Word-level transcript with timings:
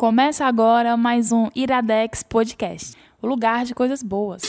Começa 0.00 0.46
agora 0.46 0.96
mais 0.96 1.30
um 1.30 1.50
Iradex 1.54 2.22
Podcast, 2.22 2.96
o 3.20 3.26
lugar 3.26 3.66
de 3.66 3.74
coisas 3.74 4.02
boas. 4.02 4.40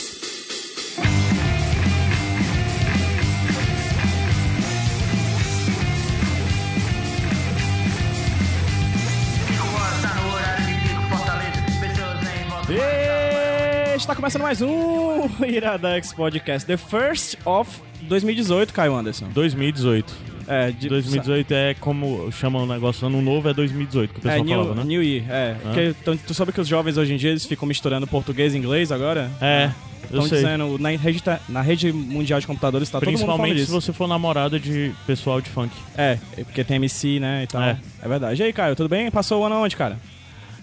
Está 13.94 14.16
começando 14.16 14.40
mais 14.40 14.62
um 14.62 15.28
Iradex 15.44 16.14
Podcast, 16.14 16.66
the 16.66 16.78
first 16.78 17.36
of 17.44 17.78
2018, 18.08 18.72
Caio 18.72 18.94
Anderson. 18.94 19.28
2018. 19.34 20.31
É, 20.46 20.70
de, 20.70 20.88
2018 20.88 21.52
é 21.52 21.74
como 21.74 22.30
chamam 22.32 22.64
o 22.64 22.66
negócio 22.66 23.06
ano 23.06 23.20
novo, 23.22 23.48
é 23.48 23.54
2018 23.54 24.14
que 24.14 24.18
o 24.18 24.20
É, 24.20 24.22
pessoal 24.22 24.44
New, 24.44 24.58
falava, 24.58 24.74
né? 24.80 24.84
New 24.86 25.02
Year, 25.02 25.24
é. 25.28 25.56
Porque, 25.62 25.94
então, 26.00 26.16
tu 26.16 26.34
sabe 26.34 26.52
que 26.52 26.60
os 26.60 26.68
jovens 26.68 26.96
hoje 26.96 27.14
em 27.14 27.16
dia 27.16 27.30
eles 27.30 27.44
ficam 27.46 27.66
misturando 27.66 28.06
português 28.06 28.54
e 28.54 28.58
inglês 28.58 28.90
agora? 28.92 29.30
É, 29.40 29.70
eu 30.10 30.20
Estão 30.22 30.38
dizendo, 30.38 30.78
na 30.78 30.90
rede, 30.90 31.22
na 31.48 31.60
rede 31.62 31.92
mundial 31.92 32.40
de 32.40 32.46
computadores 32.46 32.90
tá 32.90 32.98
todo 32.98 33.06
mundo 33.08 33.14
Principalmente 33.14 33.64
se 33.64 33.70
você 33.70 33.92
for 33.92 34.06
namorada 34.06 34.58
de 34.58 34.92
pessoal 35.06 35.40
de 35.40 35.48
funk. 35.48 35.74
É, 35.96 36.18
porque 36.36 36.64
tem 36.64 36.76
MC, 36.76 37.18
né, 37.20 37.44
e 37.44 37.46
tal. 37.46 37.62
É. 37.62 37.78
É. 38.02 38.08
verdade. 38.08 38.42
E 38.42 38.44
aí, 38.44 38.52
Caio, 38.52 38.76
tudo 38.76 38.88
bem? 38.88 39.10
Passou 39.10 39.42
o 39.42 39.44
ano 39.44 39.56
onde, 39.56 39.76
cara? 39.76 39.98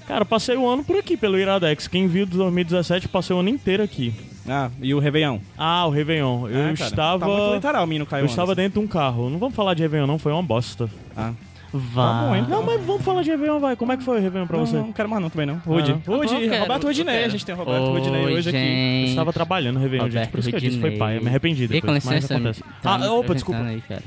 Cara, 0.07 0.25
passei 0.25 0.55
o 0.55 0.67
ano 0.67 0.83
por 0.83 0.97
aqui, 0.97 1.15
pelo 1.15 1.37
Iradex. 1.37 1.87
Quem 1.87 2.07
viu 2.07 2.25
de 2.25 2.35
2017, 2.35 3.07
passei 3.07 3.35
o 3.35 3.39
ano 3.39 3.49
inteiro 3.49 3.83
aqui. 3.83 4.13
Ah, 4.49 4.69
e 4.81 4.93
o 4.93 4.99
Réveillon? 4.99 5.37
Ah, 5.57 5.85
o 5.85 5.89
Réveillon. 5.89 6.47
Eu 6.47 6.59
É, 6.69 6.73
cara, 6.73 6.89
estava... 6.89 7.19
Tá 7.19 7.25
muito 7.27 7.53
literal, 7.55 7.85
menino 7.87 8.05
Caio 8.05 8.21
eu 8.23 8.25
estava 8.25 8.51
Anderson. 8.53 8.61
dentro 8.63 8.79
de 8.81 8.85
um 8.85 8.89
carro. 8.89 9.29
Não 9.29 9.37
vamos 9.37 9.55
falar 9.55 9.73
de 9.75 9.81
Réveillon, 9.83 10.07
não. 10.07 10.17
Foi 10.17 10.31
uma 10.31 10.41
bosta. 10.43 10.89
Ah. 11.15 11.33
Vai. 11.71 12.27
bom, 12.29 12.35
então. 12.35 12.49
Não, 12.49 12.63
mas 12.65 12.83
vamos 12.83 13.03
falar 13.03 13.21
de 13.21 13.29
Réveillon, 13.29 13.59
vai. 13.59 13.75
Como 13.75 13.91
é 13.91 13.97
que 13.97 14.03
foi 14.03 14.17
o 14.17 14.21
Réveillon 14.21 14.47
pra 14.47 14.57
Não, 14.57 14.65
você? 14.65 14.75
não, 14.77 14.87
não 14.87 14.93
quero 14.93 15.07
mais 15.07 15.21
não 15.21 15.29
também 15.29 15.45
não. 15.45 15.57
Rude. 15.57 15.91
Ah. 15.91 15.99
Rude, 16.11 16.27
Tá 16.33 16.39
quero, 16.39 16.61
Roberto 16.61 16.83
Rudinei. 16.87 17.23
A 17.25 17.29
gente 17.29 17.45
tem 17.45 17.53
o 17.53 17.57
Roberto 17.59 17.83
Oi, 17.83 17.99
Rudinei 17.99 18.25
hoje 18.25 18.49
aqui. 18.49 18.57
Eu 18.57 18.63
gente. 18.63 19.09
estava 19.09 19.31
trabalhando 19.31 19.75
no 19.75 19.81
Réveillon, 19.81 20.05
gente. 20.05 20.13
Roberto 20.15 20.31
Por 20.31 20.39
isso 20.39 20.49
que 20.49 20.55
eu 20.55 20.59
disse 20.59 20.79
foi 20.79 20.89
Rudinei. 20.89 20.97
pai. 20.97 21.17
Eu 21.17 21.21
me 21.21 21.27
arrependi 21.29 21.63
E 21.65 21.67
com 21.67 21.73
depois, 21.73 22.05
mas 22.05 22.15
licença, 22.15 22.33
acontece. 22.35 22.63
tá 22.81 22.95
ah, 22.95 23.13
opa, 23.13 23.33
desculpa. 23.35 23.61
Aí, 23.61 23.81
cara. 23.81 24.01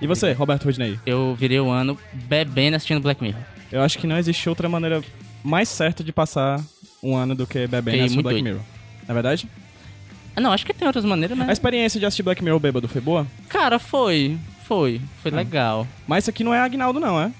E 0.00 0.06
você, 0.06 0.32
Roberto 0.32 0.64
Rudinei? 0.66 0.98
Eu 1.04 1.34
virei 1.36 1.58
o 1.58 1.68
ano 1.68 1.98
bebendo 2.12 2.76
assistindo 2.76 3.00
Black 3.00 3.20
Mirror. 3.20 3.40
Eu 3.72 3.82
acho 3.82 3.98
que 3.98 4.06
não 4.06 4.16
existe 4.16 4.48
outra 4.48 4.68
maneira 4.68 5.02
mais 5.42 5.68
certa 5.68 6.04
de 6.04 6.12
passar 6.12 6.60
um 7.02 7.16
ano 7.16 7.34
do 7.34 7.44
que 7.44 7.66
bebendo 7.66 7.98
assistindo 8.04 8.22
Black 8.22 8.40
doido. 8.40 8.44
Mirror. 8.44 8.60
Na 9.08 9.12
é 9.12 9.14
verdade? 9.14 9.48
Ah, 10.36 10.40
não, 10.40 10.52
acho 10.52 10.66
que 10.66 10.74
tem 10.74 10.86
outras 10.86 11.04
maneiras, 11.04 11.38
A 11.40 11.44
né? 11.44 11.52
experiência 11.52 11.98
de 12.00 12.06
assistir 12.06 12.22
Black 12.22 12.42
Mirror 12.42 12.58
bêbado 12.60 12.88
foi 12.88 13.00
boa? 13.00 13.26
Cara, 13.48 13.78
foi. 13.78 14.36
Foi. 14.64 15.00
Foi 15.22 15.30
Ah. 15.32 15.36
legal. 15.36 15.86
Mas 16.06 16.24
isso 16.24 16.30
aqui 16.30 16.42
não 16.42 16.52
é 16.54 16.58
Agnaldo 16.60 16.98
não, 16.98 17.20
é? 17.20 17.30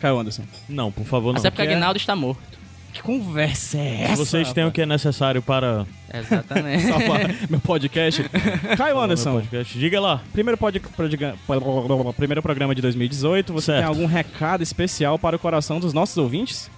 Caio 0.00 0.18
Anderson. 0.18 0.44
Não, 0.68 0.90
por 0.92 1.04
favor, 1.04 1.32
não. 1.32 1.40
Até 1.40 1.50
porque 1.50 1.62
que 1.62 1.68
é- 1.68 1.72
Aguinaldo 1.72 1.96
está 1.98 2.14
morto. 2.16 2.58
Que 2.92 3.02
conversa 3.02 3.78
é 3.78 4.02
essa? 4.04 4.16
Vocês 4.16 4.52
têm 4.52 4.64
o 4.64 4.72
que 4.72 4.80
é 4.80 4.86
necessário 4.86 5.42
para 5.42 5.84
Exatamente. 6.12 6.84
Salvar 6.88 7.34
meu 7.50 7.60
podcast. 7.60 8.24
Caio 8.78 8.98
Anderson, 8.98 9.32
podcast. 9.34 9.78
Diga 9.78 10.00
lá. 10.00 10.22
primeiro, 10.32 10.56
pod... 10.56 10.80
primeiro 12.16 12.42
programa 12.42 12.74
de 12.74 12.82
2018, 12.82 13.52
você 13.52 13.66
Certo. 13.66 13.78
tem 13.78 13.86
algum 13.88 14.06
recado 14.06 14.62
especial 14.62 15.18
para 15.18 15.36
o 15.36 15.38
coração 15.38 15.78
dos 15.78 15.92
nossos 15.92 16.16
ouvintes? 16.16 16.70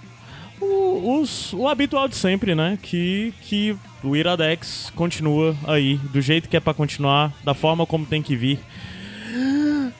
O, 0.59 1.19
os- 1.21 1.53
o 1.53 1.67
habitual 1.67 2.07
de 2.07 2.15
sempre, 2.15 2.53
né? 2.53 2.77
Que, 2.81 3.33
que 3.41 3.75
o 4.03 4.15
Iradex 4.15 4.91
continua 4.95 5.55
aí, 5.65 5.97
do 6.11 6.21
jeito 6.21 6.49
que 6.49 6.57
é 6.57 6.59
pra 6.59 6.73
continuar, 6.73 7.33
da 7.43 7.53
forma 7.53 7.85
como 7.85 8.05
tem 8.05 8.21
que 8.21 8.35
vir. 8.35 8.59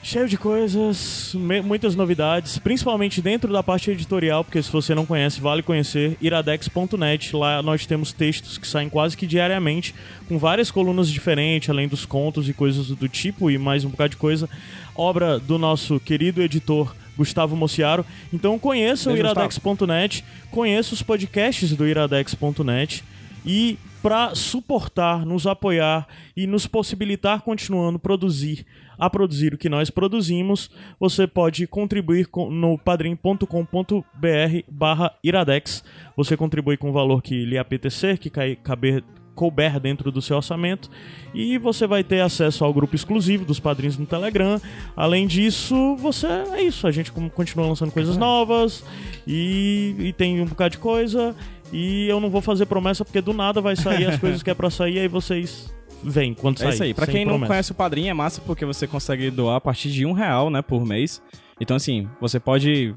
Cheio 0.03 0.27
de 0.27 0.35
coisas, 0.35 1.35
muitas 1.63 1.95
novidades, 1.95 2.57
principalmente 2.57 3.21
dentro 3.21 3.53
da 3.53 3.61
parte 3.61 3.91
editorial, 3.91 4.43
porque 4.43 4.61
se 4.61 4.71
você 4.71 4.95
não 4.95 5.05
conhece, 5.05 5.39
vale 5.39 5.61
conhecer 5.61 6.17
iradex.net. 6.19 7.35
Lá 7.35 7.61
nós 7.61 7.85
temos 7.85 8.11
textos 8.11 8.57
que 8.57 8.67
saem 8.67 8.89
quase 8.89 9.15
que 9.15 9.27
diariamente, 9.27 9.93
com 10.27 10.39
várias 10.39 10.71
colunas 10.71 11.07
diferentes, 11.07 11.69
além 11.69 11.87
dos 11.87 12.03
contos 12.03 12.49
e 12.49 12.53
coisas 12.53 12.87
do 12.87 13.07
tipo, 13.07 13.51
e 13.51 13.59
mais 13.59 13.85
um 13.85 13.89
bocado 13.89 14.09
de 14.09 14.17
coisa. 14.17 14.49
Obra 14.95 15.37
do 15.37 15.59
nosso 15.59 15.99
querido 15.99 16.41
editor 16.41 16.95
Gustavo 17.15 17.55
Mociaro. 17.55 18.03
Então 18.33 18.57
conheça 18.57 19.09
o 19.09 19.13
Beijo, 19.13 19.27
iradex.net, 19.27 20.25
conheça 20.49 20.95
os 20.95 21.03
podcasts 21.03 21.75
do 21.75 21.87
iradex.net 21.87 23.03
e 23.45 23.77
para 24.01 24.33
suportar, 24.33 25.25
nos 25.25 25.45
apoiar 25.45 26.07
e 26.35 26.47
nos 26.47 26.65
possibilitar 26.65 27.41
continuando 27.41 27.99
produzir, 27.99 28.65
a 28.97 29.09
produzir 29.09 29.53
o 29.53 29.57
que 29.57 29.69
nós 29.69 29.89
produzimos, 29.89 30.69
você 30.99 31.27
pode 31.27 31.67
contribuir 31.67 32.25
com- 32.27 32.49
no 32.49 32.77
padrim.com.br 32.77 34.63
barra 34.69 35.13
iradex. 35.23 35.83
Você 36.15 36.35
contribui 36.37 36.77
com 36.77 36.89
o 36.89 36.93
valor 36.93 37.21
que 37.21 37.45
lhe 37.45 37.57
apetecer, 37.57 38.17
que 38.17 38.29
cai- 38.29 38.55
caber 38.55 39.03
couber 39.33 39.79
dentro 39.79 40.11
do 40.11 40.21
seu 40.21 40.35
orçamento 40.35 40.89
e 41.33 41.57
você 41.57 41.87
vai 41.87 42.03
ter 42.03 42.19
acesso 42.19 42.65
ao 42.65 42.73
grupo 42.73 42.93
exclusivo 42.95 43.45
dos 43.45 43.61
padrinhos 43.61 43.97
no 43.97 44.05
Telegram. 44.05 44.59
Além 44.95 45.25
disso, 45.25 45.95
você 45.95 46.27
é 46.27 46.61
isso, 46.61 46.85
a 46.85 46.91
gente 46.91 47.11
continua 47.13 47.65
lançando 47.65 47.91
coisas 47.93 48.17
novas 48.17 48.83
e, 49.25 49.95
e 49.97 50.13
tem 50.13 50.41
um 50.41 50.45
bocado 50.45 50.71
de 50.71 50.77
coisa 50.79 51.33
e 51.71 52.07
eu 52.07 52.19
não 52.19 52.29
vou 52.29 52.41
fazer 52.41 52.65
promessa 52.65 53.03
porque 53.05 53.21
do 53.21 53.33
nada 53.33 53.61
vai 53.61 53.75
sair 53.75 54.05
as 54.05 54.17
coisas 54.19 54.43
que 54.43 54.49
é 54.49 54.53
pra 54.53 54.69
sair 54.69 54.99
aí 54.99 55.07
vocês 55.07 55.73
veem 56.03 56.33
quando 56.33 56.57
É 56.57 56.59
sair. 56.59 56.73
isso 56.73 56.83
aí. 56.83 56.93
Pra 56.93 57.05
quem 57.07 57.23
não 57.25 57.33
promessa. 57.33 57.47
conhece 57.53 57.71
o 57.71 57.75
Padrim, 57.75 58.07
é 58.09 58.13
massa 58.13 58.41
porque 58.41 58.65
você 58.65 58.87
consegue 58.87 59.29
doar 59.29 59.57
a 59.57 59.61
partir 59.61 59.89
de 59.91 60.05
um 60.05 60.13
real, 60.13 60.49
né, 60.49 60.61
por 60.61 60.85
mês. 60.85 61.21
Então, 61.59 61.77
assim, 61.77 62.07
você 62.19 62.39
pode 62.39 62.95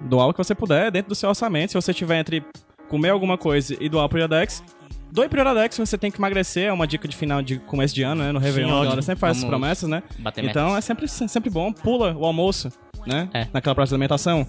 doar 0.00 0.28
o 0.28 0.32
que 0.32 0.38
você 0.38 0.54
puder 0.54 0.90
dentro 0.90 1.08
do 1.10 1.14
seu 1.14 1.28
orçamento. 1.28 1.70
Se 1.70 1.74
você 1.76 1.94
tiver 1.94 2.18
entre 2.18 2.42
comer 2.88 3.10
alguma 3.10 3.38
coisa 3.38 3.76
e 3.80 3.88
doar 3.88 4.08
pro 4.08 4.18
Iradex, 4.18 4.64
doe 5.12 5.28
pro 5.28 5.40
Iradex, 5.40 5.78
você 5.78 5.96
tem 5.96 6.10
que 6.10 6.18
emagrecer. 6.18 6.64
É 6.64 6.72
uma 6.72 6.88
dica 6.88 7.06
de 7.06 7.16
final 7.16 7.40
de 7.40 7.58
começo 7.60 7.94
de 7.94 8.02
ano, 8.02 8.24
né? 8.24 8.32
No 8.32 8.40
Réveillon, 8.40 8.68
a 8.70 8.72
ótimo. 8.72 8.84
galera 8.86 9.02
sempre 9.02 9.20
faz 9.20 9.36
essas 9.36 9.48
promessas, 9.48 9.88
né? 9.88 10.02
Bater 10.18 10.44
Então 10.44 10.76
é 10.76 10.80
sempre, 10.80 11.06
sempre 11.06 11.50
bom. 11.50 11.72
Pula 11.72 12.16
o 12.16 12.24
almoço, 12.26 12.68
né? 13.06 13.28
É. 13.32 13.46
Naquela 13.52 13.76
praça 13.76 13.90
de 13.90 13.94
alimentação. 13.94 14.44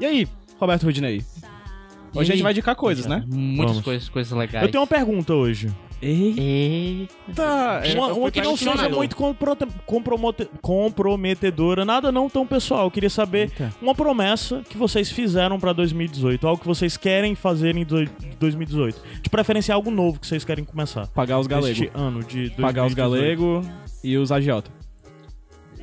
E 0.00 0.06
aí, 0.06 0.26
Roberto 0.58 0.84
Rudinei? 0.84 1.22
Hoje 2.14 2.32
a 2.32 2.34
gente 2.34 2.42
vai 2.42 2.52
indicar 2.52 2.74
coisas, 2.76 3.06
né? 3.06 3.24
Muitas 3.26 3.66
Vamos. 3.72 3.84
coisas, 3.84 4.08
coisas 4.08 4.32
legais. 4.36 4.64
Eu 4.64 4.70
tenho 4.70 4.80
uma 4.82 4.86
pergunta 4.86 5.34
hoje. 5.34 5.68
Eita. 6.02 6.40
Eita! 6.40 7.82
Uma, 7.96 8.08
eu 8.08 8.16
uma 8.18 8.30
que 8.30 8.40
não 8.42 8.56
seja 8.56 8.70
questionador. 8.72 8.96
muito 8.98 9.16
comprometedora, 10.60 11.84
nada 11.84 12.12
não 12.12 12.28
tão 12.28 12.46
pessoal. 12.46 12.84
Eu 12.84 12.90
queria 12.90 13.08
saber 13.10 13.50
Eita. 13.50 13.72
uma 13.80 13.94
promessa 13.94 14.62
que 14.68 14.76
vocês 14.76 15.10
fizeram 15.10 15.58
pra 15.58 15.72
2018, 15.72 16.46
algo 16.46 16.60
que 16.60 16.66
vocês 16.66 16.96
querem 16.96 17.34
fazer 17.34 17.74
em 17.76 17.84
do- 17.84 18.08
2018. 18.38 19.00
De 19.22 19.30
preferência, 19.30 19.74
algo 19.74 19.90
novo 19.90 20.20
que 20.20 20.26
vocês 20.26 20.44
querem 20.44 20.64
começar. 20.64 21.06
Pagar 21.08 21.38
os 21.38 21.46
galegos. 21.46 21.70
Este 21.80 21.90
ano 21.94 22.20
de 22.20 22.50
2018. 22.50 22.60
Pagar 22.60 22.86
os 22.86 22.94
galegos 22.94 23.66
e 24.02 24.16
os 24.18 24.30
agiota. 24.30 24.70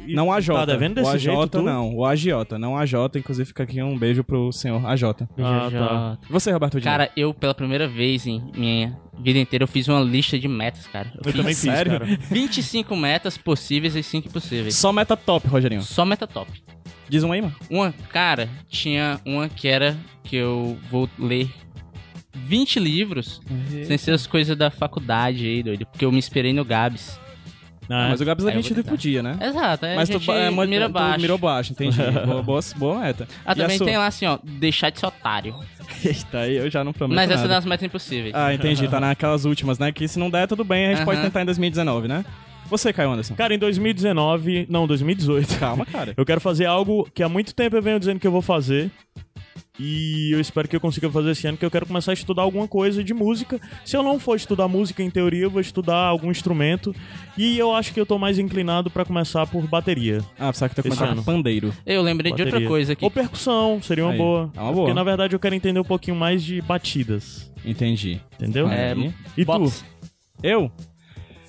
E 0.08 0.14
Não 0.14 0.32
AJ. 0.32 0.48
Tá 0.48 0.66
devendo 0.66 0.96
desse 0.96 1.08
o 1.10 1.14
AJ 1.14 1.22
jeito, 1.24 1.48
tu? 1.50 1.62
não, 1.62 1.96
o 1.96 2.06
agiota, 2.06 2.58
não 2.60 2.74
o 2.74 2.78
AJ. 2.78 2.94
Inclusive 3.16 3.46
fica 3.46 3.64
aqui 3.64 3.82
um 3.82 3.98
beijo 3.98 4.24
pro 4.24 4.52
senhor 4.52 4.86
AJ. 4.86 5.04
Ah, 5.04 5.70
tá. 5.72 6.18
E 6.28 6.32
você, 6.32 6.52
Roberto 6.52 6.80
Dino? 6.80 6.84
Cara, 6.92 7.12
eu 7.16 7.34
pela 7.34 7.54
primeira 7.54 7.88
vez 7.88 8.26
em 8.28 8.42
minha 8.56 8.98
vida 9.20 9.40
inteira 9.40 9.64
eu 9.64 9.68
fiz 9.68 9.88
uma 9.88 10.00
lista 10.02 10.38
de 10.40 10.48
metas, 10.48 10.88
cara. 10.88 11.12
Eu, 11.16 11.22
Eu 11.26 11.34
também 11.34 11.54
fiz 11.54 11.58
sério? 11.58 12.00
cara. 12.00 12.06
25 12.06 12.96
metas 12.96 13.38
possíveis 13.38 13.96
e 13.96 14.04
5 14.04 14.28
impossíveis. 14.28 14.76
Só 14.76 14.92
meta 14.92 15.16
top, 15.16 15.48
Rogerinho. 15.48 15.82
Só 15.82 16.04
meta 16.06 16.26
top. 16.28 16.52
Diz 17.08 17.24
um 17.24 17.32
aí, 17.32 17.42
mano. 17.42 17.56
Uma, 17.70 17.94
cara, 18.10 18.50
tinha 18.70 19.20
uma 19.26 19.50
que 19.50 19.68
era 19.68 19.98
que 20.24 20.36
eu 20.36 20.78
vou 20.90 21.10
ler 21.20 21.50
20 22.34 22.80
livros 22.80 23.42
sem 23.86 23.98
ser 23.98 24.12
as 24.12 24.26
coisas 24.26 24.56
da 24.58 24.72
faculdade 24.72 25.46
aí, 25.46 25.62
doido. 25.62 25.86
Porque 25.86 26.06
eu 26.06 26.12
me 26.12 26.18
inspirei 26.18 26.54
no 26.54 26.64
Gabs. 26.64 27.20
Ah, 27.94 28.08
Mas 28.10 28.22
o 28.22 28.26
Gabs 28.26 28.46
é 28.46 28.50
Aí 28.50 28.56
eu 28.56 28.62
20 28.62 28.70
vou 28.74 28.78
por 28.78 28.84
tentar. 28.92 28.98
dia, 29.02 29.22
né? 29.24 29.38
Exato, 29.42 29.86
é, 29.86 29.96
Mas 29.96 30.10
a 30.10 30.14
tu, 30.14 30.20
gente 30.20 30.32
é, 30.32 30.50
mo- 30.50 30.66
mira 30.66 30.88
tu 30.88 30.94
baixo. 30.94 31.20
mirou 31.22 31.38
baixo, 31.38 31.72
entendi. 31.74 31.98
boa, 32.26 32.42
boa, 32.42 32.60
boa 32.78 33.00
meta. 33.00 33.28
Ah, 33.46 33.52
E 33.52 33.56
também 33.56 33.78
tem 33.80 33.98
lá 33.98 34.08
assim, 34.08 34.26
ó, 34.26 34.40
deixar 34.44 34.90
de 34.90 35.00
ser 35.00 35.06
otário. 35.08 35.56
Eita, 36.06 36.40
aí 36.40 36.56
eu 36.56 36.70
já 36.70 36.84
não 36.84 36.94
prometo 36.94 37.16
Mas 37.18 37.30
essa 37.30 37.46
é 37.46 37.48
das 37.48 37.66
metas 37.66 37.86
impossíveis. 37.86 38.34
Ah, 38.34 38.54
entendi. 38.54 38.88
Tá 38.88 39.00
naquelas 39.00 39.44
últimas, 39.46 39.78
né? 39.78 39.92
Que 39.92 40.08
se 40.08 40.18
não 40.18 40.30
der, 40.30 40.48
tudo 40.48 40.64
bem. 40.64 40.88
A 40.88 40.96
gente 40.96 41.04
pode 41.06 41.18
Aham. 41.20 41.28
tentar 41.28 41.42
em 41.42 41.46
2019, 41.46 42.08
né? 42.08 42.24
Você, 42.70 42.94
Caio 42.94 43.12
Anderson. 43.12 43.36
Cara, 43.36 43.54
em 43.54 43.60
2019, 43.60 44.66
não, 44.70 44.88
2018. 44.88 45.60
Calma, 45.60 45.86
cara. 45.86 46.14
Eu 46.16 46.26
quero 46.26 46.40
fazer 46.40 46.66
algo 46.66 47.06
que 47.14 47.22
há 47.22 47.28
muito 47.28 47.54
tempo 47.54 47.76
eu 47.76 47.82
venho 47.82 48.00
dizendo 48.00 48.20
que 48.20 48.26
eu 48.26 48.32
vou 48.32 48.42
fazer. 48.42 48.90
E 49.80 50.32
eu 50.32 50.40
espero 50.40 50.68
que 50.68 50.76
eu 50.76 50.80
consiga 50.80 51.10
fazer 51.10 51.32
esse 51.32 51.48
ano, 51.48 51.58
que 51.58 51.66
eu 51.66 51.72
quero 51.72 51.86
começar 51.86 52.12
a 52.12 52.14
estudar 52.14 52.44
alguma 52.44 52.68
coisa 52.68 53.04
de 53.04 53.14
música. 53.14 53.60
Se 53.84 53.98
eu 53.98 54.04
não 54.04 54.20
for 54.20 54.36
estudar 54.36 54.68
música, 54.68 55.02
em 55.02 55.10
teoria, 55.10 55.44
eu 55.44 55.50
vou 55.50 55.60
estudar 55.62 55.96
algum 55.98 56.30
instrumento. 56.30 56.94
E 57.38 57.58
eu 57.58 57.74
acho 57.74 57.94
que 57.94 58.00
eu 58.00 58.06
tô 58.06 58.18
mais 58.18 58.38
inclinado 58.38 58.90
pra 58.90 59.06
começar 59.06 59.48
por 59.48 59.66
bateria. 59.68 60.20
Ah, 60.38 60.48
precisa 60.50 60.68
que 60.70 60.76
tu 60.76 60.80
Esse 60.82 60.90
começar 60.90 61.06
ano. 61.12 61.18
com 61.24 61.24
pandeiro. 61.32 61.74
Eu 61.86 62.02
lembrei 62.02 62.32
de 62.32 62.42
outra 62.42 62.52
Bateria. 62.52 62.68
coisa 62.68 62.94
aqui. 62.94 63.04
Ou 63.06 63.10
percussão, 63.12 63.82
seria 63.82 64.04
uma 64.06 64.12
Aí, 64.12 64.18
boa. 64.18 64.52
é 64.56 64.60
uma 64.60 64.72
boa. 64.74 64.86
Porque 64.86 64.94
na 64.94 65.04
verdade 65.04 65.36
eu 65.36 65.40
quero 65.40 65.56
entender 65.56 65.80
um 65.80 65.84
pouquinho 65.84 66.16
mais 66.18 66.44
de 66.44 66.62
batidas. 66.62 67.52
Entendi. 67.66 68.20
Entendeu? 68.34 68.68
É. 68.70 68.94
E 69.38 69.46
tu? 69.46 69.48
box. 69.48 69.86
Eu? 70.44 70.72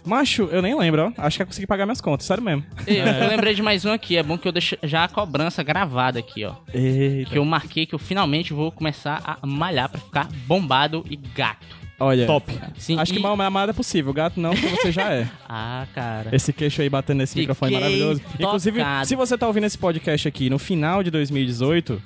Macho, 0.05 0.49
eu 0.51 0.61
nem 0.61 0.77
lembro, 0.77 1.13
ó. 1.17 1.23
Acho 1.23 1.37
que 1.39 1.43
eu 1.43 1.47
consegui 1.47 1.67
pagar 1.67 1.87
minhas 1.87 2.01
contas, 2.01 2.27
sério 2.27 2.43
mesmo. 2.43 2.65
Eu, 2.87 3.05
eu 3.07 3.29
lembrei 3.29 3.55
de 3.55 3.63
mais 3.63 3.85
um 3.85 3.93
aqui. 3.93 4.17
É 4.17 4.23
bom 4.23 4.37
que 4.37 4.49
eu 4.49 4.53
deixo 4.53 4.77
já 4.83 5.05
a 5.05 5.09
cobrança 5.09 5.63
gravada 5.63 6.19
aqui, 6.19 6.45
ó. 6.45 6.55
Eita. 6.75 7.31
Que 7.31 7.39
eu 7.39 7.45
marquei 7.45 7.87
que 7.87 7.95
eu 7.95 7.99
finalmente 8.01 8.53
vou 8.53 8.73
começar 8.73 9.23
a 9.25 9.47
malhar 9.47 9.89
pra 9.89 10.01
ficar 10.01 10.29
bombado 10.47 11.05
e 11.09 11.17
gato. 11.17 11.82
Olha. 12.03 12.27
Top. 12.27 12.53
Sim, 12.77 12.99
Acho 12.99 13.13
que 13.13 13.19
e- 13.19 13.23
mal 13.23 13.41
amada 13.41 13.71
é 13.71 13.75
possível, 13.75 14.13
gato 14.13 14.41
não, 14.41 14.51
porque 14.51 14.69
você 14.69 14.91
já 14.93 15.13
é. 15.13 15.29
Ah, 15.49 15.87
cara. 15.95 16.35
Esse 16.35 16.53
queixo 16.53 16.81
aí 16.83 16.89
batendo 16.89 17.19
nesse 17.19 17.33
Fiquei 17.33 17.43
microfone 17.43 17.73
maravilhoso. 17.75 18.21
Inclusive, 18.41 18.79
tocado. 18.79 19.07
se 19.07 19.15
você 19.15 19.37
tá 19.39 19.47
ouvindo 19.47 19.65
esse 19.65 19.77
podcast 19.79 20.27
aqui 20.27 20.49
no 20.49 20.59
final 20.59 21.03
de 21.03 21.11
2018, 21.11 22.03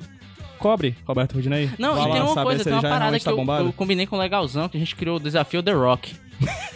cobre, 0.58 0.96
Roberto 1.06 1.34
Rudinei. 1.34 1.70
Não, 1.78 1.94
Vai 1.94 2.04
e 2.04 2.08
lá 2.08 2.12
tem 2.14 2.22
uma 2.22 2.42
coisa, 2.44 2.64
tem 2.64 2.72
uma 2.72 2.82
parada 2.82 3.00
realmente 3.00 3.24
que 3.24 3.24
tá 3.24 3.60
eu, 3.60 3.66
eu 3.66 3.72
combinei 3.72 4.06
com 4.06 4.16
o 4.16 4.18
Legalzão, 4.18 4.68
que 4.68 4.76
a 4.76 4.80
gente 4.80 4.94
criou 4.96 5.16
o 5.16 5.20
desafio 5.20 5.62
The 5.62 5.72
Rock. 5.72 6.14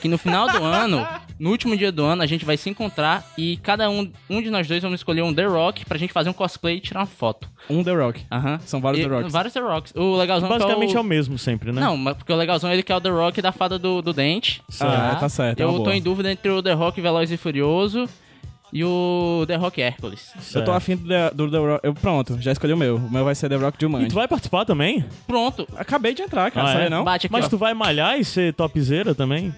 Que 0.01 0.09
no 0.09 0.17
final 0.17 0.49
do 0.49 0.65
ano, 0.65 1.07
no 1.39 1.51
último 1.51 1.77
dia 1.77 1.93
do 1.93 2.03
ano, 2.03 2.23
a 2.23 2.27
gente 2.27 2.47
vai 2.47 2.57
se 2.57 2.71
encontrar 2.71 3.31
e 3.37 3.59
cada 3.59 3.91
um, 3.91 4.11
um 4.31 4.41
de 4.41 4.49
nós 4.49 4.67
dois 4.67 4.83
vamos 4.83 5.01
escolher 5.01 5.21
um 5.21 5.35
The 5.35 5.45
Rock 5.45 5.85
pra 5.85 5.99
gente 5.99 6.15
fazer 6.15 6.31
um 6.31 6.33
cosplay 6.33 6.77
e 6.77 6.81
tirar 6.81 7.01
uma 7.01 7.07
foto. 7.07 7.47
Um 7.69 7.85
The 7.85 7.93
Rock. 7.93 8.25
Aham. 8.33 8.59
São 8.65 8.81
vários 8.81 9.05
E- 9.05 9.09
The 9.09 9.15
Rocks. 9.15 9.33
Vários 9.33 9.53
The 9.53 9.61
Rocks. 9.61 9.93
O 9.95 10.17
Legalzão 10.17 10.49
que 10.49 10.55
Basicamente 10.59 10.93
é 10.93 10.97
é 10.97 10.99
o... 10.99 11.03
o 11.03 11.05
mesmo 11.05 11.37
sempre, 11.39 11.73
né? 11.73 11.81
Não, 11.83 11.95
mas 11.95 12.17
porque 12.17 12.33
o 12.33 12.37
Legalzão 12.37 12.73
ele 12.73 12.83
quer 12.83 12.97
o 12.97 13.01
The 13.03 13.11
Rock 13.11 13.43
da 13.43 13.53
fada 13.53 13.79
do, 13.79 14.01
do 14.01 14.15
dente. 14.15 14.63
Ah, 14.81 15.17
tá 15.21 15.29
certo, 15.29 15.61
é 15.61 15.65
Eu 15.65 15.73
tô 15.73 15.79
boa. 15.85 15.95
em 15.95 16.01
dúvida 16.01 16.33
entre 16.33 16.51
o 16.51 16.63
The 16.63 16.73
Rock 16.73 16.99
Veloz 17.03 17.31
e 17.31 17.37
Furioso 17.37 18.09
e 18.73 18.85
o 18.85 19.45
The 19.47 19.57
Rock 19.57 19.81
Hércules. 19.83 20.33
Eu 20.55 20.65
tô 20.65 20.73
afim 20.73 20.97
do 20.97 21.09
The, 21.09 21.31
do 21.35 21.51
The 21.51 21.59
Rock. 21.59 21.81
Eu, 21.87 21.95
pronto, 21.95 22.37
já 22.41 22.53
escolhi 22.53 22.73
o 22.73 22.77
meu. 22.77 22.97
O 22.97 23.11
meu 23.11 23.25
vai 23.25 23.35
ser 23.35 23.49
The 23.49 23.57
Rock 23.57 23.77
E 23.79 23.81
Jumanji. 23.83 24.09
tu 24.09 24.15
vai 24.15 24.29
participar 24.29 24.65
também? 24.65 25.05
Pronto. 25.27 25.67
Acabei 25.77 26.15
de 26.15 26.23
entrar, 26.23 26.51
cara. 26.51 26.69
Ah, 26.69 26.73
sabia 26.73 26.87
é? 26.87 26.91
não? 26.91 27.05
Bate 27.05 27.27
aqui, 27.27 27.33
Mas 27.33 27.47
ó. 27.47 27.49
tu 27.49 27.59
vai 27.59 27.75
malhar 27.75 28.19
e 28.19 28.25
ser 28.25 28.55
topzera 28.55 29.15
também? 29.15 29.53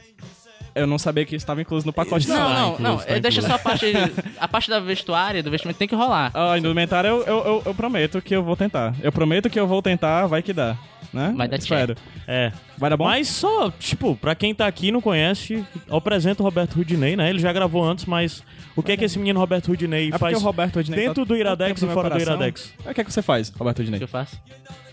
Eu 0.75 0.87
não 0.87 0.99
sabia 0.99 1.27
que 1.27 1.37
isso 1.37 1.43
estava 1.45 1.61
incluso 1.61 1.85
no 1.85 1.93
pacote, 1.93 2.27
não. 2.27 2.35
Não, 2.37 2.49
não, 2.55 2.73
incluso, 2.73 2.83
não. 2.83 2.99
tá 2.99 3.19
Deixa 3.19 3.43
só 3.43 3.55
a 3.57 3.59
parte. 3.59 3.93
A 4.41 4.49
parte 4.49 4.71
da 4.71 4.81
vestuária, 4.81 5.43
do 5.43 5.51
vestimento 5.51 5.77
tem 5.77 5.87
que 5.87 5.95
rolar. 5.95 6.31
Ah, 6.33 6.57
indumentário 6.57 7.09
eu, 7.09 7.23
eu, 7.25 7.45
eu, 7.45 7.63
eu 7.67 7.75
prometo 7.75 8.23
que 8.23 8.35
eu 8.35 8.43
vou 8.43 8.57
tentar. 8.57 8.95
Eu 9.03 9.13
prometo 9.13 9.51
que 9.51 9.61
eu 9.61 9.67
vou 9.67 9.83
tentar, 9.83 10.27
vai 10.27 10.41
que 10.43 10.55
dá. 10.55 10.77
Né? 11.13 11.35
Vai 11.37 11.47
dar 11.47 11.59
Espero. 11.59 11.95
É. 12.27 12.51
Vai 12.79 12.89
dar 12.89 12.97
bom? 12.97 13.05
Mas 13.05 13.29
só, 13.29 13.71
tipo, 13.71 14.17
pra 14.17 14.35
quem 14.35 14.55
tá 14.55 14.67
aqui 14.67 14.89
e 14.89 14.93
não 14.93 15.01
conhece, 15.01 15.63
eu 15.87 15.97
apresento 15.97 16.43
o 16.43 16.47
Roberto 16.47 16.75
Rudinei, 16.77 17.17
né? 17.17 17.29
Ele 17.29 17.39
já 17.39 17.53
gravou 17.53 17.85
antes, 17.85 18.07
mas 18.07 18.43
o 18.75 18.83
que 18.83 18.93
é 18.93 18.97
que 18.97 19.05
esse 19.05 19.19
menino 19.19 19.39
Roberto 19.39 19.67
Rudinei 19.69 20.11
é 20.13 20.19
faz 20.19 20.39
o 20.39 20.41
Roberto 20.41 20.77
Rodinei 20.77 21.07
dentro 21.07 21.25
do 21.27 21.37
Iradex 21.37 21.83
e 21.83 21.87
fora 21.89 22.09
do 22.09 22.19
Iradex? 22.19 22.73
O 22.87 22.95
que 22.95 23.01
é 23.01 23.05
que 23.05 23.13
você 23.13 23.21
faz, 23.21 23.51
Roberto 23.51 23.79
O 23.79 23.83
Rodinei? 23.83 23.99
que 23.99 24.05
eu 24.05 24.09
faço? 24.09 24.41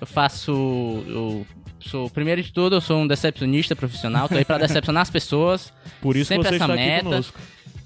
Eu 0.01 0.07
faço. 0.07 0.51
Eu 1.07 1.47
sou, 1.79 2.09
primeiro 2.09 2.43
de 2.43 2.51
tudo, 2.51 2.75
eu 2.75 2.81
sou 2.81 2.99
um 2.99 3.07
decepcionista 3.07 3.75
profissional. 3.75 4.27
Tô 4.27 4.35
aí 4.35 4.43
pra 4.43 4.57
decepcionar 4.59 5.01
as 5.01 5.09
pessoas. 5.09 5.71
Por 6.01 6.17
isso 6.17 6.27
Sempre 6.27 6.49
você 6.49 6.55
essa 6.55 6.63
está 6.65 6.73
aqui 6.73 6.83
meta. 6.83 7.03
conosco. 7.05 7.39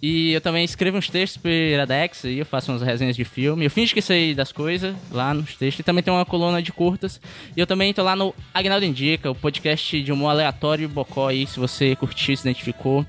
E 0.06 0.34
eu 0.34 0.42
também 0.42 0.66
escrevo 0.66 0.98
uns 0.98 1.10
textos 1.10 1.42
pro 1.42 1.50
Iradex, 1.50 2.26
e 2.26 2.38
eu 2.38 2.46
faço 2.46 2.70
umas 2.74 2.82
resenhas 2.82 3.16
de 3.16 3.24
filme. 3.24 3.64
Eu 3.64 3.72
finge 3.72 3.94
que 3.94 4.02
sei 4.02 4.36
das 4.36 4.52
coisas 4.52 4.94
lá 5.10 5.34
nos 5.34 5.56
textos. 5.56 5.80
E 5.80 5.84
também 5.84 6.04
tem 6.04 6.14
uma 6.14 6.26
coluna 6.26 6.62
de 6.62 6.74
curtas. 6.74 7.22
E 7.56 7.60
eu 7.62 7.66
também 7.66 7.94
tô 7.94 8.04
lá 8.04 8.14
no 8.14 8.36
Agnaldo 8.54 8.86
Indica, 8.86 9.32
o 9.32 9.36
podcast 9.36 10.04
de 10.04 10.12
humor 10.12 10.32
aleatório 10.32 10.84
e 10.84 10.88
bocó 10.90 11.30
aí. 11.30 11.48
Se 11.48 11.58
você 11.58 11.96
curtiu, 11.96 12.36
se 12.36 12.44
identificou, 12.44 13.06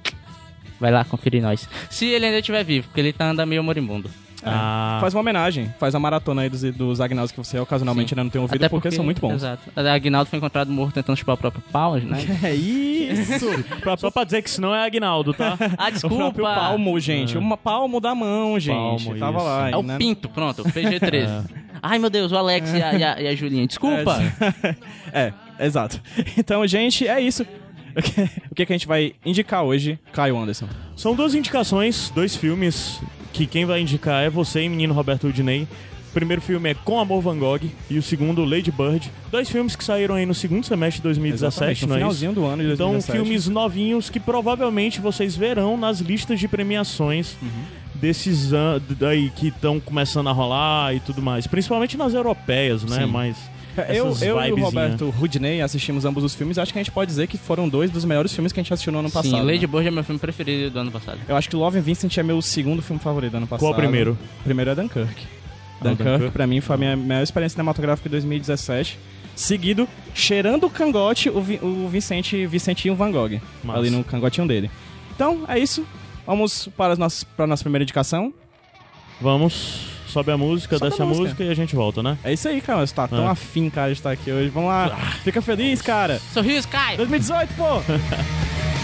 vai 0.79 0.93
lá 0.93 1.05
conferir 1.05 1.43
nós. 1.43 1.69
Se 1.91 2.07
ele 2.07 2.27
ainda 2.27 2.39
estiver 2.39 2.63
vivo, 2.63 2.87
porque 2.87 3.01
ele 3.01 3.13
tá 3.13 3.29
anda 3.29 3.45
meio 3.45 3.65
moribundo. 3.65 4.09
Ah, 4.45 4.99
Faz 5.01 5.15
uma 5.15 5.21
homenagem, 5.21 5.73
faz 5.79 5.95
a 5.95 5.99
maratona 6.01 6.43
aí 6.43 6.49
dos, 6.49 6.63
dos 6.63 7.01
Agnaldos 7.01 7.33
que 7.33 7.39
você 7.39 7.59
ocasionalmente 7.59 8.11
Sim. 8.11 8.15
ainda 8.15 8.25
não 8.25 8.31
tem 8.31 8.41
ouvido, 8.41 8.69
porque, 8.71 8.91
são 8.91 9.05
muito 9.05 9.21
bons. 9.21 9.35
Exato. 9.35 9.63
O 9.75 9.81
Agnaldo 9.81 10.29
foi 10.29 10.39
encontrado 10.39 10.71
morto 10.71 10.95
tentando 10.95 11.17
chupar 11.17 11.35
o 11.35 11.39
próprio 11.39 11.63
pau, 11.73 11.97
né? 11.97 12.19
É 12.45 12.55
isso! 12.55 13.47
pra, 13.81 13.97
só 13.97 14.11
pra 14.11 14.25
dizer 14.25 14.43
que 14.43 14.49
isso 14.49 14.61
não 14.61 14.75
é 14.75 14.85
Agnaldo, 14.85 15.33
tá? 15.33 15.57
Ah, 15.79 15.89
o 15.89 15.93
desculpa. 15.93 16.17
próprio 16.17 16.45
palmo, 16.45 17.01
gente. 17.01 17.37
Um 17.39 17.57
palmo 17.57 18.01
da 18.01 18.15
mão, 18.15 18.59
gente. 18.59 18.75
Palmo, 18.75 19.19
Tava 19.19 19.39
isso. 19.39 19.47
lá. 19.47 19.71
É 19.71 19.77
o 19.77 19.83
né? 19.83 19.99
Pinto, 19.99 20.29
pronto, 20.29 20.63
PG-13. 20.65 21.45
Ai, 21.83 21.99
meu 21.99 22.11
Deus, 22.11 22.33
o 22.33 22.37
Alex 22.37 22.73
e, 22.73 22.83
a, 22.83 22.95
e, 22.95 23.05
a, 23.05 23.21
e 23.23 23.29
a 23.29 23.35
Julinha. 23.35 23.67
Desculpa. 23.67 24.19
É, 25.13 25.33
exato. 25.61 26.01
Então, 26.39 26.67
gente, 26.67 27.07
é 27.07 27.21
isso. 27.21 27.47
O 28.51 28.55
que, 28.55 28.63
o 28.63 28.67
que 28.67 28.73
a 28.73 28.77
gente 28.77 28.87
vai 28.87 29.15
indicar 29.25 29.63
hoje, 29.63 29.99
Caio 30.13 30.37
Anderson? 30.39 30.69
São 30.97 31.15
duas 31.15 31.35
indicações, 31.35 32.11
dois 32.15 32.35
filmes 32.37 33.01
que 33.33 33.47
quem 33.47 33.65
vai 33.65 33.81
indicar 33.81 34.23
é 34.25 34.31
você 34.31 34.63
e 34.63 34.69
menino 34.69 34.95
Roberto 34.95 35.29
Udinei. 35.29 35.67
O 36.11 36.15
primeiro 36.15 36.41
filme 36.41 36.71
é 36.71 36.75
Com 36.75 37.01
Amor 37.01 37.21
Van 37.21 37.37
Gogh 37.37 37.61
e 37.91 37.99
o 37.99 38.03
segundo 38.03 38.45
Lady 38.45 38.71
Bird. 38.71 39.11
Dois 39.33 39.49
filmes 39.51 39.75
que 39.75 39.83
saíram 39.83 40.15
aí 40.15 40.25
no 40.25 40.33
segundo 40.35 40.65
semestre 40.65 40.99
de 40.99 41.03
2017, 41.03 41.87
no 41.87 41.95
é 41.95 41.97
finalzinho 41.99 42.33
do 42.33 42.45
ano 42.45 42.63
de 42.63 42.73
Então, 42.73 42.91
2017. 42.93 43.19
filmes 43.19 43.49
novinhos 43.49 44.09
que 44.11 44.21
provavelmente 44.21 45.01
vocês 45.01 45.35
verão 45.35 45.77
nas 45.77 45.99
listas 45.99 46.39
de 46.39 46.47
premiações 46.47 47.37
Uhum. 47.43 47.49
desses 47.97 48.53
anos 48.53 48.83
daí 48.97 49.31
que 49.31 49.49
estão 49.49 49.81
começando 49.81 50.29
a 50.29 50.33
rolar 50.33 50.95
e 50.95 51.01
tudo 51.01 51.21
mais. 51.21 51.49
Principalmente 51.49 51.97
nas 51.97 52.15
europeias, 52.15 52.85
né? 52.85 52.99
Sim. 53.05 53.07
Mas 53.11 53.37
Eu, 53.89 54.17
eu 54.21 54.41
e 54.45 54.53
o. 54.53 54.57
Roberto 54.65 55.11
Rudney 55.11 55.61
assistimos 55.61 56.05
ambos 56.05 56.23
os 56.25 56.35
filmes. 56.35 56.59
Acho 56.59 56.73
que 56.73 56.79
a 56.79 56.83
gente 56.83 56.93
pode 56.93 57.09
dizer 57.11 57.27
que 57.27 57.37
foram 57.39 57.69
dois 57.69 57.91
dos 57.91 58.05
melhores 58.05 58.33
filmes 58.33 58.53
que 58.53 58.61
a 58.61 58.63
gente 58.63 58.73
assistiu 58.73 58.93
no 58.93 58.99
ano 59.01 59.11
passado. 59.11 59.31
Sim, 59.37 59.43
Lady 59.43 59.61
né? 59.61 59.67
Bird 59.67 59.89
é 59.89 59.91
meu 59.91 60.05
filme 60.05 60.19
preferido 60.19 60.71
do 60.71 60.79
ano 60.79 60.91
passado. 60.91 61.19
Eu 61.29 61.37
acho 61.37 61.49
que 61.49 61.57
Love 61.57 61.79
and 61.79 61.83
Vincent 61.83 62.17
é 62.19 62.23
meu 62.23 62.41
segundo 62.43 62.81
filme 62.83 63.01
favorito 63.01 63.33
do 63.33 63.37
ano 63.39 63.47
passado. 63.47 63.61
Qual 63.67 63.73
o 63.73 63.77
primeiro? 63.77 64.17
O 64.41 64.45
primeiro 64.45 64.71
é 64.71 64.75
Dunkirk. 64.75 65.09
Ah, 65.81 65.85
Dunkirk, 65.89 66.11
Dunkirk. 66.11 66.33
pra 66.33 66.47
mim, 66.47 66.61
foi 66.61 66.75
a 66.75 66.79
minha 66.79 66.97
maior 66.97 67.23
experiência 67.23 67.55
cinematográfica 67.55 68.09
de 68.09 68.13
2017. 68.13 68.99
Seguido, 69.37 69.89
cheirando 70.15 70.65
o 70.65 70.71
cangote, 70.71 71.29
o, 71.29 71.41
Vi- 71.41 71.59
o 71.61 71.89
Vicente, 71.89 72.47
Vicentinho 72.47 72.95
Van 72.95 73.11
Gogh. 73.11 73.41
Massa. 73.65 73.81
Ali 73.81 73.91
no 73.91 74.05
cangotinho 74.05 74.47
dele. 74.47 74.71
Então, 75.15 75.45
é 75.49 75.59
isso. 75.59 75.85
Vamos 76.25 76.69
para, 76.77 76.93
as 76.93 76.99
nossas, 76.99 77.25
para 77.25 77.45
a 77.45 77.49
nossa 77.49 77.63
primeira 77.65 77.83
indicação. 77.83 78.33
Vamos, 79.21 79.87
sobe 80.15 80.31
a 80.33 80.39
música, 80.39 80.79
Sobe 80.79 80.91
desce 80.91 81.03
a 81.03 81.05
a 81.05 81.09
música. 81.09 81.25
música. 81.25 81.45
e 81.45 81.51
a 81.51 81.55
gente 81.55 81.75
volta, 81.75 82.03
né? 82.03 82.17
É 82.23 82.33
isso 82.33 82.49
aí, 82.49 82.61
cara. 82.61 82.87
Você 82.87 82.95
tá 82.95 83.09
tão 83.09 83.27
Ah. 83.29 83.33
afim, 83.33 83.69
cara, 83.69 83.89
de 83.89 83.95
estar 83.95 84.13
aqui 84.13 84.31
hoje. 84.31 84.49
Vamos 84.49 84.69
lá. 84.69 84.91
Fica 85.25 85.43
feliz, 85.43 85.83
cara. 85.83 86.21
Sorriso, 86.33 86.69
cai! 86.69 86.97
2018, 86.97 87.55
pô! 87.55 87.65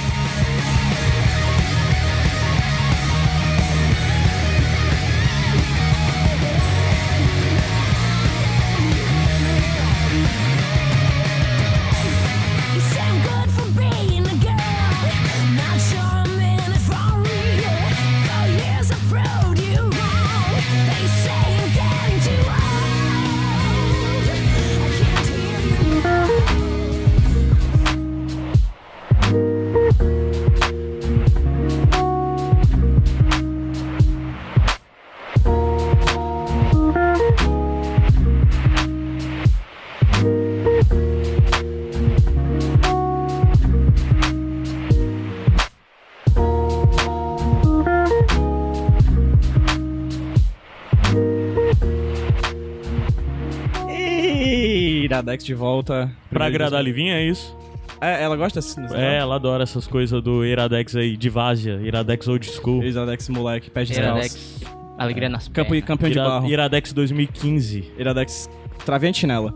Iradex 55.21 55.45
de 55.45 55.55
volta. 55.55 56.11
Pra 56.31 56.47
agradar 56.47 56.81
a 56.81 56.83
Livinha, 56.83 57.15
é 57.15 57.25
isso? 57.27 57.55
É, 58.00 58.23
ela 58.23 58.35
gosta 58.37 58.61
desse 58.61 58.81
É, 58.95 59.17
ela 59.19 59.35
adora 59.35 59.62
essas 59.62 59.87
coisas 59.87 60.23
do 60.23 60.45
Iradex 60.45 60.97
aí, 60.97 61.17
de 61.17 61.29
Várzea, 61.29 61.79
Iradex 61.83 62.27
Old 62.27 62.47
School. 62.50 62.83
Iradex, 62.83 63.29
moleque, 63.29 63.71
pé 63.71 63.85
descalço. 63.85 64.09
Iradex, 64.11 64.61
alegria 64.97 65.29
nas 65.29 65.49
Campo, 65.49 65.71
pernas. 65.71 65.87
campeão 65.87 66.11
de 66.11 66.17
Ira- 66.19 66.29
barro. 66.29 66.49
Iradex 66.49 66.93
2015. 66.95 67.93
Iradex, 67.99 68.49
travinha 68.87 69.12
de 69.12 69.19
chinela. 69.19 69.53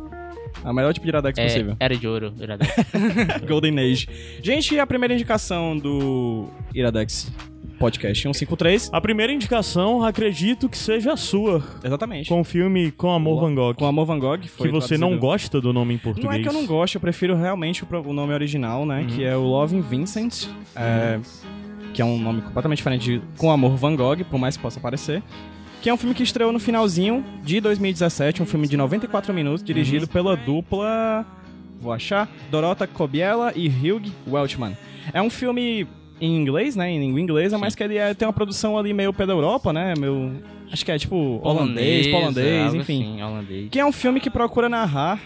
A 0.63 0.73
melhor 0.73 0.93
tipo 0.93 1.05
de 1.07 1.11
Iradex 1.11 1.39
É, 1.39 1.45
possível. 1.45 1.77
era 1.81 1.97
de 1.97 2.07
ouro, 2.07 2.35
Iradex. 2.39 2.73
Golden 3.49 3.79
Age. 3.79 4.07
Gente, 4.43 4.79
a 4.79 4.87
primeira 4.87 5.15
indicação 5.15 5.79
do 5.79 6.47
Iradex 6.75 7.33
Podcast 7.79 8.23
153. 8.23 8.91
A 8.93 9.01
primeira 9.01 9.33
indicação, 9.33 10.03
acredito 10.03 10.69
que 10.69 10.79
seja 10.79 11.13
a 11.13 11.17
sua, 11.17 11.63
Exatamente. 11.83 12.29
com 12.29 12.41
o 12.41 12.45
filme 12.45 12.91
Com 12.91 13.11
Amor 13.11 13.41
Van 13.41 13.55
Gogh. 13.55 13.75
Com 13.75 13.87
Amor 13.87 14.07
Van 14.07 14.19
Gogh. 14.19 14.43
Foi 14.47 14.69
que 14.69 14.73
você 14.73 14.97
não 14.97 15.19
gosta 15.19 15.61
do 15.61 15.73
nome 15.73 15.95
em 15.95 15.99
português. 15.99 16.25
Não 16.25 16.33
é 16.33 16.43
que 16.43 16.49
eu 16.49 16.53
não 16.53 16.67
gosto, 16.67 16.95
eu 16.95 17.01
prefiro 17.01 17.37
realmente 17.37 17.85
o, 17.85 18.13
nome 18.13 18.33
original, 18.33 18.87
né? 18.87 19.07
Que 19.09 19.25
é 19.25 19.37
o 19.37 19.43
Loving 19.43 19.81
Vincent. 19.81 20.47
é, 20.77 21.21
que 21.93 22.03
é 22.03 22.05
um 22.05 22.19
nome 22.19 22.43
completamente 22.43 22.79
diferente 22.79 23.05
de 23.05 23.23
Com 23.39 23.51
Amor 23.51 23.77
Van 23.77 23.95
Gogh, 23.95 24.25
por 24.25 24.39
mais 24.39 24.57
que 24.57 24.63
possa 24.63 24.81
parecer. 24.81 25.23
Que 25.81 25.91
é 25.91 25.95
um 25.95 25.97
filme 25.97 26.15
que 26.15 26.23
estreou 26.23 26.51
no 26.51 26.59
finalzinho 26.59 27.25
de 27.43 27.61
2017, 27.61 28.43
um 28.43 28.47
filme 28.47 28.67
de 28.67 28.77
94 28.77 29.33
minutos, 29.35 29.63
dirigido 29.63 30.09
pela 30.09 30.37
dupla. 30.37 31.27
Vou 31.81 31.93
achar. 31.93 32.29
Dorota 32.51 32.87
Kobiela 32.87 33.53
e 33.55 33.69
Hugh 33.69 34.11
Welchman. 34.27 34.77
É 35.13 35.21
um 35.21 35.29
filme 35.29 35.87
em 36.21 36.37
inglês, 36.37 36.77
né? 36.77 36.91
Em 36.91 37.01
língua 37.01 37.21
inglesa, 37.21 37.59
mas 37.59 37.75
que 37.75 37.83
ele 37.83 37.97
é, 37.97 38.15
tem 38.15 38.27
uma 38.27 38.33
produção 38.33 38.79
ali 38.79 38.93
meio 38.93 39.13
pela 39.13 39.33
Europa, 39.33 39.73
né? 39.73 39.95
Meu, 39.99 40.33
acho 40.71 40.85
que 40.85 40.91
é 40.91 40.99
tipo 40.99 41.41
holandês, 41.43 42.07
polandês, 42.09 42.65
algo 42.67 42.77
enfim. 42.77 43.03
assim, 43.03 43.23
holandês. 43.23 43.69
Que 43.71 43.81
é 43.81 43.87
um 43.87 43.93
filme 43.93 44.21
que 44.21 44.31
procura 44.31 44.69
narrar 44.69 45.21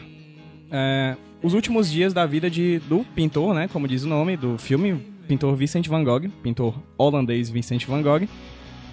é, 0.71 1.17
os 1.43 1.55
últimos 1.55 1.91
dias 1.91 2.13
da 2.13 2.27
vida 2.27 2.51
de, 2.51 2.79
do 2.81 3.05
pintor, 3.15 3.55
né? 3.55 3.69
Como 3.69 3.87
diz 3.87 4.05
o 4.05 4.09
nome 4.09 4.37
do 4.37 4.59
filme, 4.59 5.01
pintor 5.27 5.55
Vincent 5.57 5.87
van 5.87 6.03
Gogh, 6.03 6.29
pintor 6.43 6.75
holandês 6.97 7.51
Vincent 7.51 7.85
van 7.87 8.03
Gogh. 8.03 8.29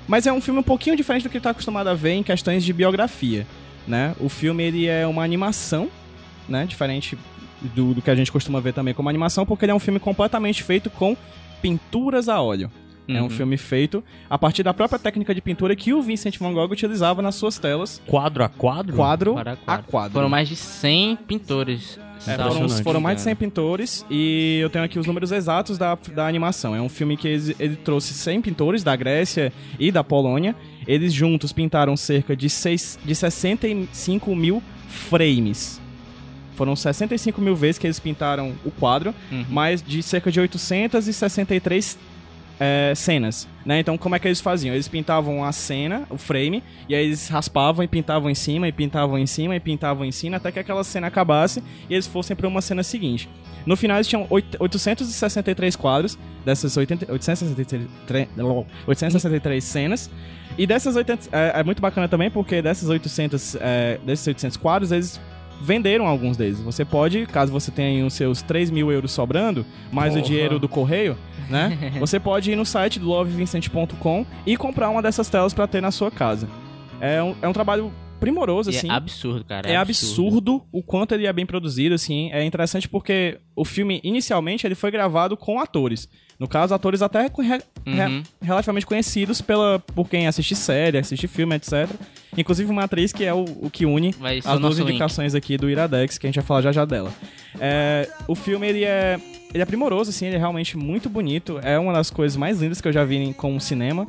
Mas 0.07 0.27
é 0.27 0.33
um 0.33 0.39
filme 0.39 0.59
um 0.59 0.63
pouquinho 0.63 0.95
diferente 0.95 1.23
do 1.23 1.29
que 1.29 1.37
está 1.37 1.49
acostumado 1.49 1.87
a 1.87 1.93
ver 1.95 2.11
em 2.11 2.23
questões 2.23 2.63
de 2.63 2.71
biografia, 2.71 3.47
né? 3.87 4.13
O 4.19 4.29
filme 4.29 4.63
ele 4.63 4.85
é 4.85 5.07
uma 5.07 5.23
animação, 5.23 5.89
né? 6.47 6.65
Diferente 6.65 7.17
do, 7.73 7.93
do 7.93 8.01
que 8.01 8.11
a 8.11 8.15
gente 8.15 8.31
costuma 8.31 8.59
ver 8.59 8.73
também 8.73 8.93
como 8.93 9.09
animação, 9.09 9.45
porque 9.45 9.65
ele 9.65 9.71
é 9.71 9.75
um 9.75 9.79
filme 9.79 9.99
completamente 9.99 10.61
feito 10.61 10.89
com 10.89 11.17
pinturas 11.69 12.29
a 12.29 12.39
óleo. 12.41 12.69
É 13.07 13.19
um 13.21 13.25
Uhum. 13.25 13.29
filme 13.29 13.55
feito 13.55 14.03
a 14.27 14.35
partir 14.35 14.63
da 14.63 14.73
própria 14.73 14.97
técnica 14.97 15.33
de 15.35 15.39
pintura 15.39 15.75
que 15.75 15.93
o 15.93 16.01
Vincent 16.01 16.39
van 16.39 16.51
Gogh 16.53 16.71
utilizava 16.71 17.21
nas 17.21 17.35
suas 17.35 17.59
telas, 17.59 18.01
Quadro 18.07 18.43
a 18.43 18.49
quadro? 18.49 18.95
quadro 18.95 19.33
Quadro 19.33 19.57
a 19.67 19.73
a 19.75 19.77
quadro. 19.77 20.13
Foram 20.13 20.29
mais 20.29 20.49
de 20.49 20.55
100 20.55 21.15
pintores. 21.17 21.99
É, 22.27 22.35
foram, 22.35 22.69
foram 22.69 22.99
mais 23.01 23.17
de 23.17 23.21
100 23.23 23.31
engano. 23.33 23.39
pintores 23.51 24.03
e 24.09 24.57
eu 24.59 24.71
tenho 24.71 24.83
aqui 24.83 24.97
os 24.97 25.05
números 25.05 25.31
exatos 25.31 25.77
da, 25.77 25.95
da 26.15 26.25
animação. 26.27 26.75
É 26.75 26.81
um 26.81 26.89
filme 26.89 27.15
que 27.15 27.27
ele, 27.27 27.55
ele 27.59 27.75
trouxe 27.75 28.11
100 28.15 28.41
pintores 28.41 28.83
da 28.83 28.95
Grécia 28.95 29.53
e 29.79 29.91
da 29.91 30.03
Polônia. 30.03 30.55
Eles 30.87 31.13
juntos 31.13 31.51
pintaram 31.53 31.95
cerca 31.95 32.35
de, 32.35 32.49
seis, 32.49 32.97
de 33.05 33.13
65 33.13 34.35
mil 34.35 34.63
frames. 34.87 35.79
Foram 36.55 36.75
65 36.75 37.39
mil 37.41 37.55
vezes 37.55 37.77
que 37.77 37.85
eles 37.85 37.99
pintaram 37.99 38.53
o 38.65 38.71
quadro, 38.71 39.13
Uhum. 39.31 39.45
mais 39.49 39.81
de 39.81 40.01
cerca 40.01 40.31
de 40.31 40.39
863 40.39 41.97
é, 42.57 42.93
cenas, 42.95 43.45
né? 43.65 43.81
Então, 43.81 43.97
como 43.97 44.15
é 44.15 44.19
que 44.19 44.27
eles 44.29 44.39
faziam? 44.39 44.73
Eles 44.73 44.87
pintavam 44.87 45.43
a 45.43 45.51
cena, 45.51 46.03
o 46.09 46.17
frame, 46.17 46.63
e 46.87 46.95
aí 46.95 47.05
eles 47.07 47.27
raspavam 47.27 47.83
e 47.83 47.87
pintavam 47.87 48.29
em 48.29 48.35
cima, 48.35 48.65
e 48.65 48.71
pintavam 48.71 49.19
em 49.19 49.27
cima, 49.27 49.53
e 49.57 49.59
pintavam 49.59 50.05
em 50.05 50.11
cima, 50.11 50.37
até 50.37 50.53
que 50.53 50.59
aquela 50.59 50.81
cena 50.85 51.07
acabasse 51.07 51.61
e 51.89 51.93
eles 51.93 52.07
fossem 52.07 52.33
para 52.33 52.47
uma 52.47 52.61
cena 52.61 52.81
seguinte. 52.81 53.27
No 53.65 53.75
final, 53.75 53.97
eles 53.97 54.07
tinham 54.07 54.25
oit- 54.29 54.55
863 54.57 55.75
quadros, 55.75 56.17
dessas 56.45 56.77
80, 56.77 57.11
863, 57.11 58.27
863 58.87 59.61
cenas, 59.63 60.09
e 60.57 60.65
dessas 60.65 60.95
80... 60.95 61.27
É, 61.33 61.59
é 61.59 61.63
muito 61.63 61.81
bacana 61.81 62.07
também, 62.07 62.31
porque 62.31 62.61
dessas 62.61 62.87
800, 62.87 63.55
é, 63.59 63.99
desses 64.05 64.25
800 64.27 64.55
quadros, 64.57 64.91
eles 64.93 65.19
venderam 65.61 66.07
alguns 66.07 66.37
deles. 66.37 66.59
Você 66.61 66.83
pode, 66.85 67.25
caso 67.25 67.51
você 67.51 67.71
tenha 67.71 67.89
aí 67.89 68.03
os 68.03 68.13
seus 68.13 68.41
3 68.41 68.69
mil 68.71 68.91
euros 68.91 69.11
sobrando, 69.11 69.65
mais 69.91 70.13
o 70.13 70.17
Porra. 70.17 70.27
dinheiro 70.27 70.59
do 70.59 70.67
correio, 70.69 71.17
né? 71.49 71.93
Você 71.99 72.19
pode 72.19 72.51
ir 72.51 72.55
no 72.55 72.65
site 72.65 72.99
do 72.99 73.07
lovevincent.com 73.07 74.25
e 74.45 74.57
comprar 74.57 74.89
uma 74.89 75.01
dessas 75.01 75.29
telas 75.29 75.53
pra 75.53 75.67
ter 75.67 75.81
na 75.81 75.91
sua 75.91 76.09
casa. 76.09 76.47
É 76.99 77.21
um, 77.21 77.35
é 77.41 77.47
um 77.47 77.53
trabalho 77.53 77.91
primoroso, 78.25 78.71
E 78.71 78.75
assim. 78.77 78.89
é 78.89 78.93
absurdo, 78.93 79.43
cara. 79.45 79.69
É 79.69 79.75
absurdo 79.75 80.63
o 80.71 80.81
quanto 80.83 81.13
ele 81.13 81.27
é 81.27 81.33
bem 81.33 81.45
produzido, 81.45 81.95
assim. 81.95 82.31
É 82.31 82.43
interessante 82.43 82.87
porque 82.89 83.37
o 83.55 83.63
filme, 83.63 83.99
inicialmente, 84.03 84.65
ele 84.65 84.75
foi 84.75 84.91
gravado 84.91 85.37
com 85.37 85.59
atores. 85.59 86.07
No 86.37 86.47
caso, 86.49 86.73
atores 86.73 87.01
até 87.01 87.21
re- 87.21 87.61
Uhum. 87.87 88.23
relativamente 88.41 88.85
conhecidos 88.85 89.39
pela, 89.41 89.79
por 89.79 90.09
quem 90.09 90.27
assiste 90.27 90.53
série, 90.55 90.97
assiste 90.97 91.27
filme, 91.27 91.55
etc. 91.55 91.87
Inclusive 92.37 92.69
uma 92.69 92.83
atriz 92.83 93.13
que 93.13 93.23
é 93.23 93.33
o, 93.33 93.45
o 93.61 93.69
que 93.69 93.85
une 93.85 94.11
Vai 94.11 94.39
as 94.39 94.43
duas 94.43 94.59
nosso 94.59 94.79
link. 94.79 94.89
indicações 94.89 95.33
aqui 95.33 95.55
do 95.57 95.69
Iradex, 95.69 96.17
que 96.17 96.25
a 96.25 96.29
gente 96.29 96.35
vai 96.35 96.43
falar 96.45 96.61
já 96.61 96.71
já 96.73 96.83
dela. 96.83 97.13
É, 97.59 98.09
o 98.27 98.35
filme, 98.35 98.67
ele 98.67 98.83
é, 98.83 99.17
ele 99.53 99.63
é 99.63 99.65
primoroso, 99.65 100.09
assim, 100.09 100.25
ele 100.25 100.35
é 100.35 100.39
realmente 100.39 100.75
muito 100.75 101.09
bonito. 101.09 101.57
É 101.63 101.79
uma 101.79 101.93
das 101.93 102.09
coisas 102.09 102.35
mais 102.35 102.59
lindas 102.61 102.81
que 102.81 102.87
eu 102.87 102.91
já 102.91 103.05
vi 103.05 103.15
em, 103.15 103.31
com 103.31 103.55
o 103.55 103.61
cinema. 103.61 104.05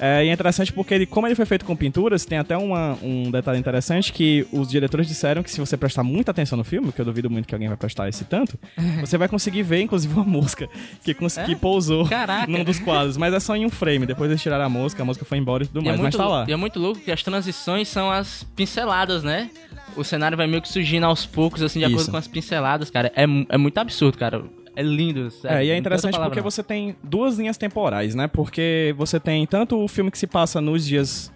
É, 0.00 0.24
e 0.24 0.28
é 0.28 0.32
interessante 0.32 0.72
porque, 0.72 0.94
ele, 0.94 1.06
como 1.06 1.26
ele 1.26 1.34
foi 1.34 1.44
feito 1.44 1.64
com 1.64 1.74
pinturas, 1.74 2.24
tem 2.24 2.38
até 2.38 2.56
uma- 2.56 2.96
um 3.02 3.30
detalhe 3.30 3.58
interessante 3.58 4.12
que 4.12 4.46
os 4.52 4.68
diretores 4.68 5.08
disseram 5.08 5.42
que 5.42 5.50
se 5.50 5.58
você 5.60 5.76
prestar 5.76 6.02
muita 6.04 6.30
atenção 6.30 6.56
no 6.56 6.64
filme, 6.64 6.92
que 6.92 7.00
eu 7.00 7.04
duvido 7.04 7.28
muito 7.28 7.46
que 7.48 7.54
alguém 7.54 7.68
vai 7.68 7.76
prestar 7.76 8.08
esse 8.08 8.24
tanto, 8.24 8.58
você 9.00 9.18
vai 9.18 9.28
conseguir 9.28 9.62
ver, 9.62 9.80
inclusive, 9.82 10.12
uma 10.14 10.24
mosca 10.24 10.68
que, 11.04 11.12
cons- 11.14 11.36
É? 11.38 11.54
pousou 11.56 12.08
Caraca. 12.08 12.50
num 12.50 12.62
dos 12.62 12.78
quadros. 12.78 13.16
Mas 13.16 13.34
é 13.34 13.40
só 13.40 13.56
em 13.56 13.66
um 13.66 13.70
frame. 13.70 14.06
Depois 14.06 14.30
eles 14.30 14.40
tiraram 14.42 14.64
a 14.64 14.68
mosca, 14.68 15.02
a 15.02 15.04
mosca 15.06 15.24
foi 15.24 15.38
embora 15.38 15.64
e 15.64 15.66
tudo 15.66 15.80
E 15.80 15.88
é, 15.88 15.90
mais, 15.90 16.00
mas 16.00 16.14
muito, 16.14 16.16
tá 16.16 16.28
lá. 16.28 16.44
e 16.48 16.52
é 16.52 16.56
muito 16.56 16.78
louco 16.78 17.00
que 17.00 17.10
as 17.10 17.22
transições 17.22 17.88
são 17.88 18.10
as 18.10 18.44
pinceladas, 18.54 19.22
né? 19.24 19.50
O 19.96 20.04
cenário 20.04 20.36
vai 20.36 20.46
meio 20.46 20.62
que 20.62 20.68
surgindo 20.68 21.04
aos 21.06 21.26
poucos, 21.26 21.60
assim, 21.62 21.80
de 21.80 21.86
acordo 21.86 22.02
Isso. 22.02 22.10
com 22.10 22.16
as 22.16 22.28
pinceladas, 22.28 22.88
cara. 22.90 23.10
É, 23.16 23.24
é 23.48 23.58
muito 23.58 23.76
absurdo, 23.78 24.16
cara. 24.16 24.44
É 24.80 24.82
lindo. 24.82 25.30
sério. 25.30 25.56
É, 25.58 25.64
e 25.64 25.70
é 25.70 25.76
interessante 25.76 26.12
palavra, 26.12 26.30
porque 26.30 26.40
não. 26.40 26.50
você 26.50 26.62
tem 26.62 26.94
duas 27.02 27.36
linhas 27.38 27.56
temporais, 27.56 28.14
né? 28.14 28.28
Porque 28.28 28.94
você 28.96 29.18
tem 29.18 29.44
tanto 29.46 29.76
o 29.82 29.88
filme 29.88 30.10
que 30.10 30.18
se 30.18 30.26
passa 30.26 30.60
nos 30.60 30.86
dias 30.86 31.32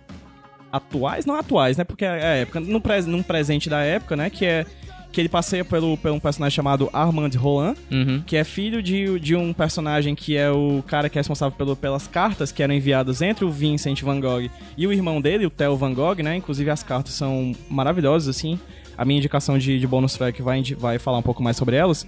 atuais, 0.70 1.26
não 1.26 1.34
atuais, 1.34 1.76
né? 1.76 1.84
Porque 1.84 2.04
é 2.04 2.08
a 2.08 2.34
época, 2.36 2.60
no 2.60 2.80
pres, 2.80 3.06
num 3.06 3.22
presente 3.22 3.68
da 3.68 3.80
época, 3.82 4.16
né? 4.16 4.30
Que 4.30 4.44
é 4.46 4.66
que 5.12 5.20
ele 5.20 5.28
passeia 5.28 5.62
pelo, 5.62 5.94
por 5.98 6.10
um 6.10 6.18
personagem 6.18 6.56
chamado 6.56 6.88
Armand 6.90 7.28
Roland, 7.36 7.74
Uhum. 7.90 8.22
que 8.26 8.34
é 8.34 8.44
filho 8.44 8.82
de, 8.82 9.20
de 9.20 9.36
um 9.36 9.52
personagem 9.52 10.14
que 10.14 10.38
é 10.38 10.50
o 10.50 10.82
cara 10.86 11.10
que 11.10 11.18
é 11.18 11.20
responsável 11.20 11.54
pelo, 11.54 11.76
pelas 11.76 12.06
cartas 12.08 12.50
que 12.50 12.62
eram 12.62 12.72
enviadas 12.72 13.20
entre 13.20 13.44
o 13.44 13.50
Vincent 13.50 14.00
Van 14.00 14.18
Gogh 14.18 14.48
e 14.74 14.86
o 14.86 14.92
irmão 14.92 15.20
dele, 15.20 15.44
o 15.44 15.50
Theo 15.50 15.76
Van 15.76 15.92
Gogh, 15.92 16.22
né? 16.22 16.36
Inclusive 16.36 16.70
as 16.70 16.82
cartas 16.82 17.12
são 17.12 17.54
maravilhosas, 17.68 18.34
assim. 18.34 18.58
A 18.96 19.04
minha 19.04 19.18
indicação 19.18 19.58
de, 19.58 19.78
de 19.78 19.86
bônus 19.86 20.14
track 20.14 20.40
vai, 20.40 20.60
indi- 20.60 20.74
vai 20.74 20.98
falar 20.98 21.18
um 21.18 21.22
pouco 21.22 21.42
mais 21.42 21.58
sobre 21.58 21.76
elas. 21.76 22.06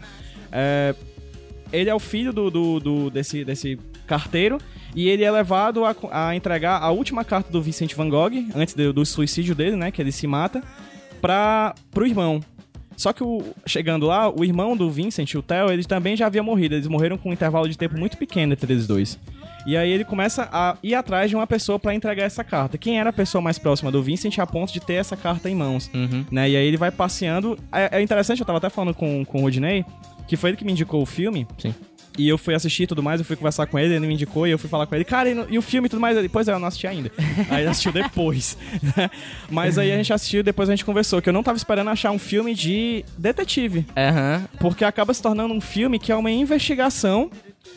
É, 0.50 0.94
ele 1.74 1.90
é 1.90 1.94
o 1.94 1.98
filho 1.98 2.32
do, 2.32 2.50
do, 2.50 2.80
do- 2.80 3.10
desse, 3.10 3.44
desse 3.44 3.78
carteiro 4.06 4.58
e 4.94 5.08
ele 5.08 5.24
é 5.24 5.30
levado 5.30 5.84
a, 5.84 5.94
a 6.12 6.36
entregar 6.36 6.80
a 6.82 6.90
última 6.90 7.24
carta 7.24 7.50
do 7.50 7.60
Vincent 7.60 7.94
Van 7.94 8.08
Gogh, 8.08 8.30
antes 8.54 8.74
do, 8.74 8.92
do 8.92 9.04
suicídio 9.04 9.54
dele, 9.54 9.76
né? 9.76 9.90
Que 9.90 10.00
ele 10.00 10.12
se 10.12 10.26
mata, 10.26 10.62
pra, 11.20 11.74
pro 11.90 12.06
irmão. 12.06 12.40
Só 12.96 13.12
que 13.12 13.24
o- 13.24 13.42
chegando 13.66 14.06
lá, 14.06 14.28
o 14.30 14.44
irmão 14.44 14.76
do 14.76 14.88
Vincent, 14.90 15.34
o 15.34 15.42
Theo, 15.42 15.70
ele 15.72 15.82
também 15.84 16.16
já 16.16 16.26
havia 16.26 16.42
morrido. 16.44 16.76
Eles 16.76 16.86
morreram 16.86 17.18
com 17.18 17.30
um 17.30 17.32
intervalo 17.32 17.68
de 17.68 17.76
tempo 17.76 17.98
muito 17.98 18.16
pequeno 18.16 18.52
entre 18.52 18.72
eles 18.72 18.86
dois. 18.86 19.18
E 19.66 19.76
aí 19.76 19.90
ele 19.90 20.04
começa 20.04 20.48
a 20.52 20.76
ir 20.82 20.94
atrás 20.94 21.28
de 21.30 21.34
uma 21.34 21.46
pessoa 21.46 21.78
pra 21.78 21.94
entregar 21.94 22.22
essa 22.24 22.44
carta. 22.44 22.76
Quem 22.78 23.00
era 23.00 23.10
a 23.10 23.12
pessoa 23.12 23.40
mais 23.42 23.58
próxima 23.58 23.90
do 23.90 24.00
Vincent 24.02 24.38
a 24.38 24.46
ponto 24.46 24.72
de 24.72 24.78
ter 24.78 24.92
essa 24.94 25.16
carta 25.16 25.48
em 25.50 25.54
mãos? 25.56 25.90
Uhum. 25.92 26.24
né? 26.30 26.50
E 26.50 26.56
aí 26.56 26.66
ele 26.66 26.76
vai 26.76 26.90
passeando. 26.92 27.58
É, 27.72 27.98
é 27.98 28.02
interessante, 28.02 28.38
eu 28.40 28.46
tava 28.46 28.58
até 28.58 28.68
falando 28.70 28.94
com, 28.94 29.24
com 29.24 29.38
o 29.38 29.40
Rodney, 29.40 29.84
que 30.26 30.36
foi 30.36 30.50
ele 30.50 30.56
que 30.56 30.64
me 30.64 30.72
indicou 30.72 31.02
o 31.02 31.06
filme. 31.06 31.46
Sim. 31.58 31.74
E 32.16 32.28
eu 32.28 32.38
fui 32.38 32.54
assistir 32.54 32.84
e 32.84 32.86
tudo 32.86 33.02
mais, 33.02 33.20
eu 33.20 33.24
fui 33.26 33.34
conversar 33.34 33.66
com 33.66 33.76
ele, 33.76 33.92
ele 33.94 34.06
me 34.06 34.14
indicou 34.14 34.46
e 34.46 34.50
eu 34.52 34.58
fui 34.58 34.70
falar 34.70 34.86
com 34.86 34.94
ele, 34.94 35.04
cara, 35.04 35.28
e, 35.28 35.34
no- 35.34 35.46
e 35.50 35.58
o 35.58 35.62
filme 35.62 35.86
e 35.86 35.88
tudo 35.90 35.98
mais? 35.98 36.16
Ele, 36.16 36.28
pois 36.28 36.46
é, 36.46 36.52
eu 36.52 36.60
não 36.60 36.68
assisti 36.68 36.86
ainda. 36.86 37.10
aí 37.50 37.62
ele 37.62 37.68
assistiu 37.70 37.90
depois. 37.90 38.56
né? 38.96 39.10
Mas 39.50 39.78
aí 39.78 39.90
a 39.90 39.96
gente 39.96 40.12
assistiu 40.12 40.38
e 40.38 40.42
depois 40.44 40.68
a 40.68 40.72
gente 40.72 40.84
conversou, 40.84 41.20
que 41.20 41.28
eu 41.28 41.32
não 41.32 41.42
tava 41.42 41.56
esperando 41.56 41.90
achar 41.90 42.12
um 42.12 42.18
filme 42.18 42.54
de 42.54 43.04
detetive. 43.18 43.84
Aham. 43.96 44.44
Porque 44.60 44.84
acaba 44.84 45.12
se 45.12 45.20
tornando 45.20 45.52
um 45.52 45.60
filme 45.60 45.98
que 45.98 46.12
é 46.12 46.16
uma 46.16 46.30
investigação 46.30 47.30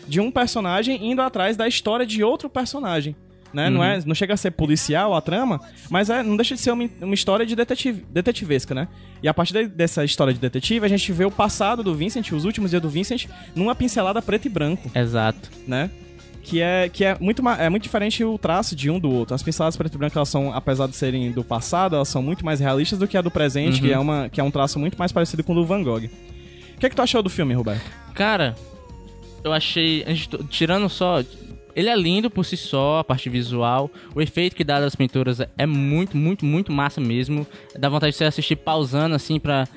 de 0.08 0.20
um 0.20 0.30
personagem 0.30 1.10
indo 1.12 1.22
atrás 1.24 1.58
da 1.58 1.68
história 1.68 2.06
de 2.06 2.24
outro 2.24 2.48
personagem. 2.48 3.16
Né? 3.54 3.70
Não, 3.70 3.84
é, 3.84 4.00
não 4.06 4.14
chega 4.14 4.34
a 4.34 4.38
ser 4.38 4.52
policial 4.52 5.16
a 5.16 5.22
trama, 5.22 5.62
mas 5.90 6.10
é, 6.10 6.22
não 6.22 6.36
deixa 6.36 6.54
de 6.54 6.62
ser 6.62 6.72
uma, 6.72 6.88
uma 7.02 7.14
história 7.14 7.46
de 7.46 7.56
detetive, 7.56 8.06
detetivesca, 8.12 8.76
né? 8.76 8.88
E 9.24 9.28
a 9.28 9.34
partir 9.34 9.54
de- 9.54 9.68
dessa 9.68 10.04
história 10.04 10.34
de 10.34 10.40
detetive, 10.40 10.86
a 10.86 10.90
gente 10.90 11.12
vê 11.14 11.24
o 11.26 11.32
passado 11.32 11.82
do 11.82 11.96
Vincent, 11.96 12.32
os 12.34 12.44
últimos 12.46 12.72
dias 12.72 12.82
do 12.82 12.90
Vincent, 12.90 13.26
numa 13.56 13.74
pincelada 13.74 14.22
preto 14.22 14.46
e 14.46 14.50
branco, 14.50 14.92
Exato. 14.94 15.50
né? 15.66 15.90
Que 16.44 16.62
é, 16.62 16.88
que 16.88 17.04
é, 17.04 17.18
muito, 17.20 17.42
é 17.50 17.70
muito 17.70 17.84
diferente 17.84 18.24
o 18.24 18.38
traço 18.38 18.76
de 18.76 18.90
um 18.90 19.00
do 19.00 19.10
outro. 19.10 19.34
As 19.36 19.44
pinceladas 19.44 19.76
preto 19.76 19.96
e 19.96 19.98
branco, 19.98 20.18
elas 20.18 20.30
são, 20.30 20.54
apesar 20.54 20.88
de 20.88 20.96
serem 20.96 21.32
do 21.32 21.44
passado, 21.44 21.96
elas 21.96 22.08
são 22.10 22.22
muito 22.22 22.46
mais 22.46 22.60
realistas 22.60 23.00
do 23.00 23.08
que 23.08 23.18
a 23.18 23.22
do 23.22 23.32
presente, 23.32 23.82
que, 23.82 23.92
é 23.92 24.00
uma, 24.00 24.30
que 24.30 24.40
é 24.40 24.44
um 24.44 24.52
traço 24.52 24.78
muito 24.80 24.98
mais 24.98 25.12
parecido 25.12 25.44
com 25.44 25.52
o 25.54 25.56
do 25.56 25.66
Van 25.66 25.84
Gogh. 25.84 26.06
O 26.06 26.80
que 26.80 26.86
é 26.86 26.90
que 26.90 26.96
tu 26.96 27.02
achou 27.02 27.22
do 27.24 27.30
filme, 27.30 27.54
Roberto? 27.54 27.84
Cara, 28.14 28.56
eu 29.44 29.52
achei. 29.52 30.06
Tirando 30.50 30.88
só. 30.90 31.22
Ele 31.78 31.90
é 31.90 31.96
lindo 31.96 32.28
por 32.28 32.44
si 32.44 32.58
só, 32.58 32.98
a 32.98 33.04
parte 33.04 33.30
visual. 33.30 33.92
O 34.16 34.20
efeito 34.20 34.56
que 34.56 34.64
dá 34.64 34.80
das 34.80 34.96
pinturas 34.96 35.40
é 35.56 35.66
muito, 35.68 36.18
muito, 36.18 36.44
muito 36.44 36.72
massa 36.72 37.00
mesmo. 37.00 37.46
Dá 37.78 37.88
vontade 37.88 38.14
de 38.14 38.18
você 38.18 38.26
assistir 38.26 38.56
pausando, 38.56 39.14
assim, 39.14 39.40
pra 39.40 39.68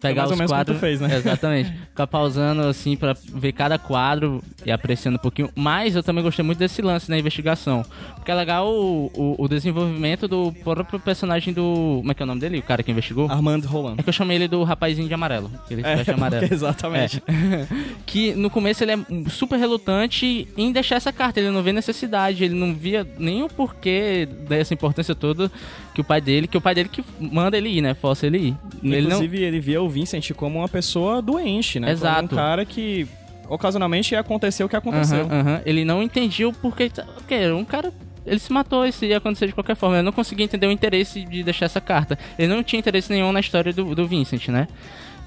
pegar 0.00 0.26
mais 0.28 0.38
ou 0.40 0.44
os 0.44 0.50
quadros. 0.50 0.80
fez, 0.80 1.00
né? 1.00 1.16
Exatamente. 1.16 1.72
Ficar 1.90 2.06
pausando, 2.06 2.62
assim, 2.62 2.96
pra 2.96 3.14
ver 3.34 3.52
cada 3.52 3.78
quadro 3.78 4.42
e 4.64 4.70
apreciando 4.70 5.16
um 5.16 5.20
pouquinho. 5.20 5.50
Mas 5.54 5.96
eu 5.96 6.02
também 6.02 6.22
gostei 6.22 6.44
muito 6.44 6.58
desse 6.58 6.80
lance 6.82 7.10
na 7.10 7.18
investigação. 7.18 7.84
Porque 8.14 8.30
é 8.30 8.34
legal 8.34 8.68
o, 8.68 9.10
o, 9.14 9.44
o 9.44 9.48
desenvolvimento 9.48 10.28
do 10.28 10.52
próprio 10.64 11.00
personagem 11.00 11.52
do. 11.52 11.98
Como 11.98 12.10
é 12.10 12.14
que 12.14 12.22
é 12.22 12.24
o 12.24 12.26
nome 12.26 12.40
dele? 12.40 12.58
O 12.58 12.62
cara 12.62 12.82
que 12.82 12.90
investigou? 12.90 13.30
Armando 13.30 13.66
Roland. 13.66 13.96
É 13.98 14.02
que 14.02 14.08
eu 14.08 14.12
chamei 14.12 14.36
ele 14.36 14.48
do 14.48 14.62
rapazinho 14.62 15.08
de 15.08 15.14
amarelo. 15.14 15.50
Ele 15.70 15.82
É, 15.82 16.10
amarelo. 16.12 16.46
exatamente. 16.52 17.22
que 18.06 18.34
no 18.34 18.50
começo 18.50 18.84
ele 18.84 18.92
é 18.92 18.98
super 19.28 19.58
relutante 19.58 20.46
em 20.56 20.72
deixar 20.72 20.96
essa 20.96 21.12
carta. 21.12 21.40
Ele 21.40 21.50
não 21.50 21.62
vê 21.62 21.72
necessidade, 21.72 22.44
ele 22.44 22.54
não 22.54 22.74
via 22.74 23.06
nem 23.18 23.42
o 23.42 23.48
porquê 23.48 24.28
dessa 24.48 24.74
importância 24.74 25.14
toda 25.14 25.50
que 25.94 26.00
o 26.00 26.04
pai 26.04 26.20
dele, 26.20 26.46
que 26.46 26.56
o 26.56 26.60
pai 26.60 26.76
dele 26.76 26.88
que 26.88 27.04
manda 27.18 27.56
ele 27.56 27.68
ir, 27.70 27.80
né? 27.82 27.92
Força 27.92 28.24
ele 28.24 28.38
ir. 28.38 28.56
Ele 28.84 29.02
não, 29.02 29.16
Inclusive, 29.16 29.42
ele 29.42 29.58
via 29.58 29.82
o 29.82 29.87
Vincent 29.88 30.32
como 30.32 30.58
uma 30.58 30.68
pessoa 30.68 31.20
doente, 31.22 31.78
né? 31.80 31.90
Exato. 31.90 32.28
Como 32.28 32.40
um 32.40 32.44
cara 32.44 32.64
que 32.64 33.06
ocasionalmente 33.48 34.14
ia 34.14 34.20
acontecer 34.20 34.62
o 34.62 34.68
que 34.68 34.76
aconteceu. 34.76 35.24
Aham, 35.24 35.40
aham. 35.40 35.62
Ele 35.64 35.84
não 35.84 36.02
entendia 36.02 36.48
o 36.48 36.52
porquê. 36.52 36.90
Porque 37.14 37.50
um 37.50 37.64
cara. 37.64 37.92
Ele 38.26 38.38
se 38.38 38.52
matou, 38.52 38.84
isso 38.84 39.06
ia 39.06 39.16
acontecer 39.16 39.46
de 39.46 39.54
qualquer 39.54 39.74
forma. 39.74 39.96
Eu 39.96 40.02
não 40.02 40.12
conseguia 40.12 40.44
entender 40.44 40.66
o 40.66 40.70
interesse 40.70 41.24
de 41.24 41.42
deixar 41.42 41.64
essa 41.64 41.80
carta. 41.80 42.18
Ele 42.38 42.52
não 42.52 42.62
tinha 42.62 42.78
interesse 42.78 43.10
nenhum 43.10 43.32
na 43.32 43.40
história 43.40 43.72
do, 43.72 43.94
do 43.94 44.06
Vincent, 44.06 44.48
né? 44.48 44.68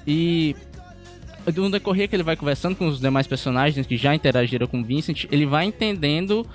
E. 0.06 0.54
No 1.56 1.68
decorrer 1.68 2.08
que 2.08 2.14
ele 2.14 2.22
vai 2.22 2.36
conversando 2.36 2.76
com 2.76 2.86
os 2.86 3.00
demais 3.00 3.26
personagens 3.26 3.84
que 3.84 3.96
já 3.96 4.14
interagiram 4.14 4.68
com 4.68 4.80
o 4.80 4.84
Vincent, 4.84 5.24
ele 5.28 5.44
vai 5.44 5.64
entendendo 5.64 6.46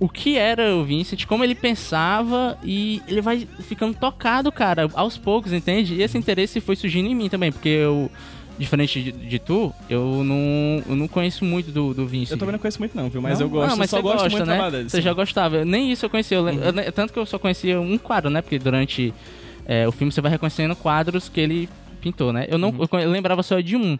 o 0.00 0.08
que 0.08 0.36
era 0.36 0.74
o 0.76 0.84
Vincent, 0.84 1.24
como 1.26 1.42
ele 1.42 1.54
pensava 1.54 2.56
e 2.62 3.02
ele 3.08 3.20
vai 3.20 3.46
ficando 3.60 3.94
tocado, 3.96 4.50
cara, 4.52 4.88
aos 4.94 5.16
poucos, 5.16 5.52
entende? 5.52 5.94
E 5.94 6.02
esse 6.02 6.16
interesse 6.16 6.60
foi 6.60 6.76
surgindo 6.76 7.08
em 7.08 7.14
mim 7.14 7.28
também, 7.28 7.50
porque 7.50 7.68
eu, 7.68 8.08
diferente 8.58 9.02
de, 9.02 9.10
de 9.12 9.38
tu, 9.38 9.72
eu 9.90 10.22
não, 10.24 10.82
eu 10.88 10.94
não 10.96 11.08
conheço 11.08 11.44
muito 11.44 11.72
do, 11.72 11.92
do 11.92 12.06
Vincent. 12.06 12.32
Eu 12.32 12.38
também 12.38 12.52
não 12.52 12.58
conheço 12.60 12.78
muito 12.78 12.96
não, 12.96 13.08
viu? 13.08 13.20
Mas 13.20 13.40
Não? 13.40 13.46
eu 13.46 13.50
gosto, 13.50 13.72
Ah, 13.72 13.76
mas 13.76 13.90
só 13.90 13.96
você 13.96 14.02
gosto 14.02 14.22
gosta, 14.30 14.30
muito 14.44 14.46
né? 14.48 14.82
Você 14.84 14.98
sim. 14.98 15.02
já 15.02 15.12
gostava. 15.12 15.64
Nem 15.64 15.90
isso 15.90 16.06
eu 16.06 16.10
conhecia. 16.10 16.36
Eu 16.38 16.48
eu 16.48 16.72
ne- 16.72 16.90
tanto 16.92 17.12
que 17.12 17.18
eu 17.18 17.26
só 17.26 17.38
conhecia 17.38 17.80
um 17.80 17.98
quadro, 17.98 18.30
né? 18.30 18.40
Porque 18.40 18.58
durante 18.58 19.12
é, 19.66 19.86
o 19.88 19.92
filme 19.92 20.12
você 20.12 20.20
vai 20.20 20.30
reconhecendo 20.30 20.76
quadros 20.76 21.28
que 21.28 21.40
ele 21.40 21.68
pintou, 22.00 22.32
né? 22.32 22.46
Eu 22.48 22.56
não 22.58 22.72
eu 22.78 22.86
conhe- 22.86 23.04
eu 23.04 23.10
lembrava 23.10 23.42
só 23.42 23.58
de 23.60 23.76
um. 23.76 23.98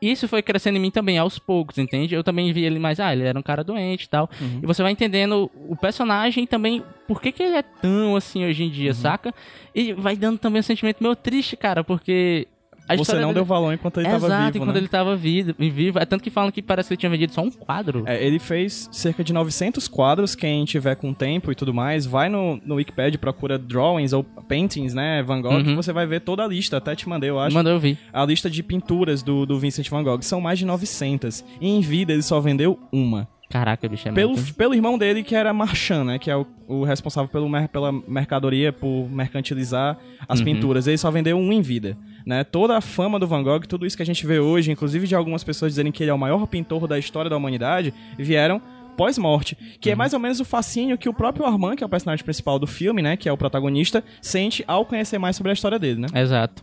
Isso 0.00 0.28
foi 0.28 0.42
crescendo 0.42 0.76
em 0.76 0.80
mim 0.80 0.90
também 0.90 1.18
aos 1.18 1.38
poucos, 1.38 1.76
entende? 1.78 2.14
Eu 2.14 2.22
também 2.22 2.52
vi 2.52 2.64
ele 2.64 2.78
mais, 2.78 3.00
ah, 3.00 3.12
ele 3.12 3.24
era 3.24 3.38
um 3.38 3.42
cara 3.42 3.64
doente 3.64 4.04
e 4.04 4.08
tal. 4.08 4.30
E 4.62 4.66
você 4.66 4.82
vai 4.82 4.92
entendendo 4.92 5.50
o 5.68 5.74
personagem 5.76 6.46
também, 6.46 6.82
por 7.06 7.20
que, 7.20 7.32
que 7.32 7.42
ele 7.42 7.56
é 7.56 7.62
tão 7.62 8.14
assim 8.14 8.44
hoje 8.44 8.62
em 8.62 8.70
dia, 8.70 8.94
saca? 8.94 9.34
E 9.74 9.92
vai 9.92 10.16
dando 10.16 10.38
também 10.38 10.60
um 10.60 10.62
sentimento 10.62 11.02
meio 11.02 11.16
triste, 11.16 11.56
cara, 11.56 11.82
porque. 11.82 12.46
A 12.88 12.96
Você 12.96 13.12
não 13.14 13.20
dele- 13.20 13.34
deu 13.34 13.44
valor 13.44 13.72
enquanto 13.72 13.98
ele 14.00 14.08
Exato, 14.08 14.22
tava 14.28 14.44
vivo, 14.46 14.56
enquanto 14.58 14.72
né? 14.74 14.80
ele 14.80 14.88
tava 14.88 15.16
vivo, 15.16 15.54
vivo. 15.58 15.98
É 15.98 16.04
tanto 16.06 16.22
que 16.24 16.30
falam 16.30 16.50
que 16.50 16.62
parece 16.62 16.88
que 16.88 16.94
ele 16.94 16.98
tinha 17.00 17.10
vendido 17.10 17.32
só 17.34 17.42
um 17.42 17.50
quadro. 17.50 18.02
É, 18.06 18.24
ele 18.24 18.38
fez 18.38 18.88
cerca 18.90 19.22
de 19.22 19.32
900 19.32 19.86
quadros, 19.88 20.34
quem 20.34 20.64
tiver 20.64 20.94
com 20.96 21.12
tempo 21.12 21.52
e 21.52 21.54
tudo 21.54 21.74
mais, 21.74 22.06
vai 22.06 22.28
no, 22.28 22.60
no 22.64 22.76
Wikipedia, 22.76 23.18
procura 23.18 23.58
drawings 23.58 24.12
ou 24.12 24.24
paintings, 24.24 24.94
né, 24.94 25.22
Van 25.22 25.40
Gogh, 25.42 25.52
Uhum. 25.58 25.76
você 25.76 25.92
vai 25.92 26.06
ver 26.06 26.20
toda 26.20 26.44
a 26.44 26.48
lista, 26.48 26.76
até 26.78 26.94
te 26.96 27.08
mandei, 27.08 27.28
eu 27.30 27.38
acho. 27.38 27.54
Mandou 27.54 27.72
eu 27.72 27.78
vi. 27.80 27.98
A 28.12 28.24
lista 28.24 28.48
de 28.48 28.62
pinturas 28.62 29.22
do, 29.22 29.44
do 29.44 29.58
Vincent 29.58 29.88
Van 29.90 30.02
Gogh 30.02 30.22
são 30.22 30.40
mais 30.40 30.58
de 30.58 30.64
900. 30.64 31.44
E 31.60 31.68
em 31.68 31.80
vida 31.80 32.12
ele 32.12 32.22
só 32.22 32.40
vendeu 32.40 32.78
uma. 32.92 33.28
Caraca, 33.50 33.88
bicho, 33.88 34.06
é 34.08 34.12
Pelo, 34.12 34.34
muito. 34.34 34.54
pelo 34.54 34.74
irmão 34.74 34.98
dele, 34.98 35.22
que 35.22 35.34
era 35.34 35.54
Marchand, 35.54 36.04
né? 36.04 36.18
Que 36.18 36.30
é 36.30 36.36
o, 36.36 36.46
o 36.66 36.84
responsável 36.84 37.30
pelo, 37.30 37.48
pela 37.68 37.90
mercadoria, 38.06 38.72
por 38.74 39.08
mercantilizar 39.10 39.96
as 40.28 40.38
Uhum. 40.40 40.44
pinturas. 40.44 40.86
Ele 40.86 40.98
só 40.98 41.10
vendeu 41.10 41.36
um 41.38 41.50
em 41.52 41.62
vida. 41.62 41.96
Né? 42.26 42.44
Toda 42.44 42.76
a 42.76 42.80
fama 42.82 43.18
do 43.18 43.26
Van 43.26 43.42
Gogh, 43.42 43.60
tudo 43.66 43.86
isso 43.86 43.96
que 43.96 44.02
a 44.02 44.06
gente 44.06 44.26
vê 44.26 44.38
hoje, 44.38 44.70
inclusive 44.70 45.06
de 45.06 45.14
algumas 45.14 45.42
pessoas 45.42 45.72
dizerem 45.72 45.90
que 45.90 46.02
ele 46.02 46.10
é 46.10 46.14
o 46.14 46.18
maior 46.18 46.46
pintor 46.46 46.86
da 46.86 46.98
história 46.98 47.30
da 47.30 47.36
humanidade, 47.38 47.94
vieram 48.18 48.60
pós-morte. 48.98 49.56
Que 49.80 49.88
é 49.88 49.92
Uhum. 49.94 49.98
mais 49.98 50.12
ou 50.12 50.20
menos 50.20 50.40
o 50.40 50.44
fascínio 50.44 50.98
que 50.98 51.08
o 51.08 51.14
próprio 51.14 51.46
Armand, 51.46 51.76
que 51.76 51.82
é 51.82 51.86
o 51.86 51.88
personagem 51.88 52.22
principal 52.22 52.58
do 52.58 52.66
filme, 52.66 53.00
né? 53.00 53.16
Que 53.16 53.30
é 53.30 53.32
o 53.32 53.36
protagonista, 53.38 54.04
sente 54.20 54.62
ao 54.68 54.84
conhecer 54.84 55.18
mais 55.18 55.36
sobre 55.36 55.50
a 55.50 55.54
história 55.54 55.78
dele, 55.78 56.00
né? 56.02 56.08
Exato. 56.20 56.62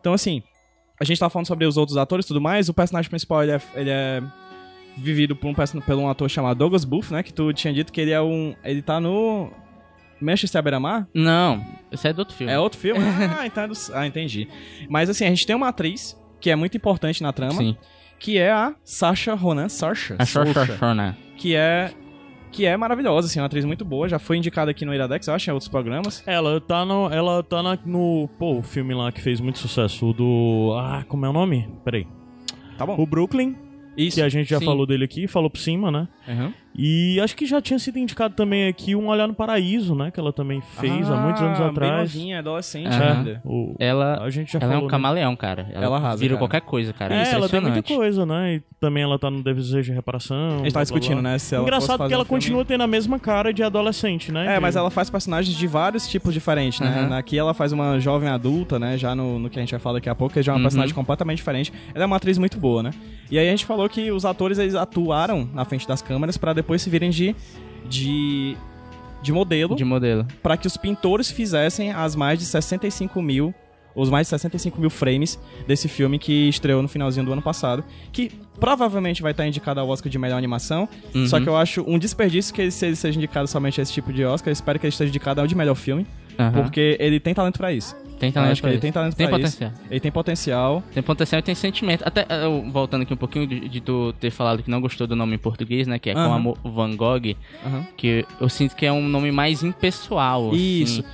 Então, 0.00 0.12
assim, 0.12 0.42
a 1.00 1.04
gente 1.04 1.18
tá 1.18 1.30
falando 1.30 1.46
sobre 1.46 1.64
os 1.64 1.78
outros 1.78 1.96
atores 1.96 2.26
e 2.26 2.28
tudo 2.28 2.42
mais. 2.42 2.68
O 2.68 2.74
personagem 2.74 3.08
principal, 3.08 3.42
ele 3.42 3.52
é, 3.52 3.60
ele 3.74 3.90
é 3.90 4.22
vivido 4.96 5.34
por 5.36 5.48
um, 5.48 5.54
por 5.54 5.94
um 5.94 6.08
ator 6.08 6.28
chamado 6.28 6.58
Douglas 6.58 6.84
Booth, 6.84 7.10
né? 7.10 7.22
Que 7.22 7.32
tu 7.32 7.52
tinha 7.52 7.72
dito 7.72 7.92
que 7.92 8.00
ele 8.00 8.10
é 8.10 8.20
um... 8.20 8.54
Ele 8.64 8.82
tá 8.82 9.00
no... 9.00 9.50
Manchester 10.20 10.58
à 10.58 10.62
beira-mar? 10.62 11.08
Não, 11.14 11.64
esse 11.90 12.06
é 12.06 12.12
do 12.12 12.18
outro 12.18 12.36
filme. 12.36 12.52
É 12.52 12.58
outro 12.58 12.78
filme? 12.78 13.00
ah, 13.38 13.46
então 13.46 13.64
é 13.64 13.68
do... 13.68 13.74
ah, 13.94 14.06
entendi. 14.06 14.46
Mas, 14.88 15.08
assim, 15.08 15.24
a 15.24 15.28
gente 15.30 15.46
tem 15.46 15.56
uma 15.56 15.68
atriz 15.68 16.14
que 16.40 16.50
é 16.50 16.56
muito 16.56 16.76
importante 16.76 17.22
na 17.22 17.32
trama, 17.32 17.54
Sim. 17.54 17.76
que 18.18 18.36
é 18.36 18.50
a 18.50 18.74
Sacha 18.84 19.34
Ronan 19.34 19.68
Sarsha. 19.70 20.16
A 20.18 20.26
Saoirse, 20.26 20.54
Shorshana. 20.54 21.16
Que 21.36 21.56
é... 21.56 21.90
Que 22.52 22.66
é 22.66 22.76
maravilhosa, 22.76 23.28
assim, 23.28 23.38
uma 23.38 23.46
atriz 23.46 23.64
muito 23.64 23.84
boa. 23.84 24.08
Já 24.08 24.18
foi 24.18 24.36
indicada 24.36 24.72
aqui 24.72 24.84
no 24.84 24.92
Iradex, 24.92 25.26
eu 25.28 25.34
acho, 25.34 25.48
em 25.48 25.52
outros 25.52 25.68
programas. 25.68 26.20
Ela 26.26 26.60
tá 26.60 26.84
no. 26.84 27.08
Ela 27.08 27.44
tá 27.44 27.62
na- 27.62 27.78
no. 27.86 28.28
Pô, 28.40 28.58
o 28.58 28.62
filme 28.62 28.92
lá 28.92 29.12
que 29.12 29.20
fez 29.20 29.40
muito 29.40 29.60
sucesso. 29.60 30.10
O 30.10 30.12
do. 30.12 30.74
Ah, 30.76 31.04
como 31.06 31.24
é 31.24 31.28
o 31.28 31.32
nome? 31.32 31.68
Peraí. 31.84 32.08
Tá 32.76 32.84
bom. 32.84 32.96
O 32.98 33.06
Brooklyn, 33.06 33.54
Isso. 34.06 34.16
que 34.16 34.22
a 34.22 34.28
gente 34.28 34.48
já 34.48 34.58
Sim. 34.58 34.64
falou 34.64 34.86
dele 34.86 35.04
aqui, 35.04 35.26
falou 35.26 35.50
por 35.50 35.58
cima, 35.58 35.90
né? 35.90 36.08
Uhum. 36.28 36.52
E 36.82 37.18
acho 37.20 37.34
que 37.34 37.44
já 37.46 37.60
tinha 37.60 37.78
sido 37.80 37.98
indicado 37.98 38.32
também 38.34 38.68
aqui 38.68 38.94
Um 38.94 39.08
Olhar 39.08 39.26
no 39.26 39.34
Paraíso, 39.34 39.92
né? 39.94 40.10
Que 40.12 40.20
ela 40.20 40.32
também 40.32 40.60
fez 40.78 41.10
há 41.10 41.16
muitos 41.16 41.42
anos 41.42 41.58
Ah, 41.58 41.62
bem 41.64 41.70
atrás. 41.70 42.14
novinha, 42.14 42.38
adolescente 42.38 42.86
Aham. 42.86 43.18
ainda. 43.18 43.40
O- 43.44 43.74
Ela, 43.78 44.22
a 44.22 44.30
gente 44.30 44.52
já 44.52 44.58
ela 44.60 44.66
é 44.66 44.68
falou. 44.74 44.82
um 44.84 44.86
né? 44.86 44.90
camaleão, 44.90 45.34
cara. 45.34 45.66
Ela, 45.72 45.84
Ela 45.86 45.96
arrasa, 45.96 46.18
vira 46.18 46.34
cara. 46.34 46.38
qualquer 46.38 46.60
coisa, 46.60 46.92
cara. 46.92 47.12
É, 47.14 47.32
ela 47.32 47.48
tem 47.48 47.60
muita 47.60 47.78
Impressionante. 47.80 47.94
coisa, 47.96 48.24
né? 48.24 48.54
E 48.54 48.62
também 48.78 49.02
ela 49.02 49.18
tá 49.18 49.28
no 49.28 49.42
Desejo 49.42 49.82
de 49.90 49.92
Reparação. 49.92 50.60
A 50.60 50.62
gente 50.62 50.72
tá 50.72 50.82
discutindo, 50.82 51.20
blá. 51.20 51.32
né? 51.32 51.38
Se 51.38 51.56
ela 51.56 51.64
Engraçado 51.64 51.98
fazer 51.98 52.08
que 52.08 52.14
ela 52.14 52.22
um 52.22 52.26
filme- 52.26 52.40
continua 52.40 52.64
tendo 52.64 52.82
a 52.82 52.86
mesma 52.86 53.18
cara 53.18 53.52
de 53.52 53.64
adolescente, 53.64 54.30
né? 54.30 54.46
É, 54.46 54.54
De- 54.54 54.60
mas 54.60 54.76
ela 54.76 54.90
faz 54.90 55.10
personagens 55.10 55.56
de 55.56 55.66
vários 55.66 56.08
tipos 56.08 56.32
diferentes, 56.32 56.78
né? 56.78 57.08
Uhum. 57.10 57.14
Aqui 57.14 57.36
ela 57.36 57.52
faz 57.52 57.72
uma 57.72 57.98
jovem 57.98 58.28
adulta, 58.28 58.78
né? 58.78 58.96
Já 58.96 59.12
no, 59.14 59.40
no 59.40 59.50
que 59.50 59.58
a 59.58 59.62
gente 59.62 59.72
vai 59.72 59.80
falar 59.80 59.94
daqui 59.98 60.08
a 60.08 60.14
pouco, 60.14 60.34
que 60.34 60.40
já 60.42 60.52
é 60.52 60.54
uma 60.54 60.58
Uhum. 60.60 60.62
personagem 60.62 60.94
completamente 60.94 61.38
diferente. 61.38 61.72
Ela 61.92 62.04
é 62.04 62.06
uma 62.06 62.16
atriz 62.16 62.38
muito 62.38 62.58
boa, 62.60 62.80
né? 62.80 62.92
E 63.30 63.38
aí 63.38 63.46
a 63.46 63.50
gente 63.50 63.64
falou 63.64 63.88
que 63.88 64.10
os 64.10 64.24
atores, 64.24 64.58
eles 64.58 64.74
atuaram 64.74 65.48
na 65.54 65.64
frente 65.64 65.86
das 65.86 66.02
câmeras 66.02 66.36
pra 66.36 66.52
depois 66.52 66.82
se 66.82 66.90
virem 66.90 67.10
de... 67.10 67.34
de... 67.88 68.56
de 69.22 69.32
modelo, 69.32 69.76
De 69.76 69.84
modelo. 69.84 70.26
pra 70.42 70.56
que 70.56 70.66
os 70.66 70.76
pintores 70.76 71.30
fizessem 71.30 71.92
as 71.92 72.16
mais 72.16 72.38
de 72.38 72.44
65 72.44 73.20
mil 73.22 73.54
os 73.92 74.08
mais 74.08 74.28
de 74.28 74.30
65 74.30 74.80
mil 74.80 74.88
frames 74.88 75.36
desse 75.66 75.88
filme 75.88 76.16
que 76.16 76.48
estreou 76.48 76.80
no 76.80 76.86
finalzinho 76.86 77.26
do 77.26 77.32
ano 77.32 77.42
passado, 77.42 77.82
que 78.12 78.30
provavelmente 78.58 79.20
vai 79.20 79.32
estar 79.32 79.44
indicado 79.48 79.80
ao 79.80 79.88
Oscar 79.88 80.08
de 80.08 80.16
melhor 80.16 80.38
animação, 80.38 80.88
Uhum. 81.12 81.26
só 81.26 81.40
que 81.40 81.48
eu 81.48 81.56
acho 81.56 81.82
um 81.88 81.98
desperdício 81.98 82.54
que 82.54 82.62
ele, 82.62 82.70
se 82.70 82.86
ele 82.86 82.94
seja 82.94 83.18
indicado 83.18 83.48
somente 83.48 83.80
a 83.80 83.82
esse 83.82 83.92
tipo 83.92 84.12
de 84.12 84.24
Oscar, 84.24 84.48
eu 84.50 84.52
espero 84.52 84.78
que 84.78 84.86
ele 84.86 84.92
esteja 84.92 85.08
indicado 85.08 85.40
ao 85.40 85.46
de 85.46 85.56
melhor 85.56 85.74
filme, 85.74 86.06
Aham. 86.38 86.52
porque 86.62 86.96
ele 87.00 87.18
tem 87.18 87.34
talento 87.34 87.58
pra 87.58 87.72
isso. 87.72 87.96
Tem 88.20 88.28
Eu 88.28 88.32
talento 88.34 88.52
acho 88.52 88.60
que 88.62 88.66
ele 88.68 88.74
isso. 88.74 88.82
tem 88.82 88.92
talento 88.92 89.16
Tem 89.16 89.28
potencial. 89.28 89.70
isso. 89.72 89.80
Ele 89.90 90.00
tem 90.00 90.12
potencial. 90.12 90.82
Tem 90.94 91.02
potencial 91.02 91.38
e 91.38 91.42
tem 91.42 91.54
sentimento. 91.54 92.02
Até 92.06 92.26
eh, 92.28 92.44
eu, 92.44 92.70
voltando 92.70 93.02
aqui 93.02 93.12
um 93.14 93.16
pouquinho 93.16 93.46
de, 93.46 93.68
de 93.68 93.80
tu 93.80 94.12
ter 94.20 94.30
falado 94.30 94.62
que 94.62 94.70
não 94.70 94.80
gostou 94.80 95.06
do 95.06 95.16
nome 95.16 95.34
em 95.34 95.38
português, 95.38 95.86
né? 95.88 95.98
Que 95.98 96.10
é 96.10 96.12
Com 96.14 96.20
Aham. 96.20 96.34
Amor 96.36 96.58
Van 96.62 96.94
Gogh. 96.94 97.34
Aham. 97.66 97.86
Que 97.96 98.24
eu 98.40 98.48
sinto 98.48 98.76
que 98.76 98.84
é 98.84 98.92
um 98.92 99.08
nome 99.08 99.32
mais 99.32 99.62
impessoal. 99.62 100.50
assim. 100.50 100.82
Isso. 100.82 101.04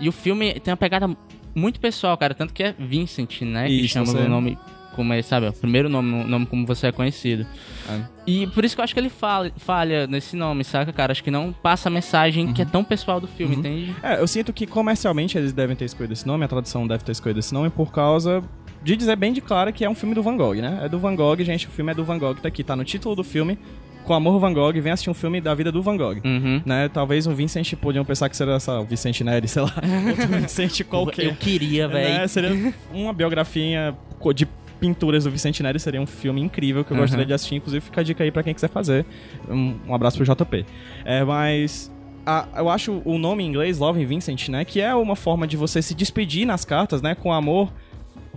E 0.00 0.08
o 0.08 0.12
filme 0.12 0.52
tem 0.60 0.72
uma 0.72 0.76
pegada 0.76 1.08
muito 1.54 1.78
pessoal, 1.80 2.18
cara. 2.18 2.34
Tanto 2.34 2.52
que 2.52 2.62
é 2.64 2.74
Vincent, 2.78 3.42
né? 3.42 3.68
que 3.68 3.74
Isso, 3.74 3.94
chama 3.94 4.06
você- 4.06 4.18
o 4.18 4.28
nome. 4.28 4.58
Como 4.98 5.12
é, 5.12 5.22
sabe? 5.22 5.46
O 5.46 5.52
primeiro 5.52 5.88
nome, 5.88 6.24
o 6.24 6.26
nome 6.26 6.44
como 6.44 6.66
você 6.66 6.88
é 6.88 6.92
conhecido. 6.92 7.46
É. 7.88 8.00
E 8.26 8.48
por 8.48 8.64
isso 8.64 8.74
que 8.74 8.80
eu 8.80 8.84
acho 8.84 8.92
que 8.92 8.98
ele 8.98 9.08
fala, 9.08 9.48
falha 9.56 10.08
nesse 10.08 10.34
nome, 10.34 10.64
saca, 10.64 10.92
cara? 10.92 11.12
Acho 11.12 11.22
que 11.22 11.30
não 11.30 11.52
passa 11.52 11.88
a 11.88 11.92
mensagem 11.92 12.52
que 12.52 12.60
é 12.60 12.64
Uhum. 12.64 12.70
tão 12.72 12.84
pessoal 12.84 13.20
do 13.20 13.28
filme, 13.28 13.54
entende? 13.54 13.94
É, 14.02 14.20
eu 14.20 14.26
sinto 14.26 14.52
que 14.52 14.66
comercialmente 14.66 15.38
eles 15.38 15.52
devem 15.52 15.76
ter 15.76 15.84
escolhido 15.84 16.14
esse 16.14 16.26
nome, 16.26 16.44
a 16.44 16.48
tradução 16.48 16.84
deve 16.84 17.04
ter 17.04 17.12
escolhido 17.12 17.38
esse 17.38 17.54
nome 17.54 17.70
por 17.70 17.92
causa 17.92 18.42
de 18.82 18.96
dizer 18.96 19.14
bem 19.14 19.32
de 19.32 19.40
clara 19.40 19.70
que 19.70 19.84
é 19.84 19.88
um 19.88 19.94
filme 19.94 20.16
do 20.16 20.22
Van 20.22 20.36
Gogh, 20.36 20.56
né? 20.56 20.80
É 20.82 20.88
do 20.88 20.98
Van 20.98 21.14
Gogh, 21.14 21.36
gente, 21.44 21.68
o 21.68 21.70
filme 21.70 21.92
é 21.92 21.94
do 21.94 22.04
Van 22.04 22.18
Gogh, 22.18 22.34
tá 22.34 22.48
aqui, 22.48 22.64
tá 22.64 22.74
no 22.74 22.82
título 22.84 23.14
do 23.14 23.22
filme, 23.22 23.56
com 24.04 24.14
amor 24.14 24.38
Van 24.40 24.54
Gogh, 24.54 24.72
vem 24.80 24.90
assistir 24.90 25.10
um 25.10 25.14
filme 25.14 25.38
da 25.38 25.54
vida 25.54 25.70
do 25.70 25.82
Van 25.82 25.94
Gogh. 25.96 26.18
Uhum. 26.24 26.62
Né? 26.64 26.88
Talvez 26.88 27.26
um 27.26 27.34
Vincent 27.34 27.74
podiam 27.74 28.04
pensar 28.06 28.28
que 28.30 28.36
seria 28.36 28.54
essa, 28.54 28.80
o 28.80 28.84
Vicente 28.84 29.22
Neri, 29.22 29.46
sei 29.46 29.60
lá, 29.62 29.70
outro 30.08 30.26
Vincent 30.28 30.82
qualquer. 30.84 31.26
Eu 31.26 31.34
queria, 31.36 31.86
velho. 31.86 32.18
Né? 32.20 32.26
Seria 32.26 32.72
uma 32.92 33.12
biografinha 33.12 33.94
de 34.34 34.48
pinturas 34.80 35.24
do 35.24 35.30
Vicente 35.30 35.62
Neri, 35.62 35.78
seria 35.80 36.00
um 36.00 36.06
filme 36.06 36.40
incrível 36.40 36.84
que 36.84 36.92
eu 36.92 36.96
Uhum. 36.96 37.02
gostaria 37.02 37.26
de 37.26 37.32
assistir. 37.32 37.56
Inclusive, 37.56 37.84
fica 37.84 38.00
a 38.00 38.04
dica 38.04 38.24
aí 38.24 38.30
pra 38.30 38.42
quem 38.42 38.54
quiser 38.54 38.68
fazer. 38.68 39.04
Um, 39.48 39.76
um 39.88 39.94
abraço 39.94 40.16
pro 40.16 40.24
JP. 40.26 40.64
É, 41.04 41.24
mas. 41.24 41.90
a- 42.26 42.46
eu 42.58 42.68
acho 42.68 43.00
o 43.06 43.16
nome 43.18 43.42
em 43.42 43.46
inglês, 43.46 43.78
Love 43.78 44.04
Vincent, 44.04 44.48
né? 44.50 44.64
Que 44.64 44.80
é 44.82 44.94
uma 44.94 45.16
forma 45.16 45.46
de 45.46 45.56
você 45.56 45.80
se 45.80 45.94
despedir 45.94 46.46
nas 46.46 46.64
cartas, 46.64 47.00
né? 47.00 47.14
Com 47.14 47.32
amor. 47.32 47.72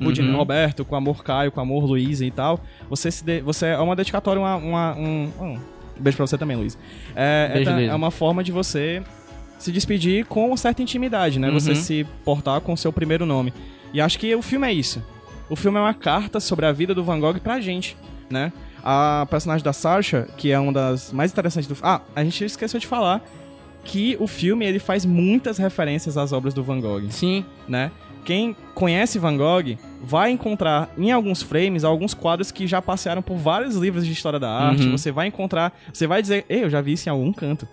Rudine 0.02 0.30
Uhum. 0.30 0.38
Roberto, 0.38 0.84
com 0.86 0.96
amor 0.96 1.24
Caio, 1.24 1.52
com 1.52 1.60
amor 1.62 1.84
Luísa 1.86 2.26
e 2.26 2.32
tal. 2.32 2.60
Você, 2.90 3.12
se 3.12 3.24
de- 3.24 3.42
você 3.42 3.68
é 3.68 3.78
uma 3.78 3.96
dedicatória, 3.96 4.42
uma, 4.42 4.56
uma- 4.56 4.96
um, 4.98 5.30
um 5.40 5.60
beijo 6.00 6.16
pra 6.18 6.26
você 6.26 6.38
também, 6.40 6.58
Luiz. 6.58 6.76
É, 7.16 7.50
é 7.52 7.54
Beijo, 7.56 7.72
Luísa. 7.72 7.92
é 7.92 7.96
uma 7.96 8.10
forma 8.10 8.44
de 8.44 8.52
você 8.52 9.04
se 9.60 9.72
despedir 9.72 10.26
com 10.26 10.56
certa 10.58 10.82
intimidade, 10.82 11.38
né? 11.38 11.50
Uhum. 11.50 11.54
Você 11.60 11.76
se 11.76 12.04
portar 12.26 12.62
com 12.62 12.74
o 12.74 12.78
seu 12.78 12.92
primeiro 12.92 13.28
nome. 13.28 13.54
E 13.94 14.02
acho 14.02 14.18
que 14.18 14.34
o 14.34 14.42
filme 14.42 14.66
é 14.68 14.74
isso. 14.74 15.04
O 15.52 15.56
filme 15.58 15.78
é 15.78 15.82
uma 15.82 15.94
carta 15.94 16.40
sobre 16.40 16.66
a 16.66 16.72
vida 16.72 16.96
do 16.96 17.04
Van 17.04 17.20
Gogh 17.20 17.38
pra 17.42 17.60
gente, 17.60 17.98
né? 18.30 18.54
A 18.82 19.28
personagem 19.30 19.62
da 19.62 19.74
Sarsha, 19.74 20.26
que 20.38 20.50
é 20.50 20.58
uma 20.58 20.72
das 20.72 21.12
mais 21.12 21.30
interessantes 21.30 21.68
do 21.68 21.78
Ah, 21.84 22.00
a 22.16 22.24
gente 22.24 22.46
esqueceu 22.46 22.80
de 22.80 22.88
falar 22.88 23.22
que 23.84 24.16
o 24.18 24.28
filme 24.28 24.66
ele 24.66 24.80
faz 24.80 25.06
muitas 25.06 25.58
referências 25.58 26.18
às 26.18 26.32
obras 26.32 26.54
do 26.54 26.64
Van 26.64 26.80
Gogh 26.80 27.10
Sim. 27.10 27.44
né? 27.68 27.92
Quem 28.24 28.56
conhece 28.74 29.20
Van 29.20 29.36
Gogh 29.36 29.78
vai 30.02 30.32
encontrar 30.32 30.90
em 30.98 31.12
alguns 31.12 31.42
frames 31.42 31.84
alguns 31.84 32.14
quadros 32.14 32.50
que 32.50 32.66
já 32.66 32.82
passaram 32.82 33.22
por 33.22 33.36
vários 33.36 33.76
livros 33.76 34.06
de 34.06 34.14
história 34.14 34.40
da 34.40 34.50
arte. 34.50 34.86
Uhum. 34.86 34.92
Você 34.92 35.12
vai 35.12 35.28
encontrar, 35.28 35.78
você 35.92 36.08
vai 36.08 36.22
dizer, 36.22 36.46
Ei, 36.48 36.64
eu 36.64 36.70
já 36.70 36.80
vi 36.80 36.94
isso 36.94 37.10
em 37.10 37.12
algum 37.12 37.34
canto. 37.34 37.68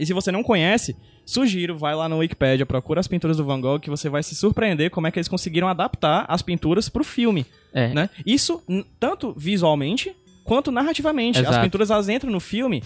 E 0.00 0.04
se 0.04 0.12
você 0.12 0.32
não 0.32 0.42
conhece, 0.42 0.96
sugiro, 1.24 1.76
vai 1.78 1.94
lá 1.94 2.08
no 2.08 2.18
Wikipedia, 2.18 2.66
procura 2.66 3.00
as 3.00 3.08
pinturas 3.08 3.36
do 3.36 3.44
Van 3.44 3.60
Gogh 3.60 3.78
que 3.80 3.90
você 3.90 4.08
vai 4.08 4.22
se 4.22 4.34
surpreender 4.34 4.90
como 4.90 5.06
é 5.06 5.10
que 5.10 5.18
eles 5.18 5.28
conseguiram 5.28 5.68
adaptar 5.68 6.24
as 6.28 6.42
pinturas 6.42 6.88
pro 6.88 7.04
filme, 7.04 7.46
É. 7.72 7.88
né? 7.94 8.10
Isso 8.26 8.62
tanto 8.98 9.32
visualmente 9.36 10.14
quanto 10.44 10.70
narrativamente. 10.72 11.38
As 11.38 11.46
Exato. 11.46 11.64
pinturas 11.64 11.90
elas 11.90 12.08
entram 12.08 12.30
no 12.30 12.40
filme 12.40 12.82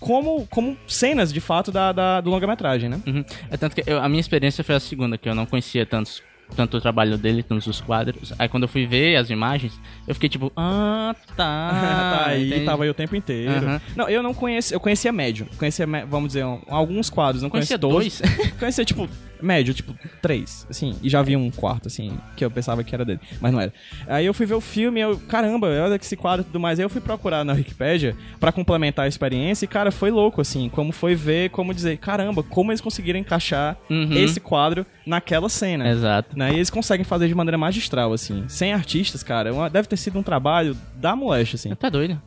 como, 0.00 0.46
como 0.48 0.76
cenas, 0.86 1.32
de 1.32 1.40
fato, 1.40 1.70
da, 1.70 1.92
da- 1.92 2.20
do 2.20 2.30
longa-metragem, 2.30 2.88
né? 2.88 3.00
Uhum. 3.06 3.24
É 3.50 3.56
tanto 3.56 3.74
que 3.76 3.82
eu- 3.88 4.00
a 4.00 4.08
minha 4.08 4.20
experiência 4.20 4.64
foi 4.64 4.74
a 4.74 4.80
segunda, 4.80 5.16
que 5.18 5.28
eu 5.28 5.34
não 5.34 5.46
conhecia 5.46 5.84
tantos, 5.86 6.22
tanto 6.56 6.76
o 6.76 6.80
trabalho 6.80 7.16
dele, 7.18 7.42
tantos 7.42 7.66
os 7.66 7.80
quadros. 7.80 8.32
Aí 8.38 8.48
quando 8.48 8.64
eu 8.64 8.68
fui 8.68 8.86
ver 8.86 9.16
as 9.16 9.30
imagens, 9.30 9.78
eu 10.06 10.14
fiquei 10.14 10.28
tipo, 10.28 10.52
ah, 10.56 11.14
tá. 11.36 11.70
tá 12.24 12.24
aí, 12.28 12.46
entendi. 12.48 12.64
tava 12.64 12.84
aí 12.84 12.90
o 12.90 12.94
tempo 12.94 13.14
inteiro. 13.16 13.52
Aham. 13.52 13.80
Não, 13.96 14.08
eu 14.08 14.22
não 14.22 14.32
conhecia, 14.34 14.74
eu 14.74 14.80
conhecia 14.80 15.12
médio. 15.12 15.46
Conhecia, 15.58 15.86
vamos 16.08 16.28
dizer, 16.28 16.44
um- 16.44 16.60
alguns 16.68 17.08
quadros, 17.10 17.42
não 17.42 17.50
Conhecia 17.50 17.78
conhecia 17.78 18.20
todos. 18.20 18.20
dois. 18.20 18.52
Conhecia, 18.58 18.84
tipo, 18.84 19.08
médio, 19.42 19.74
tipo, 19.74 19.94
três, 20.20 20.66
assim, 20.70 20.94
e 21.02 21.08
já 21.08 21.20
vi 21.22 21.36
um 21.36 21.50
quarto, 21.50 21.88
assim, 21.88 22.16
que 22.36 22.44
eu 22.44 22.50
pensava 22.50 22.82
que 22.84 22.94
era 22.94 23.04
dele, 23.04 23.20
mas 23.40 23.52
não 23.52 23.60
era. 23.60 23.72
Aí 24.06 24.24
eu 24.26 24.32
fui 24.34 24.46
ver 24.46 24.54
o 24.54 24.60
filme 24.60 25.00
eu, 25.00 25.18
caramba, 25.28 25.66
olha 25.68 25.98
que 25.98 26.04
esse 26.04 26.16
quadro 26.16 26.42
e 26.42 26.44
tudo 26.44 26.60
mais. 26.60 26.78
Aí 26.78 26.84
eu 26.84 26.90
fui 26.90 27.00
procurar 27.00 27.44
na 27.44 27.52
Wikipedia 27.54 28.16
pra 28.38 28.52
complementar 28.52 29.04
a 29.04 29.08
experiência 29.08 29.64
e, 29.64 29.68
cara, 29.68 29.90
foi 29.90 30.10
louco, 30.10 30.40
assim, 30.40 30.68
como 30.68 30.92
foi 30.92 31.14
ver, 31.14 31.50
como 31.50 31.74
dizer, 31.74 31.96
caramba, 31.98 32.42
como 32.42 32.70
eles 32.70 32.80
conseguiram 32.80 33.18
encaixar 33.18 33.76
Uhum. 33.90 34.12
esse 34.14 34.38
quadro 34.40 34.86
naquela 35.06 35.48
cena. 35.48 35.88
Exato. 35.90 36.36
Né? 36.38 36.52
E 36.52 36.54
eles 36.56 36.70
conseguem 36.70 37.04
fazer 37.04 37.28
de 37.28 37.34
maneira 37.34 37.58
magistral, 37.58 38.12
assim. 38.12 38.44
Sem 38.48 38.72
artistas, 38.72 39.22
cara, 39.22 39.48
é 39.50 39.52
uma- 39.52 39.68
deve 39.68 39.88
ter 39.88 39.96
sido 39.96 40.18
um 40.18 40.22
trabalho 40.22 40.76
da 40.96 41.16
moleste, 41.16 41.56
assim. 41.56 41.74
Tá 41.74 41.88
doido. 41.88 42.20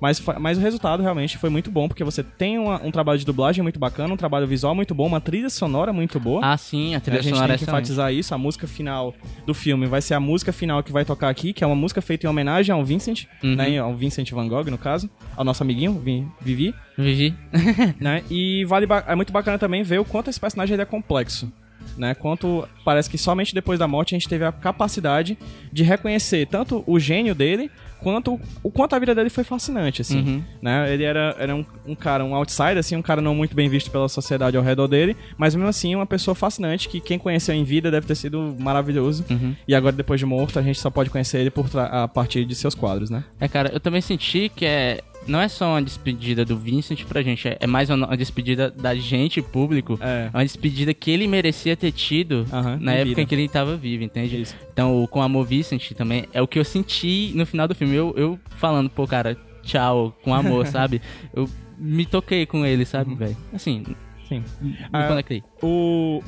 Mas, 0.00 0.22
mas 0.40 0.58
o 0.58 0.60
resultado 0.60 1.02
realmente 1.02 1.38
foi 1.38 1.48
muito 1.50 1.70
bom, 1.70 1.88
porque 1.88 2.04
você 2.04 2.22
tem 2.22 2.58
uma- 2.58 2.82
um 2.84 2.90
trabalho 2.90 3.18
de 3.18 3.24
dublagem 3.24 3.62
muito 3.62 3.78
bacana, 3.78 4.12
um 4.12 4.16
trabalho 4.16 4.46
visual 4.46 4.74
muito 4.74 4.94
bom, 4.94 5.06
uma 5.06 5.20
trilha 5.20 5.48
sonora 5.50 5.92
muito 5.92 6.20
boa. 6.20 6.40
Ah, 6.44 6.56
sim, 6.56 6.94
a 6.94 7.00
trilha 7.00 7.20
a 7.20 7.22
gente 7.22 7.34
sonora 7.34 7.48
tem 7.48 7.54
é 7.54 7.58
que 7.58 7.64
enfatizar 7.64 8.12
isso. 8.12 8.34
A 8.34 8.38
música 8.38 8.66
final 8.66 9.14
do 9.46 9.54
filme 9.54 9.86
vai 9.86 10.02
ser 10.02 10.14
a 10.14 10.20
música 10.20 10.52
final 10.52 10.82
que 10.82 10.92
vai 10.92 11.04
tocar 11.04 11.28
aqui, 11.28 11.52
que 11.52 11.64
é 11.64 11.66
uma 11.66 11.76
música 11.76 12.00
feita 12.02 12.26
em 12.26 12.30
homenagem 12.30 12.72
ao 12.74 12.84
Vincent, 12.84 13.24
Uhum. 13.42 13.54
né? 13.56 13.78
Ao 13.78 13.94
Vincent 13.94 14.30
Van 14.32 14.46
Gogh, 14.48 14.70
no 14.70 14.78
caso. 14.78 15.08
Ao 15.36 15.44
nosso 15.44 15.62
amiguinho, 15.62 15.92
Vi- 15.98 16.26
Vivi, 16.40 16.74
Vivi. 16.96 17.34
né? 18.00 18.22
E 18.30 18.64
vale 18.64 18.86
é 19.06 19.14
muito 19.14 19.32
bacana 19.32 19.58
também 19.58 19.82
ver 19.82 19.98
o 20.00 20.04
quanto 20.04 20.30
esse 20.30 20.38
personagem 20.40 20.78
é 20.78 20.84
complexo. 20.84 21.50
Né, 21.96 22.14
quanto 22.14 22.66
parece 22.84 23.08
que 23.08 23.18
somente 23.18 23.54
depois 23.54 23.78
da 23.78 23.88
morte 23.88 24.14
a 24.14 24.18
gente 24.18 24.28
teve 24.28 24.44
a 24.44 24.52
capacidade 24.52 25.38
de 25.72 25.82
reconhecer 25.82 26.46
tanto 26.46 26.84
o 26.86 26.98
gênio 26.98 27.34
dele 27.34 27.70
quanto 28.00 28.38
o 28.62 28.70
quanto 28.70 28.94
a 28.94 28.98
vida 28.98 29.14
dele 29.14 29.30
foi 29.30 29.42
fascinante 29.42 30.02
assim 30.02 30.18
Uhum. 30.18 30.42
né? 30.62 30.92
Ele 30.92 31.04
era, 31.04 31.34
era 31.38 31.54
um, 31.54 31.64
um 31.86 31.94
cara, 31.94 32.24
um 32.24 32.34
outsider, 32.34 32.78
assim, 32.78 32.96
um 32.96 33.02
cara 33.02 33.20
não 33.20 33.34
muito 33.34 33.54
bem 33.56 33.68
visto 33.68 33.90
pela 33.90 34.08
sociedade 34.08 34.56
ao 34.56 34.62
redor 34.62 34.86
dele, 34.86 35.16
mas 35.36 35.54
mesmo 35.54 35.68
assim 35.68 35.94
uma 35.94 36.06
pessoa 36.06 36.34
fascinante 36.34 36.88
que 36.88 37.00
quem 37.00 37.18
conheceu 37.18 37.54
em 37.54 37.64
vida 37.64 37.90
deve 37.90 38.06
ter 38.06 38.14
sido 38.14 38.54
maravilhoso. 38.58 39.24
Uhum. 39.30 39.54
E 39.66 39.74
agora, 39.74 39.94
depois 39.94 40.20
de 40.20 40.26
morto, 40.26 40.58
a 40.58 40.62
gente 40.62 40.78
só 40.78 40.90
pode 40.90 41.10
conhecer 41.10 41.38
ele 41.40 41.50
por 41.50 41.66
a 41.74 42.06
partir 42.08 42.44
de 42.44 42.54
seus 42.54 42.74
quadros, 42.74 43.10
né? 43.10 43.24
É, 43.40 43.48
cara, 43.48 43.70
eu 43.72 43.80
também 43.80 44.00
senti 44.00 44.50
que 44.54 44.64
é. 44.64 45.00
Não 45.26 45.40
é 45.40 45.48
só 45.48 45.70
uma 45.72 45.82
despedida 45.82 46.44
do 46.44 46.56
Vincent 46.56 47.04
pra 47.04 47.22
gente, 47.22 47.48
é 47.48 47.56
é 47.60 47.66
mais 47.66 47.90
uma 47.90 48.16
despedida 48.16 48.70
da 48.70 48.94
gente, 48.94 49.42
público. 49.42 49.98
É. 50.00 50.30
uma 50.32 50.44
despedida 50.44 50.94
que 50.94 51.10
ele 51.10 51.26
merecia 51.26 51.76
ter 51.76 51.90
tido 51.92 52.46
na 52.80 52.92
época 52.92 53.04
vida. 53.08 53.20
em 53.22 53.26
que 53.26 53.34
ele 53.34 53.48
tava 53.48 53.76
vivo, 53.76 54.04
entende? 54.04 54.40
Isso. 54.42 54.54
Então, 54.72 55.02
o 55.02 55.08
com 55.08 55.20
amor 55.22 55.44
Vincent 55.46 55.92
também 55.92 56.26
é 56.32 56.40
o 56.40 56.46
que 56.46 56.58
eu 56.58 56.64
senti 56.64 57.32
no 57.34 57.44
final 57.46 57.66
do 57.66 57.74
filme. 57.74 57.94
Eu, 57.94 58.14
eu 58.16 58.38
falando, 58.50 58.88
pô, 58.88 59.06
cara, 59.06 59.36
tchau, 59.62 60.16
com 60.22 60.32
amor, 60.34 60.66
sabe? 60.68 61.00
Eu 61.34 61.48
me 61.78 62.06
toquei 62.06 62.46
com 62.46 62.64
ele, 62.64 62.84
sabe, 62.84 63.10
Uhum. 63.10 63.16
velho? 63.16 63.36
Assim, 63.52 63.84
Sim. 64.28 64.42
me 64.60 64.76
Ah, 64.92 65.08
conectei. 65.08 65.42
O... 65.62 66.22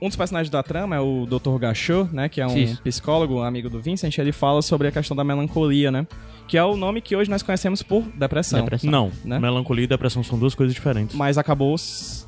Um 0.00 0.08
dos 0.08 0.16
personagens 0.16 0.50
da 0.50 0.64
trama 0.64 0.96
é 0.96 1.00
o 1.00 1.26
Dr. 1.26 1.56
Gachot, 1.60 2.12
né? 2.12 2.28
Que 2.28 2.40
é 2.40 2.46
um 2.46 2.58
Isso. 2.58 2.82
psicólogo, 2.82 3.40
amigo 3.40 3.70
do 3.70 3.80
Vincent. 3.80 4.18
Ele 4.18 4.32
fala 4.32 4.60
sobre 4.60 4.88
a 4.88 4.90
questão 4.90 5.16
da 5.16 5.22
melancolia, 5.22 5.92
né? 5.92 6.04
Que 6.48 6.58
é 6.58 6.64
o 6.64 6.76
nome 6.76 7.00
que 7.00 7.16
hoje 7.16 7.30
nós 7.30 7.42
conhecemos 7.42 7.82
por 7.82 8.02
depressão. 8.02 8.60
Depressão. 8.60 8.90
Não, 8.90 9.10
Né? 9.24 9.38
melancolia 9.38 9.84
e 9.84 9.86
depressão 9.86 10.22
são 10.22 10.38
duas 10.38 10.54
coisas 10.54 10.74
diferentes. 10.74 11.16
Mas 11.16 11.38
acabou... 11.38 11.74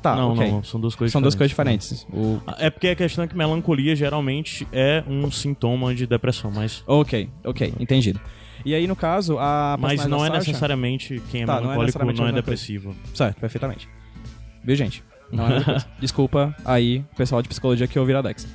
Tá, 0.01 0.15
não, 0.15 0.33
ok. 0.33 0.51
não, 0.51 0.63
são 0.63 0.79
duas 0.79 0.95
coisas 0.95 1.11
São 1.11 1.21
duas 1.21 1.35
coisas 1.35 1.49
diferentes. 1.51 2.05
diferentes. 2.07 2.07
O... 2.11 2.41
É 2.57 2.69
porque 2.71 2.87
a 2.87 2.95
questão 2.95 3.23
é 3.23 3.27
que 3.27 3.37
melancolia 3.37 3.95
geralmente 3.95 4.67
é 4.71 5.03
um 5.07 5.29
sintoma 5.29 5.93
de 5.93 6.07
depressão, 6.07 6.49
mas, 6.49 6.83
Ok, 6.87 7.29
ok, 7.43 7.73
entendido. 7.79 8.19
E 8.65 8.73
aí, 8.73 8.87
no 8.87 8.95
caso, 8.95 9.37
a 9.37 9.77
mas 9.79 9.91
personagem 9.99 10.09
não 10.09 10.17
da 10.19 10.25
é 10.25 10.39
Sasha- 10.39 10.47
necessariamente 10.51 11.21
quem 11.29 11.43
é 11.43 11.45
Tá, 11.45 11.53
não 11.61 11.71
é 11.71 11.77
melancólico 11.77 11.99
não 11.99 12.03
é 12.03 12.07
mesma 12.07 12.23
coisa. 12.23 12.35
depressivo. 12.41 12.95
Certo, 13.13 13.39
perfeitamente. 13.39 13.87
Viu, 14.63 14.75
gente? 14.75 15.03
Não 15.31 15.45
é. 15.45 15.59
Desculpa 15.99 16.55
aí, 16.65 17.03
pessoal 17.15 17.43
de 17.43 17.49
psicologia 17.49 17.85
que 17.87 17.99
ouviram 17.99 18.19
a 18.19 18.21
Dex. 18.23 18.47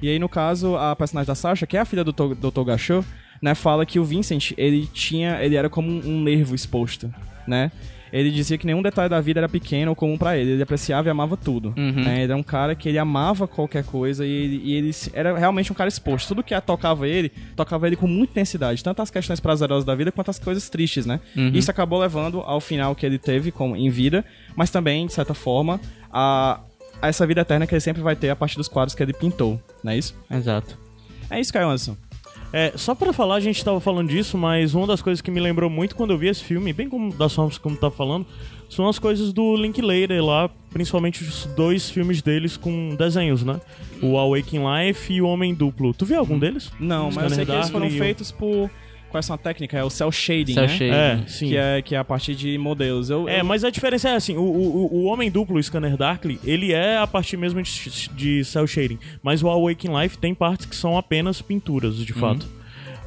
E 0.00 0.08
aí, 0.08 0.18
no 0.18 0.28
caso, 0.28 0.74
a 0.76 0.96
personagem 0.96 1.28
da 1.28 1.34
Sasha, 1.36 1.64
que 1.64 1.76
é 1.76 1.80
a 1.80 1.84
filha 1.84 2.02
do 2.02 2.12
To- 2.12 2.34
Dr. 2.34 2.64
Gachot, 2.64 3.06
né, 3.42 3.56
fala 3.56 3.84
que 3.84 3.98
o 3.98 4.04
Vincent, 4.04 4.52
ele 4.56 4.86
tinha, 4.86 5.42
ele 5.42 5.56
era 5.56 5.68
como 5.68 5.90
um, 5.90 6.22
nervo 6.22 6.54
exposto, 6.54 7.12
né? 7.46 7.72
Ele 8.12 8.30
dizia 8.30 8.58
que 8.58 8.66
nenhum 8.66 8.82
detalhe 8.82 9.08
da 9.08 9.20
vida 9.22 9.40
era 9.40 9.48
pequeno 9.48 9.90
ou 9.90 9.96
comum 9.96 10.18
pra 10.18 10.36
ele. 10.36 10.50
Ele 10.50 10.62
apreciava 10.62 11.08
e 11.08 11.10
amava 11.10 11.34
tudo. 11.34 11.72
Uhum. 11.78 12.04
né? 12.04 12.16
Ele 12.16 12.24
era 12.24 12.36
um 12.36 12.42
cara 12.42 12.74
que 12.74 12.86
ele 12.86 12.98
amava 12.98 13.48
qualquer 13.48 13.82
coisa 13.84 14.26
e 14.26 14.30
ele, 14.30 14.60
e 14.62 14.74
ele 14.74 14.90
era 15.14 15.38
realmente 15.38 15.72
um 15.72 15.74
cara 15.74 15.88
exposto. 15.88 16.28
Tudo 16.28 16.42
que 16.42 16.60
tocava 16.60 17.08
ele, 17.08 17.32
tocava 17.56 17.86
ele 17.86 17.96
com 17.96 18.06
muita 18.06 18.32
intensidade. 18.32 18.84
Tanto 18.84 19.00
as 19.00 19.10
questões 19.10 19.40
prazerosas 19.40 19.86
da 19.86 19.94
vida 19.94 20.12
quanto 20.12 20.30
as 20.30 20.38
coisas 20.38 20.68
tristes, 20.68 21.06
né? 21.06 21.20
Uhum. 21.34 21.52
Isso 21.54 21.70
acabou 21.70 21.98
levando 21.98 22.40
ao 22.40 22.60
final 22.60 22.94
que 22.94 23.06
ele 23.06 23.18
teve 23.18 23.50
como, 23.50 23.74
em 23.74 23.88
vida, 23.88 24.22
mas 24.54 24.68
também, 24.68 25.06
de 25.06 25.14
certa 25.14 25.32
forma, 25.32 25.80
a, 26.12 26.60
a 27.00 27.08
essa 27.08 27.26
vida 27.26 27.40
eterna 27.40 27.66
que 27.66 27.72
ele 27.72 27.80
sempre 27.80 28.02
vai 28.02 28.14
ter 28.14 28.28
a 28.28 28.36
partir 28.36 28.58
dos 28.58 28.68
quadros 28.68 28.94
que 28.94 29.02
ele 29.02 29.14
pintou, 29.14 29.58
não 29.82 29.90
é 29.90 29.96
isso? 29.96 30.14
Exato. 30.30 30.78
É 31.30 31.40
isso, 31.40 31.50
Caio 31.50 31.66
Anderson. 31.66 31.96
É, 32.52 32.72
só 32.76 32.94
pra 32.94 33.12
falar, 33.12 33.36
a 33.36 33.40
gente 33.40 33.64
tava 33.64 33.80
falando 33.80 34.08
disso, 34.08 34.36
mas 34.36 34.74
uma 34.74 34.86
das 34.86 35.00
coisas 35.00 35.20
que 35.22 35.30
me 35.30 35.40
lembrou 35.40 35.70
muito 35.70 35.96
quando 35.96 36.10
eu 36.10 36.18
vi 36.18 36.28
esse 36.28 36.44
filme, 36.44 36.72
bem 36.72 36.88
como 36.88 37.12
das 37.14 37.34
formas 37.34 37.56
como 37.56 37.76
tá 37.76 37.90
falando, 37.90 38.26
são 38.68 38.88
as 38.88 38.98
coisas 38.98 39.32
do 39.32 39.56
Linklater 39.56 40.22
lá, 40.24 40.50
principalmente 40.70 41.22
os 41.22 41.46
dois 41.56 41.90
filmes 41.90 42.20
deles 42.22 42.56
com 42.56 42.94
desenhos, 42.94 43.42
né? 43.42 43.60
O 44.02 44.18
Awakening 44.18 44.64
Life 44.64 45.12
e 45.12 45.22
o 45.22 45.26
Homem 45.26 45.54
Duplo. 45.54 45.94
Tu 45.94 46.04
viu 46.06 46.18
algum 46.18 46.38
deles? 46.38 46.70
Não, 46.78 47.10
mas 47.10 47.24
eu 47.24 47.30
sei 47.30 47.46
que 47.46 47.52
eles 47.52 47.70
foram 47.70 47.90
feitos 47.90 48.30
por. 48.32 48.70
É 49.16 49.20
essa 49.20 49.36
técnica? 49.38 49.78
É 49.78 49.84
o 49.84 49.90
cel 49.90 50.10
shading, 50.12 50.54
Cell 50.54 50.62
né? 50.62 50.68
shading. 50.68 50.92
É, 50.92 51.20
sim. 51.26 51.48
Que 51.48 51.56
é, 51.56 51.82
que 51.82 51.94
é 51.94 51.98
a 51.98 52.04
partir 52.04 52.34
de 52.34 52.56
modelos. 52.58 53.10
Eu, 53.10 53.28
É, 53.28 53.40
eu- 53.40 53.44
mas 53.44 53.64
a 53.64 53.70
diferença 53.70 54.08
é 54.08 54.14
assim, 54.16 54.36
o, 54.36 54.42
o, 54.42 54.94
o 54.94 55.04
Homem 55.04 55.30
Duplo, 55.30 55.58
o 55.58 55.62
Scanner 55.62 55.96
Darkly, 55.96 56.38
ele 56.44 56.72
é 56.72 56.98
a 56.98 57.06
partir 57.06 57.36
mesmo 57.36 57.62
de, 57.62 58.08
de 58.14 58.44
cel 58.44 58.66
shading, 58.66 58.98
mas 59.22 59.42
o 59.42 59.48
Awakening 59.48 59.96
Life 60.02 60.18
tem 60.18 60.34
partes 60.34 60.66
que 60.66 60.76
são 60.76 60.96
apenas 60.96 61.40
pinturas, 61.42 61.96
de 61.96 62.12
fato. 62.12 62.46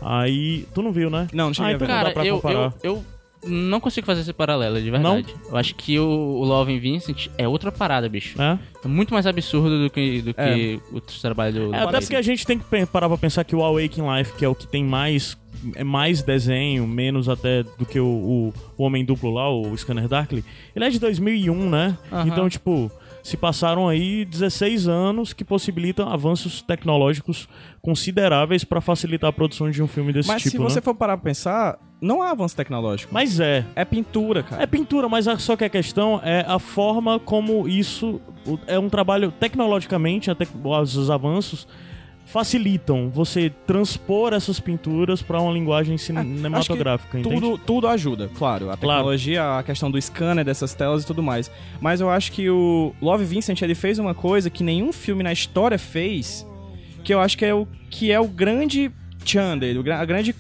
Aí, 0.02 0.66
tu 0.74 0.82
não 0.82 0.92
viu, 0.92 1.10
né? 1.10 1.28
Não, 1.34 1.48
não 1.48 1.54
cheguei 1.54 1.72
ah, 1.72 1.76
a 1.76 1.78
ver. 1.78 1.88
não 1.88 1.96
Cara, 1.96 2.12
pra 2.12 2.26
eu, 2.26 2.36
comparar. 2.36 2.74
eu, 2.84 3.04
eu 3.44 3.50
não 3.50 3.80
consigo 3.80 4.06
fazer 4.06 4.22
esse 4.22 4.34
paralelo, 4.34 4.82
de 4.82 4.90
verdade. 4.90 5.26
Eu 5.50 5.56
acho 5.58 5.76
que 5.76 5.98
o, 6.00 6.04
o 6.08 6.44
Love 6.44 6.74
in 6.74 6.80
Vincent 6.80 7.28
é 7.38 7.48
outra 7.48 7.72
parada, 7.72 8.08
bicho. 8.10 8.40
É? 8.42 8.58
É 8.84 8.88
muito 8.88 9.14
mais 9.14 9.26
absurdo 9.26 9.84
do 9.84 9.90
que, 9.90 10.22
do 10.22 10.34
que 10.34 10.42
É. 10.82 10.94
outros 10.94 11.22
trabalhos 11.22 11.56
do. 11.56 11.74
É, 11.76 11.82
do 11.82 11.88
até 11.90 12.00
porque 12.02 12.16
a 12.16 12.22
gente 12.22 12.46
tem 12.46 12.60
que 12.60 12.86
parar 12.88 13.08
pra 13.08 13.18
pensar 13.18 13.44
que 13.44 13.56
o 13.56 13.64
Awakening 13.64 14.18
Life, 14.18 14.34
que 14.34 14.44
é 14.46 14.50
o 14.50 14.56
que 14.56 14.68
tem 14.68 14.84
mais 14.84 15.38
é 15.76 15.84
mais 15.84 16.22
desenho, 16.22 16.86
menos 16.88 17.28
até 17.30 17.64
do 17.64 17.86
que 17.86 18.00
o, 18.00 18.06
o, 18.06 18.54
o 18.78 18.84
Homem 18.84 19.04
Duplo 19.06 19.32
lá, 19.32 19.50
o 19.50 19.76
Scanner 19.78 20.08
Darkly, 20.08 20.44
ele 20.76 20.86
é 20.86 20.90
de 20.90 21.00
2001, 21.00 21.70
né? 21.70 21.98
Aham. 22.12 22.28
Então, 22.28 22.50
tipo, 22.50 22.92
se 23.24 23.36
passaram 23.38 23.88
aí 23.90 24.24
16 24.26 24.88
anos 24.88 25.34
que 25.34 25.44
possibilitam 25.44 26.08
avanços 26.10 26.62
tecnológicos 26.62 27.48
consideráveis 27.82 28.64
pra 28.64 28.82
facilitar 28.82 29.30
a 29.30 29.34
produção 29.34 29.70
de 29.72 29.82
um 29.82 29.88
filme 29.88 30.12
desse 30.14 30.28
Mas 30.28 30.44
tipo, 30.44 30.52
se 30.52 30.58
você 30.58 30.76
né? 30.76 30.82
for 30.82 30.94
parar 30.94 31.18
pra 31.18 31.24
pensar, 31.24 31.80
não 32.02 32.22
há 32.22 32.32
avanço 32.32 32.56
tecnológico. 32.56 33.14
Mas 33.14 33.40
é, 33.40 33.66
É 33.76 33.84
pintura, 33.86 34.44
cara. 34.44 34.62
é 34.62 34.68
pintura, 34.68 35.08
mas 35.10 35.26
só 35.40 35.56
que 35.56 35.64
a 35.64 35.70
questão 35.70 36.20
é 36.24 36.46
a 36.48 36.60
forma 36.60 37.20
como 37.20 37.68
isso 37.68 38.22
é 38.68 38.78
um 38.78 38.90
trabalho 38.90 39.32
tecnologicamente, 39.32 40.30
até 40.30 40.46
os 40.64 41.10
avanços 41.10 41.68
facilitam 42.26 43.10
você 43.10 43.52
transpor 43.68 44.34
essas 44.34 44.60
pinturas 44.60 45.22
para 45.22 45.40
uma 45.40 45.52
linguagem 45.54 45.98
cinematográfica, 45.98 47.20
entende? 47.20 47.36
Tudo, 47.40 47.58
tudo 47.58 47.88
ajuda, 47.88 48.30
claro. 48.36 48.70
A 48.70 48.76
tecnologia, 48.76 49.58
a 49.60 49.64
questão 49.64 49.90
do 49.92 50.02
scanner 50.02 50.44
dessas 50.44 50.74
telas 50.74 51.04
e 51.04 51.08
tudo 51.08 51.22
mais. 51.24 51.50
Mas 51.80 52.02
eu 52.02 52.10
acho 52.10 52.32
que 52.32 52.50
o 52.50 52.94
Love 53.02 53.24
Vincent 53.26 53.62
ele 53.62 53.76
fez 53.76 54.00
uma 54.00 54.14
coisa 54.14 54.50
que 54.50 54.64
nenhum 54.64 54.92
filme 54.92 55.24
na 55.24 55.32
história 55.32 55.78
fez, 55.78 56.46
que 57.04 57.14
eu 57.14 57.20
acho 57.22 57.38
que 57.38 57.46
é 57.46 57.54
o 57.54 57.68
que 57.90 58.12
é 58.12 58.20
o 58.20 58.28
grande 58.28 58.92
tchan 59.24 59.58
dele, 59.58 59.80
o 59.80 59.84
gra- 59.84 60.00
a 60.02 60.06
grande 60.06 60.36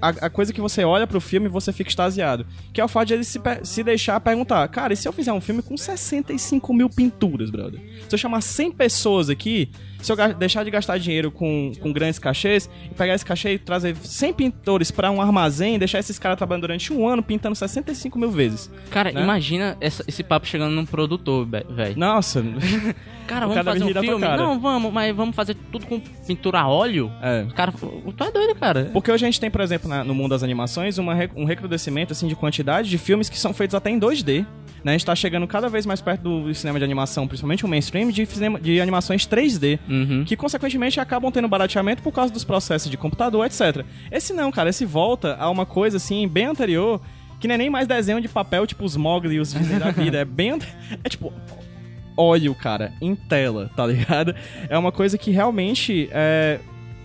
a, 0.00 0.10
a 0.10 0.30
coisa 0.30 0.52
que 0.52 0.60
você 0.60 0.84
olha 0.84 1.08
pro 1.08 1.20
filme 1.20 1.46
e 1.46 1.50
você 1.50 1.72
fica 1.72 1.90
extasiado. 1.90 2.46
Que 2.72 2.80
é 2.80 2.84
o 2.84 2.88
fato 2.88 3.08
de 3.08 3.14
ele 3.14 3.24
se, 3.24 3.40
se 3.64 3.82
deixar 3.82 4.20
perguntar, 4.20 4.66
cara, 4.68 4.92
e 4.92 4.96
se 4.96 5.08
eu 5.08 5.12
fizer 5.12 5.32
um 5.32 5.40
filme 5.40 5.60
com 5.60 5.76
65 5.76 6.72
mil 6.72 6.88
pinturas, 6.88 7.50
brother? 7.50 7.80
Se 8.08 8.14
eu 8.14 8.18
chamar 8.18 8.40
100 8.40 8.70
pessoas 8.72 9.28
aqui 9.28 9.68
Se 10.00 10.12
eu 10.12 10.16
deixar 10.34 10.64
de 10.64 10.70
gastar 10.70 10.96
dinheiro 10.98 11.30
com, 11.30 11.72
com 11.80 11.92
grandes 11.92 12.18
cachês 12.18 12.70
e 12.90 12.94
pegar 12.94 13.14
esse 13.14 13.24
cachê 13.24 13.54
e 13.54 13.58
trazer 13.58 13.96
100 13.96 14.32
pintores 14.32 14.90
pra 14.90 15.10
um 15.10 15.20
armazém 15.20 15.74
e 15.74 15.78
deixar 15.78 15.98
esses 15.98 16.18
caras 16.18 16.38
trabalhando 16.38 16.62
durante 16.62 16.92
um 16.92 17.06
ano 17.08 17.22
pintando 17.22 17.56
65 17.56 18.18
mil 18.18 18.30
vezes. 18.30 18.70
Cara, 18.90 19.10
né? 19.10 19.20
imagina 19.22 19.76
essa- 19.80 20.04
esse 20.06 20.22
papo 20.22 20.46
chegando 20.46 20.72
num 20.72 20.86
produtor, 20.86 21.46
velho. 21.46 21.98
Nossa, 21.98 22.42
Cara, 23.26 23.46
vamos 23.46 23.62
fazer 23.62 23.84
um 23.84 24.00
filme? 24.00 24.20
cara. 24.24 24.36
Não, 24.42 24.58
vamos, 24.58 24.90
mas 24.92 25.14
vamos 25.14 25.36
fazer 25.36 25.54
tudo 25.70 25.84
com 25.86 26.00
pintura 26.00 26.60
a 26.60 26.68
óleo? 26.68 27.12
é. 27.22 27.46
Cara, 27.54 27.72
tu 27.72 28.24
é 28.24 28.30
doido, 28.30 28.54
cara. 28.54 28.88
Porque 28.92 29.10
hoje 29.12 29.24
a 29.24 29.28
gente 29.28 29.38
tem, 29.40 29.50
por 29.50 29.60
exemplo, 29.60 29.88
na- 29.88 30.02
no 30.04 30.14
mundo 30.14 30.30
das 30.30 30.42
animações, 30.42 30.96
uma 30.96 31.14
um 31.36 31.44
recrudescimento 31.44 32.12
assim, 32.12 32.26
de 32.26 32.34
quantidade 32.36 32.88
de 32.88 32.96
filmes 32.96 33.28
que 33.28 33.38
são 33.38 33.52
feitos 33.52 33.74
até 33.74 33.90
em 33.90 33.98
2D. 33.98 34.46
Né? 34.84 34.92
A 34.92 34.94
gente 34.96 35.04
tá 35.04 35.14
chegando 35.14 35.44
cada 35.46 35.68
vez 35.68 35.84
mais 35.84 36.00
perto 36.00 36.22
do 36.22 36.54
cinema 36.54 36.78
de 36.78 36.84
animação, 36.84 37.26
principalmente 37.26 37.64
o 37.64 37.68
mainstream, 37.68 38.10
de, 38.10 38.24
cinema, 38.26 38.60
de 38.60 38.80
animações 38.80 39.26
3D. 39.26 39.78
Uhum. 39.88 40.24
Que, 40.24 40.36
consequentemente, 40.36 41.00
acabam 41.00 41.30
tendo 41.30 41.48
barateamento 41.48 42.02
por 42.02 42.12
causa 42.12 42.32
dos 42.32 42.44
processos 42.44 42.90
de 42.90 42.96
computador, 42.96 43.46
etc. 43.46 43.84
Esse 44.10 44.32
não, 44.32 44.50
cara. 44.50 44.70
Esse 44.70 44.84
volta 44.84 45.36
a 45.36 45.48
uma 45.50 45.64
coisa, 45.64 45.96
assim, 45.96 46.26
bem 46.28 46.46
anterior, 46.46 47.00
que 47.40 47.48
não 47.48 47.54
é 47.54 47.58
nem 47.58 47.70
mais 47.70 47.86
desenho 47.86 48.20
de 48.20 48.28
papel, 48.28 48.66
tipo 48.66 48.84
os 48.84 48.96
Mogli 48.96 49.36
e 49.36 49.40
os 49.40 49.52
Disney 49.52 49.78
da 49.78 49.90
vida. 49.92 50.18
É 50.18 50.24
bem... 50.24 50.58
É 51.02 51.08
tipo... 51.08 51.32
Óleo, 52.16 52.52
cara, 52.52 52.92
em 53.00 53.14
tela, 53.14 53.70
tá 53.76 53.86
ligado? 53.86 54.34
É 54.68 54.76
uma 54.76 54.90
coisa 54.90 55.16
que 55.16 55.30
realmente 55.30 56.08
é, 56.10 56.58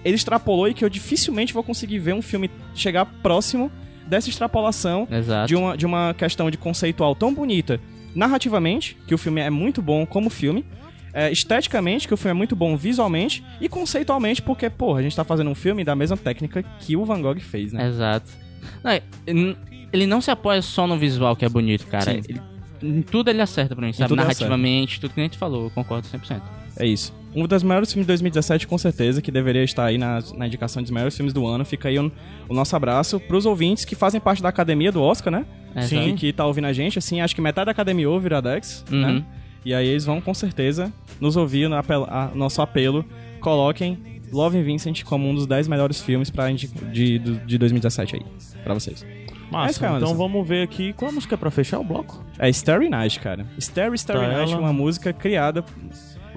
ele 0.03 0.15
extrapolou 0.15 0.67
e 0.67 0.73
que 0.73 0.83
eu 0.83 0.89
dificilmente 0.89 1.53
vou 1.53 1.63
conseguir 1.63 1.99
ver 1.99 2.13
um 2.13 2.21
filme 2.21 2.49
chegar 2.73 3.05
próximo 3.05 3.71
dessa 4.07 4.29
extrapolação 4.29 5.07
Exato. 5.09 5.47
de 5.47 5.55
uma, 5.55 5.77
de 5.77 5.85
uma 5.85 6.13
questão 6.13 6.49
de 6.49 6.57
conceitual 6.57 7.15
tão 7.15 7.33
bonita 7.33 7.79
narrativamente, 8.15 8.97
que 9.07 9.15
o 9.15 9.17
filme 9.17 9.41
é 9.41 9.49
muito 9.49 9.81
bom 9.81 10.05
como 10.05 10.29
filme, 10.29 10.65
é, 11.13 11.31
esteticamente, 11.31 12.07
que 12.07 12.13
o 12.13 12.17
filme 12.17 12.31
é 12.31 12.33
muito 12.33 12.55
bom 12.55 12.75
visualmente, 12.75 13.43
e 13.61 13.69
conceitualmente, 13.69 14.41
porque, 14.41 14.69
porra, 14.69 14.99
a 14.99 15.03
gente 15.03 15.15
tá 15.15 15.23
fazendo 15.23 15.49
um 15.49 15.55
filme 15.55 15.83
da 15.83 15.95
mesma 15.95 16.17
técnica 16.17 16.63
que 16.79 16.95
o 16.97 17.05
Van 17.05 17.21
Gogh 17.21 17.39
fez, 17.39 17.71
né? 17.73 17.87
Exato. 17.87 18.29
Não, 18.83 18.91
é, 18.91 19.01
ele 19.91 20.07
não 20.07 20.21
se 20.21 20.31
apoia 20.31 20.61
só 20.61 20.87
no 20.87 20.97
visual 20.97 21.35
que 21.35 21.45
é 21.45 21.49
bonito, 21.49 21.85
cara. 21.87 22.11
Sim. 22.13 22.21
Ele- 22.27 22.41
em 22.81 23.01
tudo 23.01 23.29
ele 23.29 23.41
acerta 23.41 23.73
pra 23.75 23.85
mim, 23.85 23.93
sabe? 23.93 24.09
tudo 24.09 24.17
Narrativamente, 24.17 24.99
tudo 24.99 25.13
que 25.13 25.19
a 25.21 25.23
gente 25.23 25.37
falou, 25.37 25.65
eu 25.65 25.69
concordo 25.69 26.05
100%. 26.05 26.41
É 26.77 26.85
isso. 26.85 27.13
Um 27.33 27.47
dos 27.47 27.63
maiores 27.63 27.91
filmes 27.93 28.05
de 28.05 28.07
2017, 28.09 28.67
com 28.67 28.77
certeza, 28.77 29.21
que 29.21 29.31
deveria 29.31 29.63
estar 29.63 29.85
aí 29.85 29.97
na, 29.97 30.19
na 30.35 30.47
indicação 30.47 30.81
dos 30.83 30.91
maiores 30.91 31.15
filmes 31.15 31.33
do 31.33 31.47
ano. 31.47 31.63
Fica 31.63 31.87
aí 31.87 31.97
o, 31.97 32.11
o 32.49 32.53
nosso 32.53 32.75
abraço 32.75 33.19
pros 33.21 33.45
ouvintes 33.45 33.85
que 33.85 33.95
fazem 33.95 34.19
parte 34.19 34.43
da 34.43 34.49
academia 34.49 34.91
do 34.91 35.01
Oscar, 35.01 35.31
né? 35.31 35.45
Exato. 35.75 35.95
E 36.09 36.13
que 36.13 36.33
tá 36.33 36.45
ouvindo 36.45 36.65
a 36.65 36.73
gente, 36.73 36.99
assim, 36.99 37.21
acho 37.21 37.33
que 37.33 37.41
metade 37.41 37.65
da 37.67 37.71
academia 37.71 38.09
ouve 38.09 38.25
o 38.25 38.27
Iradex, 38.27 38.83
Uhum. 38.91 38.99
né? 39.01 39.25
E 39.65 39.73
aí 39.73 39.87
eles 39.87 40.05
vão, 40.05 40.19
com 40.21 40.33
certeza, 40.33 40.91
nos 41.19 41.35
ouvir 41.37 41.67
no 41.69 41.75
apelo, 41.75 42.05
a- 42.09 42.31
nosso 42.35 42.61
apelo. 42.61 43.05
Coloquem 43.39 43.97
Love 44.31 44.57
and 44.57 44.63
Vincent 44.63 45.03
como 45.03 45.27
um 45.29 45.35
dos 45.35 45.45
10 45.45 45.67
melhores 45.67 46.01
filmes 46.01 46.29
pra 46.29 46.49
de, 46.51 47.19
do- 47.19 47.35
de 47.45 47.57
2017 47.57 48.15
aí, 48.15 48.21
pra 48.63 48.73
vocês. 48.73 49.05
Massa, 49.51 49.79
cara, 49.79 49.97
então 49.97 50.15
vamos 50.15 50.47
ver 50.47 50.63
aqui 50.63 50.93
qual 50.93 51.11
a 51.11 51.13
música 51.13 51.37
pra 51.37 51.51
fechar 51.51 51.79
o 51.79 51.83
bloco. 51.83 52.23
É 52.39 52.49
Starry 52.49 52.89
Night, 52.89 53.19
cara. 53.19 53.45
Starry 53.59 53.95
Starry 53.95 54.25
Tá 54.25 54.37
Night, 54.37 54.51
ela. 54.53 54.61
uma 54.61 54.73
música 54.73 55.13
criada 55.13 55.63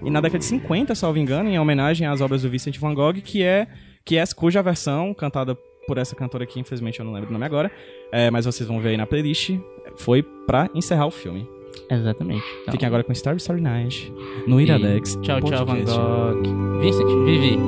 e 0.05 0.11
na 0.11 0.21
década 0.21 0.39
de 0.41 0.45
50, 0.45 0.95
salvo 0.95 1.19
engano, 1.19 1.49
em 1.49 1.59
homenagem 1.59 2.07
às 2.07 2.21
obras 2.21 2.43
do 2.43 2.51
Vincent 2.51 2.77
Van 2.79 2.93
Gogh, 2.93 3.15
que 3.25 3.43
é, 3.43 3.67
que 4.05 4.19
é 4.19 4.25
cuja 4.37 4.63
versão, 4.63 5.15
cantada 5.15 5.57
por 5.87 5.97
essa 5.97 6.15
cantora 6.15 6.45
aqui, 6.45 6.61
infelizmente 6.61 6.99
eu 7.01 7.07
não 7.07 7.13
lembro 7.15 7.31
o 7.31 7.33
nome 7.33 7.47
agora, 7.47 7.71
é, 8.13 8.31
mas 8.31 8.45
vocês 8.45 8.69
vão 8.69 8.81
ver 8.81 8.91
aí 8.91 8.97
na 8.99 9.07
playlist, 9.07 9.53
foi 9.97 10.23
pra 10.23 10.69
encerrar 10.75 11.07
o 11.07 11.11
filme. 11.11 11.49
Exatamente. 11.89 12.45
Então, 12.63 12.73
Fiquem 12.73 12.87
agora 12.87 13.05
com 13.05 13.13
Starry 13.13 13.39
Starry 13.39 13.61
Night, 13.61 14.13
no 14.47 14.61
Iradex. 14.61 15.15
e 15.15 15.21
Tchau, 15.21 15.41
tchau, 15.41 15.65
Van 15.65 15.85
Gogh. 15.85 16.81
Vincent, 16.81 17.09
Vivi. 17.25 17.59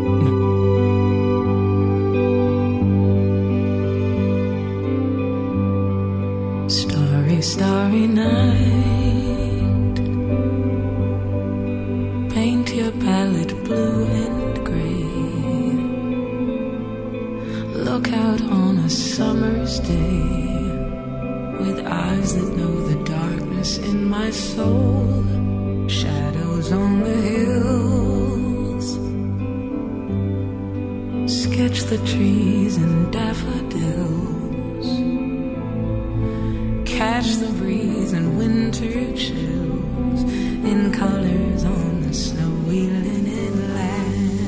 Starry, 6.68 7.40
starry 7.40 8.06
night. 8.06 9.96
Paint 12.34 12.74
your 12.74 12.92
palette 12.92 13.54
blue 13.64 14.04
and 14.04 14.64
gray. 14.68 15.04
Look 17.88 18.12
out 18.12 18.42
on 18.42 18.76
a 18.78 18.90
summer's 18.90 19.80
day 19.80 20.20
with 21.62 21.78
eyes 21.86 22.34
that 22.36 22.56
know 22.56 22.74
the 22.90 23.02
darkness 23.58 23.78
in 23.78 24.04
my 24.08 24.30
soul. 24.30 25.24
Shadows 25.88 26.72
on 26.72 27.00
the 27.00 27.16
hills. 27.30 28.86
Sketch 31.42 31.82
the 31.84 31.98
trees 32.06 32.76
and 32.76 33.12
daffodils 33.12 34.38
catch 36.84 37.36
the 37.36 37.52
breeze 37.58 38.12
and 38.12 38.38
winter 38.38 39.16
chills 39.16 40.22
in 40.70 40.92
colors 40.92 41.64
on 41.64 42.00
the 42.02 42.12
snowy 42.12 42.88
linen 42.88 43.74
land. 43.74 44.38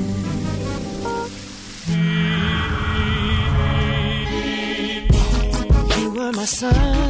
You 5.97 6.09
were 6.11 6.31
my 6.33 6.45
sun. 6.45 7.00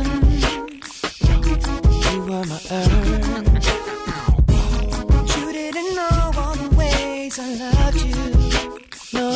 Ways 7.32 7.40
I 7.40 7.56
loved 7.56 8.02
you. 8.02 8.16
No. 9.14 9.32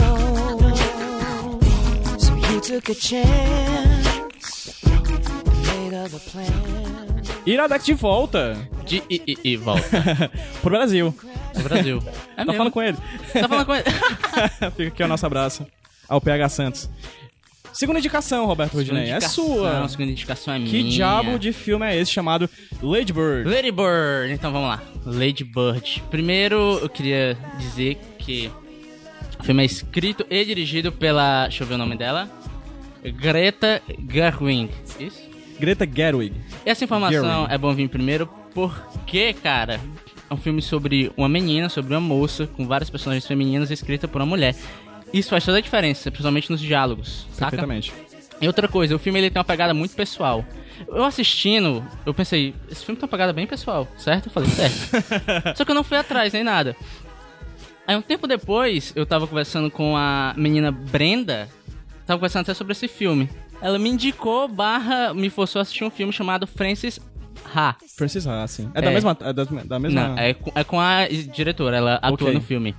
So 2.18 2.36
you 2.36 2.60
took 2.62 2.90
a 2.90 2.96
chance. 2.96 4.84
Made 4.86 5.94
other 5.94 6.20
plans. 6.20 7.30
Iradex 7.46 7.86
de 7.86 7.94
volta 7.94 8.58
De, 8.86 9.04
e, 9.10 9.22
e, 9.28 9.52
e 9.52 9.58
volta. 9.58 10.32
pro 10.62 10.70
Brasil. 10.72 11.14
É 11.54 11.62
Brasil. 11.62 12.00
É 12.38 12.44
Tá 12.44 12.52
mesmo. 12.52 12.58
falando 12.58 12.74
com 12.74 12.82
ele? 12.82 12.98
Tá 13.32 13.48
falando 13.48 13.66
com 13.66 13.74
ele. 13.76 13.86
Fica 14.76 14.88
aqui 14.90 15.04
o 15.04 15.08
nosso 15.08 15.26
abraço 15.26 15.66
ao 16.10 16.20
PH 16.20 16.50
Santos. 16.50 16.90
Segunda 17.76 18.00
indicação, 18.00 18.46
Roberto 18.46 18.76
Rodinei, 18.76 19.12
é 19.12 19.20
sua. 19.20 19.86
Segunda 19.90 20.10
indicação 20.12 20.54
é 20.54 20.60
Que 20.60 20.82
minha. 20.82 20.90
diabo 20.92 21.38
de 21.38 21.52
filme 21.52 21.86
é 21.86 22.00
esse 22.00 22.10
chamado 22.10 22.50
Lady 22.82 23.12
Bird? 23.12 23.50
Lady 23.50 23.70
Bird. 23.70 24.32
Então 24.32 24.50
vamos 24.50 24.70
lá. 24.70 24.82
Lady 25.06 25.44
Bird. 25.44 26.02
Primeiro, 26.10 26.80
eu 26.82 26.88
queria 26.88 27.38
dizer 27.60 27.98
que 28.18 28.50
o 29.38 29.44
filme 29.44 29.62
é 29.62 29.66
escrito 29.66 30.26
e 30.30 30.46
dirigido 30.46 30.90
pela. 30.90 31.44
Deixa 31.48 31.64
eu 31.64 31.68
ver 31.68 31.74
o 31.76 31.78
nome 31.78 31.98
dela. 31.98 32.30
Greta 33.04 33.82
Gerwig. 34.10 34.70
Isso? 34.98 35.22
Greta 35.60 35.86
Gerwig. 35.86 36.34
Essa 36.66 36.86
informação 36.86 37.24
Gerwig. 37.42 37.54
é 37.54 37.58
bom 37.58 37.74
vir 37.74 37.90
primeiro 37.90 38.26
porque, 38.54 39.34
cara, 39.34 39.82
é 40.30 40.34
um 40.34 40.38
filme 40.38 40.62
sobre 40.62 41.12
uma 41.18 41.28
menina, 41.28 41.68
sobre 41.68 41.94
uma 41.94 42.00
moça, 42.00 42.48
com 42.48 42.66
várias 42.66 42.90
personagens 42.90 43.28
femininas 43.28 43.70
escrita 43.70 44.08
por 44.08 44.22
uma 44.22 44.28
mulher. 44.28 44.56
Isso 45.18 45.30
faz 45.30 45.46
toda 45.46 45.58
a 45.58 45.62
diferença, 45.62 46.12
principalmente 46.12 46.50
nos 46.52 46.60
diálogos, 46.60 47.26
saca? 47.32 47.52
Perfeitamente. 47.52 47.94
E 48.42 48.48
outra 48.48 48.68
coisa, 48.68 48.96
o 48.96 49.00
filme 49.00 49.18
ele 49.20 49.30
tem 49.30 49.40
uma 49.40 49.46
pegada 49.46 49.74
muito 49.74 49.96
pessoal. 49.96 50.44
Eu 50.90 51.06
assistindo, 51.06 51.82
eu 52.06 52.14
pensei, 52.14 52.54
esse 52.70 52.84
filme 52.84 53.00
tem 53.00 53.06
uma 53.06 53.12
pegada 53.12 53.32
bem 53.32 53.48
pessoal, 53.48 53.88
certo? 53.98 54.26
Eu 54.28 54.32
falei, 54.32 54.50
certo. 54.50 55.56
Só 55.56 55.64
que 55.64 55.72
eu 55.72 55.76
não 55.76 55.84
fui 55.86 55.98
atrás 55.98 56.34
nem 56.34 56.44
nada. 56.44 56.76
Aí 57.88 57.96
um 57.96 58.02
tempo 58.02 58.28
depois, 58.28 58.92
eu 58.96 59.06
tava 59.06 59.26
conversando 59.26 59.72
com 59.72 59.96
a 59.96 60.34
menina 60.36 60.70
Brenda, 60.72 61.48
tava 62.06 62.18
conversando 62.20 62.42
até 62.42 62.54
sobre 62.54 62.74
esse 62.74 62.88
filme. 62.90 63.30
Ela 63.62 63.80
me 63.80 63.90
indicou, 63.90 64.50
barra, 64.50 65.14
me 65.14 65.30
forçou 65.30 65.60
a 65.60 65.62
assistir 65.62 65.86
um 65.86 65.90
filme 65.90 66.12
chamado 66.12 66.46
Francis 66.46 67.00
Ha. 67.56 67.76
Francis 67.96 68.26
Ha, 68.28 68.46
sim. 68.48 68.70
É, 68.74 68.82
da 68.82 68.90
É. 68.90 68.94
mesma... 68.94 69.18
É 69.22 69.32
da, 69.32 69.44
da 69.46 69.80
mesma... 69.80 70.10
Não, 70.10 70.18
é 70.18 70.34
com, 70.34 70.52
é 70.56 70.64
com 70.64 70.80
a 70.80 71.08
diretora, 71.08 71.78
ela 71.78 71.96
atua 72.02 72.28
Ok. 72.30 72.34
no 72.34 72.42
filme. 72.42 72.76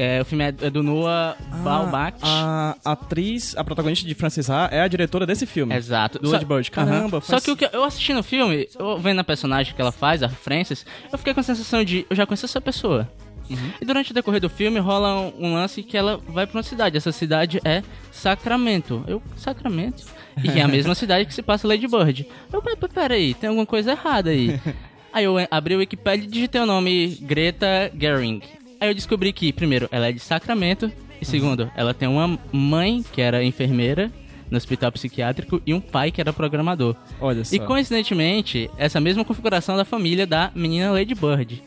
É, 0.00 0.22
o 0.22 0.24
filme 0.24 0.44
é 0.44 0.48
é 0.62 0.70
do 0.70 0.80
Noah 0.80 1.36
Baumbach. 1.64 2.16
Ah, 2.22 2.76
A 2.84 2.92
atriz, 2.92 3.56
a 3.56 3.64
protagonista 3.64 4.06
de 4.06 4.14
Francis 4.14 4.48
Ha 4.48 4.68
é 4.70 4.80
a 4.80 4.86
diretora 4.86 5.26
desse 5.26 5.44
filme. 5.44 5.74
Exato. 5.74 6.20
Do 6.20 6.30
Só- 6.30 6.38
Bird. 6.38 6.70
Caramba, 6.70 7.16
Aham. 7.18 7.20
Só 7.20 7.40
que 7.40 7.56
que 7.56 7.68
eu 7.76 7.82
assistindo 7.82 8.20
o 8.20 8.22
filme, 8.22 8.68
eu 8.78 8.96
vendo 9.00 9.18
a 9.20 9.24
personagem 9.24 9.74
que 9.74 9.80
ela 9.82 9.90
faz, 9.90 10.22
a 10.22 10.28
Frances, 10.28 10.86
eu 11.12 11.18
fiquei 11.18 11.34
com 11.34 11.40
a 11.40 11.42
sensação 11.42 11.82
de 11.82 12.06
eu 12.08 12.14
já 12.14 12.24
conheço 12.24 12.46
essa 12.46 12.60
pessoa. 12.60 13.10
Uhum. 13.50 13.72
E 13.80 13.84
durante 13.84 14.10
o 14.10 14.14
decorrer 14.14 14.40
do 14.40 14.48
filme 14.48 14.78
rola 14.78 15.20
um, 15.20 15.46
um 15.46 15.54
lance 15.54 15.82
que 15.82 15.96
ela 15.96 16.20
vai 16.28 16.46
pra 16.46 16.58
uma 16.58 16.62
cidade. 16.62 16.96
Essa 16.96 17.10
cidade 17.10 17.60
é 17.64 17.82
Sacramento. 18.12 19.02
Eu, 19.08 19.22
Sacramento? 19.36 20.04
E 20.44 20.50
é 20.50 20.62
a 20.62 20.68
mesma 20.68 20.94
cidade 20.96 21.24
que 21.24 21.34
se 21.34 21.42
passa 21.42 21.66
Lady 21.66 21.88
Bird. 21.88 22.26
Eu, 22.52 22.62
"Mas, 22.64 22.74
mas, 22.80 22.92
peraí, 22.92 23.34
tem 23.34 23.48
alguma 23.48 23.64
coisa 23.66 23.92
errada 23.92 24.30
aí. 24.30 24.60
aí 25.12 25.24
eu 25.24 25.34
abri 25.50 25.74
o 25.74 25.78
Wikipedia 25.78 26.26
e 26.26 26.30
digitei 26.30 26.60
o 26.60 26.66
nome 26.66 27.18
Greta 27.22 27.90
Gerwig. 27.98 28.42
Aí 28.80 28.88
eu 28.88 28.94
descobri 28.94 29.32
que, 29.32 29.52
primeiro, 29.52 29.88
ela 29.90 30.08
é 30.08 30.12
de 30.12 30.20
Sacramento. 30.20 30.90
E 31.20 31.24
segundo, 31.24 31.70
ela 31.76 31.92
tem 31.92 32.08
uma 32.08 32.38
mãe 32.52 33.04
que 33.12 33.20
era 33.20 33.42
enfermeira 33.42 34.10
no 34.48 34.56
hospital 34.56 34.92
psiquiátrico 34.92 35.60
e 35.66 35.74
um 35.74 35.80
pai 35.80 36.10
que 36.10 36.20
era 36.20 36.32
programador. 36.32 36.94
Olha 37.20 37.44
só. 37.44 37.54
E 37.54 37.58
coincidentemente, 37.58 38.70
essa 38.78 39.00
mesma 39.00 39.24
configuração 39.24 39.76
da 39.76 39.84
família 39.84 40.26
da 40.26 40.50
menina 40.54 40.92
Lady 40.92 41.14
Bird. 41.14 41.62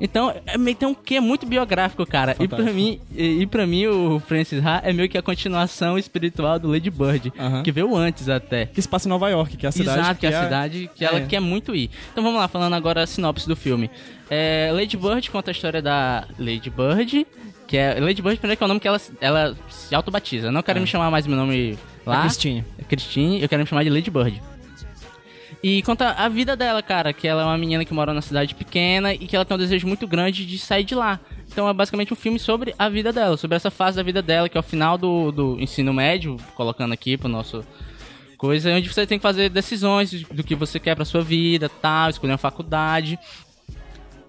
Então, 0.00 0.34
é 0.46 0.58
meio 0.58 0.76
tem 0.76 0.88
um 0.88 0.94
quê 0.94 1.20
muito 1.20 1.46
biográfico, 1.46 2.04
cara. 2.06 2.32
E 2.32 2.48
pra, 2.48 2.58
Fantástico. 2.58 2.74
mim, 2.74 3.00
e, 3.14 3.42
e 3.42 3.46
pra 3.46 3.66
mim, 3.66 3.86
o 3.86 4.20
Francis 4.20 4.64
Ha 4.64 4.80
é 4.84 4.92
meio 4.92 5.08
que 5.08 5.16
a 5.16 5.22
continuação 5.22 5.98
espiritual 5.98 6.58
do 6.58 6.68
Lady 6.70 6.90
Bird, 6.90 7.32
Aham. 7.38 7.62
que 7.62 7.72
veio 7.72 7.94
antes 7.96 8.28
até. 8.28 8.66
Que 8.66 8.80
se 8.80 8.88
passa 8.88 9.08
em 9.08 9.10
Nova 9.10 9.28
York, 9.28 9.56
que 9.56 9.66
é 9.66 9.68
a 9.68 9.72
cidade. 9.72 10.00
Exato, 10.00 10.20
que 10.20 10.26
é 10.26 10.36
a 10.36 10.44
cidade 10.44 10.90
que 10.94 11.04
ela 11.04 11.18
é. 11.18 11.26
quer 11.26 11.40
muito 11.40 11.74
ir. 11.74 11.90
Então 12.12 12.22
vamos 12.22 12.38
lá, 12.38 12.48
falando 12.48 12.74
agora 12.74 13.02
a 13.02 13.06
sinopse 13.06 13.48
do 13.48 13.56
filme. 13.56 13.90
É, 14.28 14.70
Lady 14.72 14.96
Bird 14.96 15.30
conta 15.30 15.50
a 15.50 15.52
história 15.52 15.80
da 15.80 16.26
Lady 16.38 16.70
Bird, 16.70 17.26
que 17.66 17.76
é. 17.76 17.98
Lady 18.00 18.22
Bird, 18.22 18.38
primeiro 18.38 18.58
que 18.58 18.62
é 18.62 18.66
o 18.66 18.68
nome 18.68 18.80
que 18.80 18.88
ela, 18.88 19.00
ela 19.20 19.56
se 19.68 19.94
autobatiza. 19.94 20.50
Não 20.50 20.62
quero 20.62 20.80
me 20.80 20.86
chamar 20.86 21.10
mais 21.10 21.26
meu 21.26 21.36
nome 21.36 21.78
lá. 22.04 22.18
É 22.18 22.20
Christine. 22.22 22.64
É 22.78 22.84
Christine, 22.84 23.42
eu 23.42 23.48
quero 23.48 23.62
me 23.62 23.68
chamar 23.68 23.84
de 23.84 23.90
Lady 23.90 24.10
Bird. 24.10 24.42
E 25.68 25.82
conta 25.82 26.10
a 26.12 26.28
vida 26.28 26.54
dela, 26.54 26.80
cara, 26.80 27.12
que 27.12 27.26
ela 27.26 27.42
é 27.42 27.44
uma 27.44 27.58
menina 27.58 27.84
que 27.84 27.92
mora 27.92 28.12
numa 28.12 28.22
cidade 28.22 28.54
pequena 28.54 29.12
e 29.12 29.18
que 29.18 29.34
ela 29.34 29.44
tem 29.44 29.56
um 29.56 29.58
desejo 29.58 29.84
muito 29.84 30.06
grande 30.06 30.46
de 30.46 30.60
sair 30.60 30.84
de 30.84 30.94
lá. 30.94 31.18
Então 31.50 31.68
é 31.68 31.72
basicamente 31.72 32.12
um 32.12 32.16
filme 32.16 32.38
sobre 32.38 32.72
a 32.78 32.88
vida 32.88 33.12
dela, 33.12 33.36
sobre 33.36 33.56
essa 33.56 33.68
fase 33.68 33.96
da 33.96 34.02
vida 34.04 34.22
dela, 34.22 34.48
que 34.48 34.56
é 34.56 34.60
o 34.60 34.62
final 34.62 34.96
do, 34.96 35.32
do 35.32 35.60
ensino 35.60 35.92
médio, 35.92 36.36
colocando 36.54 36.92
aqui 36.92 37.16
pro 37.16 37.28
nosso 37.28 37.64
coisa, 38.38 38.76
onde 38.76 38.88
você 38.88 39.04
tem 39.08 39.18
que 39.18 39.22
fazer 39.24 39.48
decisões 39.48 40.12
do 40.22 40.44
que 40.44 40.54
você 40.54 40.78
quer 40.78 40.94
pra 40.94 41.04
sua 41.04 41.22
vida, 41.22 41.68
tal, 41.68 42.10
escolher 42.10 42.30
uma 42.34 42.38
faculdade. 42.38 43.18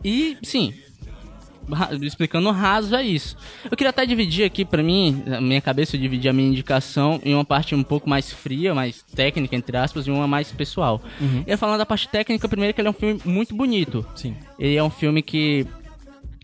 E, 0.04 0.40
sim, 0.42 0.74
explicando 2.02 2.50
raso 2.52 2.96
é 2.96 3.04
isso. 3.04 3.36
Eu 3.70 3.76
queria 3.76 3.90
até 3.90 4.06
dividir 4.06 4.46
aqui 4.46 4.64
pra 4.64 4.82
mim, 4.82 5.24
na 5.26 5.42
minha 5.42 5.62
cabeça 5.62 5.96
eu 5.96 6.00
dividi 6.00 6.28
a 6.30 6.34
minha 6.34 6.48
indicação 6.48 7.20
em 7.24 7.34
uma 7.34 7.46
parte 7.46 7.76
um 7.76 7.84
pouco 7.84 8.10
mais 8.10 8.32
fria, 8.32 8.74
mais 8.74 9.04
técnica 9.16 9.56
entre 9.56 9.78
aspas, 9.78 10.08
e 10.08 10.12
uma 10.12 10.28
mais 10.28 10.52
pessoal. 10.52 11.02
E 11.46 11.52
eu 11.52 11.58
falando 11.58 11.78
da 11.78 11.86
parte 11.86 12.08
técnica, 12.08 12.48
primeiro 12.48 12.74
que 12.74 12.82
ele 12.82 12.88
é 12.88 12.92
um 12.92 12.94
filme 12.94 13.20
muito 13.26 13.56
bonito. 13.56 14.06
Sim. 14.16 14.36
Ele 14.58 14.76
é 14.76 14.84
um 14.84 14.90
filme 14.90 15.22
que 15.22 15.68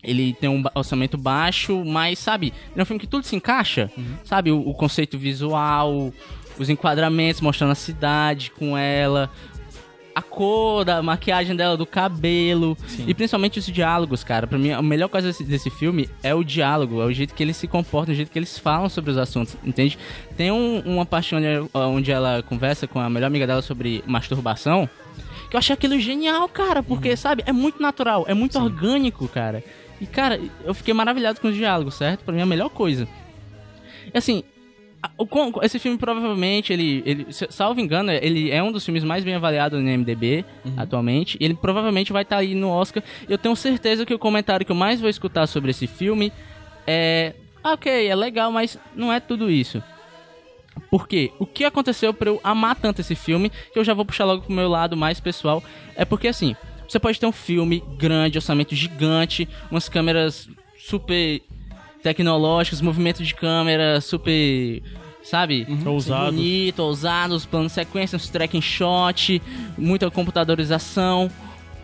ele 0.02 0.34
tem 0.34 0.50
um 0.50 0.62
orçamento 0.74 1.16
baixo, 1.16 1.82
mas 1.84 2.18
sabe, 2.18 2.48
ele 2.72 2.80
é 2.80 2.82
um 2.82 2.86
filme 2.86 3.00
que 3.00 3.06
tudo 3.06 3.24
se 3.24 3.34
encaixa, 3.34 3.90
sabe, 4.22 4.52
o, 4.52 4.60
o 4.60 4.74
conceito 4.74 5.18
visual, 5.18 6.12
os 6.58 6.68
enquadramentos 6.68 7.40
mostrando 7.40 7.72
a 7.72 7.74
cidade 7.74 8.50
com 8.50 8.76
ela, 8.76 9.30
a 10.14 10.22
cor 10.22 10.84
da 10.84 11.02
maquiagem 11.02 11.56
dela, 11.56 11.76
do 11.76 11.84
cabelo 11.86 12.76
e 13.06 13.12
principalmente 13.14 13.58
os 13.58 13.66
diálogos, 13.66 14.22
cara. 14.22 14.46
Pra 14.46 14.58
mim, 14.58 14.70
a 14.70 14.80
melhor 14.82 15.08
coisa 15.08 15.28
desse, 15.28 15.42
desse 15.44 15.70
filme 15.70 16.08
é 16.22 16.34
o 16.34 16.44
diálogo, 16.44 17.00
é 17.02 17.04
o 17.04 17.12
jeito 17.12 17.34
que 17.34 17.42
eles 17.42 17.56
se 17.56 17.66
comportam, 17.66 18.12
o 18.12 18.16
jeito 18.16 18.30
que 18.30 18.38
eles 18.38 18.58
falam 18.58 18.88
sobre 18.88 19.10
os 19.10 19.18
assuntos, 19.18 19.56
entende? 19.64 19.98
Tem 20.36 20.50
um- 20.52 20.80
uma 20.84 21.04
parte 21.04 21.34
onde, 21.34 21.46
onde 21.74 22.10
ela 22.12 22.42
conversa 22.42 22.86
com 22.86 23.00
a 23.00 23.10
melhor 23.10 23.26
amiga 23.26 23.46
dela 23.46 23.62
sobre 23.62 24.04
masturbação, 24.06 24.88
que 25.50 25.56
eu 25.56 25.58
achei 25.58 25.74
aquilo 25.74 25.98
genial, 25.98 26.48
cara, 26.48 26.82
porque, 26.82 27.16
sabe, 27.16 27.42
é 27.46 27.52
muito 27.52 27.80
natural, 27.82 28.24
é 28.28 28.34
muito 28.34 28.58
orgânico, 28.58 29.26
cara. 29.28 29.62
E, 30.00 30.06
cara, 30.06 30.40
eu 30.64 30.74
fiquei 30.74 30.92
maravilhado 30.92 31.40
com 31.40 31.48
os 31.48 31.54
diálogos, 31.54 31.94
certo? 31.94 32.24
Pra 32.24 32.32
mim 32.34 32.40
é 32.40 32.42
a 32.42 32.46
melhor 32.46 32.68
coisa. 32.68 33.06
E, 34.12 34.18
assim, 34.18 34.42
esse 35.62 35.78
filme 35.78 35.98
provavelmente, 35.98 36.72
ele, 36.72 37.02
ele, 37.04 37.26
salvo 37.30 37.80
engano, 37.80 38.10
ele 38.10 38.50
é 38.50 38.62
um 38.62 38.72
dos 38.72 38.84
filmes 38.84 39.04
mais 39.04 39.24
bem 39.24 39.34
avaliados 39.34 39.80
no 39.80 39.86
MDB 39.86 40.44
atualmente. 40.76 41.36
E 41.40 41.44
ele 41.44 41.54
provavelmente 41.54 42.12
vai 42.12 42.22
estar 42.22 42.38
aí 42.38 42.54
no 42.54 42.68
Oscar. 42.68 43.02
Eu 43.28 43.38
tenho 43.38 43.54
certeza 43.56 44.04
que 44.06 44.14
o 44.14 44.18
comentário 44.18 44.64
que 44.64 44.72
eu 44.72 44.76
mais 44.76 45.00
vou 45.00 45.10
escutar 45.10 45.46
sobre 45.46 45.70
esse 45.70 45.86
filme 45.86 46.32
é... 46.86 47.34
"Ah, 47.62 47.72
Ok, 47.74 47.90
é 48.08 48.14
legal, 48.14 48.50
mas 48.52 48.78
não 48.94 49.12
é 49.12 49.20
tudo 49.20 49.50
isso. 49.50 49.82
Por 50.90 51.06
quê? 51.08 51.30
O 51.38 51.46
que 51.46 51.64
aconteceu 51.64 52.12
pra 52.12 52.28
eu 52.30 52.40
amar 52.42 52.74
tanto 52.76 53.00
esse 53.00 53.14
filme, 53.14 53.50
que 53.72 53.78
eu 53.78 53.84
já 53.84 53.94
vou 53.94 54.04
puxar 54.04 54.24
logo 54.24 54.42
pro 54.42 54.52
meu 54.52 54.68
lado 54.68 54.96
mais 54.96 55.20
pessoal, 55.20 55.62
é 55.96 56.04
porque 56.04 56.28
assim, 56.28 56.54
você 56.88 56.98
pode 56.98 57.18
ter 57.18 57.26
um 57.26 57.32
filme 57.32 57.82
grande, 57.96 58.38
orçamento 58.38 58.74
gigante, 58.74 59.48
umas 59.70 59.88
câmeras 59.88 60.48
super 60.76 61.40
tecnológicas, 62.04 62.82
movimento 62.82 63.24
de 63.24 63.34
câmera 63.34 63.98
super, 63.98 64.82
sabe? 65.22 65.66
Ousados. 65.86 66.34
Bonito, 66.34 66.80
ousados, 66.80 67.46
plano 67.46 67.70
sequência, 67.70 68.14
uns 68.14 68.28
tracking 68.28 68.60
shot, 68.60 69.40
muita 69.76 70.10
computadorização, 70.10 71.30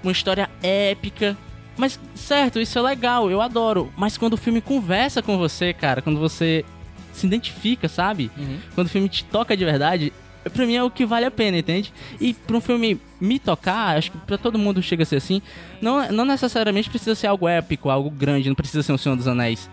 uma 0.03 0.13
história 0.13 0.51
épica. 0.63 1.37
Mas, 1.75 1.99
certo, 2.15 2.61
isso 2.61 2.79
é 2.79 2.83
legal, 2.83 3.31
eu 3.31 3.41
adoro. 3.41 3.91
Mas 3.97 4.19
quando 4.19 4.35
o 4.35 4.37
filme 4.37 4.61
conversa 4.61 5.23
com 5.23 5.39
você, 5.39 5.73
cara, 5.73 6.03
quando 6.03 6.21
você 6.21 6.67
se 7.15 7.27
identifica, 7.27 7.89
sabe? 7.89 8.31
Quando 8.75 8.89
o 8.89 8.91
filme 8.91 9.09
te 9.09 9.25
toca 9.25 9.57
de 9.57 9.65
verdade, 9.65 10.13
pra 10.53 10.67
mim 10.67 10.75
é 10.75 10.83
o 10.83 10.91
que 10.91 11.07
vale 11.07 11.25
a 11.25 11.31
pena, 11.31 11.57
entende? 11.57 11.95
E 12.21 12.35
pra 12.35 12.59
um 12.59 12.61
filme 12.61 13.01
me 13.19 13.39
tocar, 13.39 13.97
acho 13.97 14.11
que 14.11 14.19
pra 14.19 14.37
todo 14.37 14.59
mundo 14.59 14.83
chega 14.83 15.03
a 15.03 15.07
ser 15.07 15.17
assim, 15.17 15.41
não, 15.81 16.13
não 16.13 16.27
necessariamente 16.27 16.91
precisa 16.91 17.15
ser 17.15 17.29
algo 17.29 17.49
épico, 17.49 17.89
algo 17.89 18.11
grande, 18.11 18.51
não 18.51 18.55
precisa 18.55 18.83
ser 18.83 18.93
um 18.93 18.99
Senhor 18.99 19.17
dos 19.17 19.27
Anéis. 19.27 19.71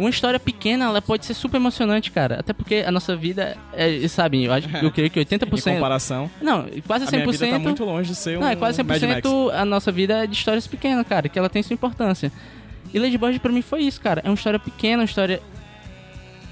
Uma 0.00 0.08
história 0.08 0.40
pequena, 0.40 0.86
ela 0.86 1.02
pode 1.02 1.26
ser 1.26 1.34
super 1.34 1.58
emocionante, 1.58 2.10
cara. 2.10 2.40
Até 2.40 2.54
porque 2.54 2.76
a 2.76 2.90
nossa 2.90 3.14
vida, 3.14 3.54
é, 3.70 4.08
sabe, 4.08 4.42
eu, 4.42 4.50
acho, 4.50 4.66
eu 4.78 4.90
creio 4.90 5.10
que 5.10 5.20
Em 5.20 5.24
80%... 5.24 5.74
comparação, 5.74 6.30
Não, 6.40 6.66
quase 6.86 7.04
100%... 7.04 7.08
a 7.08 7.16
minha 7.18 7.32
vida 7.32 7.50
tá 7.50 7.58
muito 7.58 7.84
longe 7.84 8.08
de 8.08 8.16
ser 8.16 8.38
um 8.38 8.40
Não, 8.40 8.48
é 8.48 8.56
quase 8.56 8.82
Mad 8.82 9.02
Max. 9.02 9.28
100% 9.28 9.52
a 9.52 9.64
nossa 9.66 9.92
vida 9.92 10.24
é 10.24 10.26
de 10.26 10.32
histórias 10.32 10.66
pequenas, 10.66 11.06
cara, 11.06 11.28
que 11.28 11.38
ela 11.38 11.50
tem 11.50 11.62
sua 11.62 11.74
importância. 11.74 12.32
E 12.94 12.98
Lady 12.98 13.18
Bird 13.18 13.38
pra 13.40 13.52
mim 13.52 13.60
foi 13.60 13.82
isso, 13.82 14.00
cara. 14.00 14.22
É 14.24 14.30
uma 14.30 14.34
história 14.34 14.58
pequena, 14.58 15.02
uma 15.02 15.04
história 15.04 15.38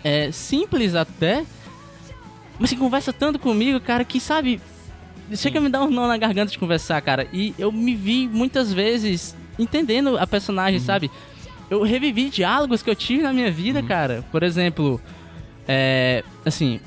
é, 0.05 0.31
simples 0.31 0.95
até, 0.95 1.43
mas 2.59 2.69
que 2.69 2.77
conversa 2.77 3.15
tanto 3.15 3.39
comigo, 3.39 3.81
cara, 3.81 4.05
que 4.05 4.21
sabe. 4.21 4.61
Chega 5.35 5.59
a 5.59 5.63
me 5.63 5.71
dar 5.71 5.83
um 5.85 5.91
nó 5.91 6.07
na 6.07 6.19
garganta 6.19 6.53
de 6.53 6.59
conversar, 6.59 7.01
cara. 7.01 7.27
E 7.33 7.55
eu 7.59 7.73
me 7.73 7.95
vi 7.95 8.29
muitas 8.31 8.75
vezes 8.75 9.35
entendendo 9.59 10.19
a 10.19 10.27
personagem, 10.27 10.81
sabe? 10.81 11.11
Eu 11.71 11.83
revivi 11.83 12.31
diálogos 12.31 12.83
que 12.83 12.91
eu 12.91 12.97
tive 12.97 13.23
na 13.23 13.33
minha 13.33 13.51
vida, 13.51 13.83
cara. 13.83 14.25
Por 14.33 14.43
exemplo, 14.43 15.01
é, 15.67 16.25
assim, 16.45 16.81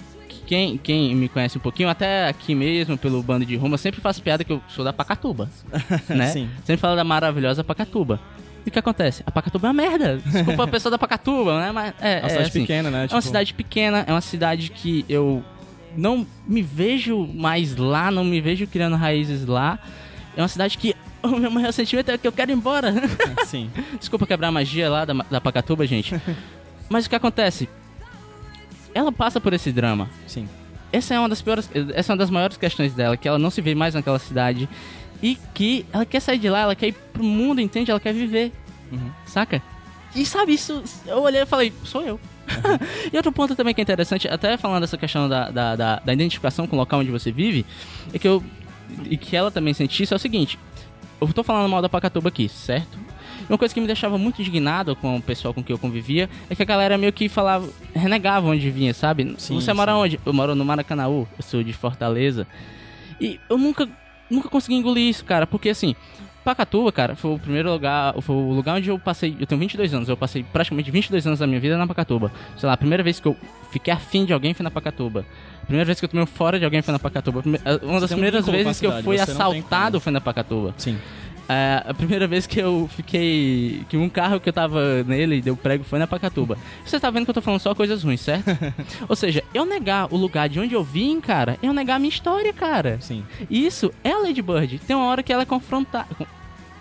quem, 0.47 0.77
quem 0.77 1.15
me 1.15 1.29
conhece 1.29 1.57
um 1.57 1.61
pouquinho, 1.61 1.87
até 1.87 2.27
aqui 2.27 2.55
mesmo, 2.55 2.97
pelo 2.97 3.21
bando 3.21 3.45
de 3.45 3.55
Roma, 3.55 3.75
eu 3.75 3.77
sempre 3.77 4.01
faço 4.01 4.21
piada 4.21 4.43
que 4.43 4.51
eu 4.51 4.61
sou 4.67 4.83
da 4.83 4.91
Pacatuba. 4.91 5.49
né? 6.09 6.27
Sim. 6.27 6.49
Sempre 6.65 6.81
falo 6.81 6.95
da 6.95 7.03
maravilhosa 7.03 7.63
Pacatuba. 7.63 8.19
E 8.65 8.69
o 8.69 8.71
que 8.71 8.77
acontece? 8.79 9.23
A 9.25 9.31
Pacatuba 9.31 9.67
é 9.67 9.69
uma 9.69 9.73
merda. 9.73 10.17
Desculpa 10.17 10.63
a 10.63 10.67
pessoa 10.69 10.91
da 10.91 10.97
Pacatuba, 10.97 11.59
né? 11.59 11.71
Mas 11.71 11.93
é, 12.01 12.17
É 12.17 12.19
uma 12.21 12.29
cidade 12.29 12.49
assim, 12.49 12.61
pequena, 12.61 12.89
né? 12.91 12.97
É 12.97 13.01
uma 13.01 13.07
Tipo, 13.07 13.21
cidade 13.21 13.53
pequena, 13.53 14.03
é 14.07 14.11
uma 14.11 14.21
cidade 14.21 14.69
que 14.71 15.05
eu 15.07 15.43
não 15.95 16.25
me 16.47 16.61
vejo 16.61 17.27
mais 17.33 17.75
lá, 17.75 18.11
não 18.11 18.23
me 18.23 18.41
vejo 18.41 18.67
criando 18.67 18.95
raízes 18.95 19.45
lá. 19.45 19.79
É 20.35 20.41
uma 20.41 20.47
cidade 20.47 20.77
que 20.77 20.95
o 21.35 21.39
meu 21.39 21.51
maior 21.51 21.71
sentimento 21.71 22.09
é 22.09 22.17
que 22.17 22.27
eu 22.27 22.31
quero 22.31 22.51
ir 22.51 22.55
embora. 22.55 22.93
Sim. 23.45 23.71
Desculpa 23.99 24.25
quebrar 24.25 24.49
a 24.49 24.51
magia 24.51 24.89
lá 24.89 25.05
da, 25.05 25.13
da 25.13 25.41
Pacatuba, 25.41 25.85
gente. 25.85 26.19
Mas 26.89 27.05
o 27.05 27.09
que 27.09 27.15
acontece? 27.15 27.69
Ela 28.93 29.11
passa 29.11 29.39
por 29.39 29.53
esse 29.53 29.71
drama. 29.71 30.09
Sim. 30.27 30.47
Essa 30.91 31.13
é 31.13 31.19
uma 31.19 31.29
das 31.29 31.41
piores, 31.41 31.69
essa 31.93 32.11
é 32.11 32.13
uma 32.13 32.17
das 32.17 32.29
maiores 32.29 32.57
questões 32.57 32.93
dela, 32.93 33.15
que 33.15 33.25
ela 33.25 33.39
não 33.39 33.49
se 33.49 33.61
vê 33.61 33.73
mais 33.73 33.93
naquela 33.93 34.19
cidade 34.19 34.67
e 35.23 35.37
que 35.53 35.85
ela 35.93 36.05
quer 36.05 36.19
sair 36.19 36.37
de 36.37 36.49
lá, 36.49 36.59
ela 36.59 36.75
quer 36.75 36.87
ir 36.87 36.93
pro 37.13 37.23
mundo, 37.23 37.61
entende? 37.61 37.91
Ela 37.91 37.99
quer 37.99 38.13
viver. 38.13 38.51
Saca? 39.25 39.61
E 40.15 40.25
sabe, 40.25 40.53
isso. 40.53 40.83
Eu 41.07 41.21
olhei 41.21 41.41
e 41.41 41.45
falei, 41.45 41.71
sou 41.83 42.01
eu. 42.01 42.19
e 43.11 43.15
outro 43.15 43.31
ponto 43.31 43.55
também 43.55 43.73
que 43.73 43.79
é 43.79 43.83
interessante, 43.83 44.27
até 44.27 44.57
falando 44.57 44.81
dessa 44.81 44.97
questão 44.97 45.29
da, 45.29 45.49
da, 45.49 45.75
da, 45.75 45.95
da 45.99 46.13
identificação 46.13 46.67
com 46.67 46.75
o 46.75 46.79
local 46.79 46.99
onde 46.99 47.11
você 47.11 47.31
vive, 47.31 47.65
é 48.13 48.19
que 48.19 48.27
eu. 48.27 48.43
E 49.09 49.15
que 49.15 49.37
ela 49.37 49.49
também 49.49 49.73
sente 49.73 50.03
isso 50.03 50.13
é 50.13 50.17
o 50.17 50.19
seguinte. 50.19 50.59
Eu 51.21 51.31
tô 51.31 51.43
falando 51.43 51.69
mal 51.69 51.81
da 51.83 51.87
Pacatuba 51.87 52.29
aqui, 52.29 52.49
certo? 52.49 52.97
Uma 53.47 53.57
coisa 53.57 53.73
que 53.73 53.79
me 53.79 53.85
deixava 53.85 54.17
muito 54.17 54.41
indignado 54.41 54.95
com 54.95 55.17
o 55.17 55.21
pessoal 55.21 55.53
com 55.53 55.63
quem 55.63 55.73
eu 55.73 55.77
convivia 55.79 56.27
é 56.49 56.55
que 56.55 56.63
a 56.63 56.65
galera 56.65 56.97
meio 56.97 57.13
que 57.13 57.29
falava, 57.29 57.69
renegava 57.93 58.47
onde 58.47 58.69
vinha, 58.71 58.93
sabe? 58.93 59.35
Sim, 59.37 59.55
Você 59.55 59.71
mora 59.73 59.91
sim. 59.91 59.97
onde? 59.99 60.19
Eu 60.25 60.33
moro 60.33 60.55
no 60.55 60.65
Maracanãú, 60.65 61.27
eu 61.37 61.43
sou 61.43 61.63
de 61.63 61.73
Fortaleza. 61.73 62.47
E 63.19 63.39
eu 63.49 63.57
nunca, 63.57 63.87
nunca 64.29 64.49
consegui 64.49 64.75
engolir 64.75 65.07
isso, 65.09 65.23
cara, 65.23 65.45
porque 65.45 65.69
assim, 65.69 65.95
Pacatuba, 66.43 66.91
cara, 66.91 67.15
foi 67.15 67.35
o 67.35 67.39
primeiro 67.39 67.71
lugar, 67.71 68.15
foi 68.21 68.35
o 68.35 68.51
lugar 68.51 68.77
onde 68.77 68.89
eu 68.89 68.97
passei, 68.97 69.37
eu 69.39 69.45
tenho 69.45 69.59
22 69.59 69.93
anos, 69.93 70.09
eu 70.09 70.17
passei 70.17 70.43
praticamente 70.43 70.89
22 70.89 71.27
anos 71.27 71.39
da 71.39 71.45
minha 71.45 71.59
vida 71.59 71.77
na 71.77 71.85
Pacatuba. 71.85 72.31
Sei 72.57 72.65
lá, 72.65 72.73
a 72.73 72.77
primeira 72.77 73.03
vez 73.03 73.19
que 73.19 73.27
eu 73.27 73.37
fiquei 73.71 73.93
afim 73.93 74.25
de 74.25 74.33
alguém 74.33 74.53
foi 74.53 74.63
na 74.63 74.71
Pacatuba. 74.71 75.23
A 75.61 75.65
primeira 75.65 75.85
vez 75.85 75.99
que 75.99 76.05
eu 76.05 76.09
tomei 76.09 76.25
fora 76.25 76.57
de 76.57 76.65
alguém 76.65 76.81
foi 76.81 76.91
na 76.91 76.99
Pacatuba. 76.99 77.43
Uma 77.83 77.99
das 77.99 78.11
primeiras 78.11 78.45
vezes 78.45 78.79
que 78.79 78.85
eu 78.85 79.03
fui 79.03 79.19
assaltado 79.19 79.99
foi 79.99 80.11
na 80.11 80.19
Pacatuba. 80.19 80.73
Sim. 80.77 80.97
É, 81.51 81.83
a 81.85 81.93
primeira 81.93 82.27
vez 82.27 82.47
que 82.47 82.59
eu 82.59 82.89
fiquei. 82.95 83.83
que 83.89 83.97
um 83.97 84.07
carro 84.07 84.39
que 84.39 84.47
eu 84.47 84.53
tava 84.53 85.03
nele 85.03 85.41
deu 85.41 85.55
prego 85.57 85.83
foi 85.83 85.99
na 85.99 86.07
Pacatuba. 86.07 86.57
Você 86.85 86.99
tá 86.99 87.09
vendo 87.09 87.25
que 87.25 87.29
eu 87.29 87.35
tô 87.35 87.41
falando 87.41 87.59
só 87.59 87.75
coisas 87.75 88.03
ruins, 88.03 88.21
certo? 88.21 88.45
Ou 89.09 89.15
seja, 89.15 89.43
eu 89.53 89.65
negar 89.65 90.07
o 90.13 90.17
lugar 90.17 90.47
de 90.47 90.59
onde 90.59 90.73
eu 90.73 90.83
vim, 90.83 91.19
cara, 91.19 91.57
eu 91.61 91.73
negar 91.73 91.95
a 91.95 91.99
minha 91.99 92.09
história, 92.09 92.53
cara. 92.53 92.97
Sim. 93.01 93.25
Isso 93.49 93.91
é 94.03 94.11
a 94.11 94.19
Lady 94.19 94.41
Bird. 94.41 94.79
Tem 94.79 94.95
uma 94.95 95.05
hora 95.07 95.21
que 95.21 95.33
ela 95.33 95.43
é 95.43 95.45
confrontada. 95.45 96.07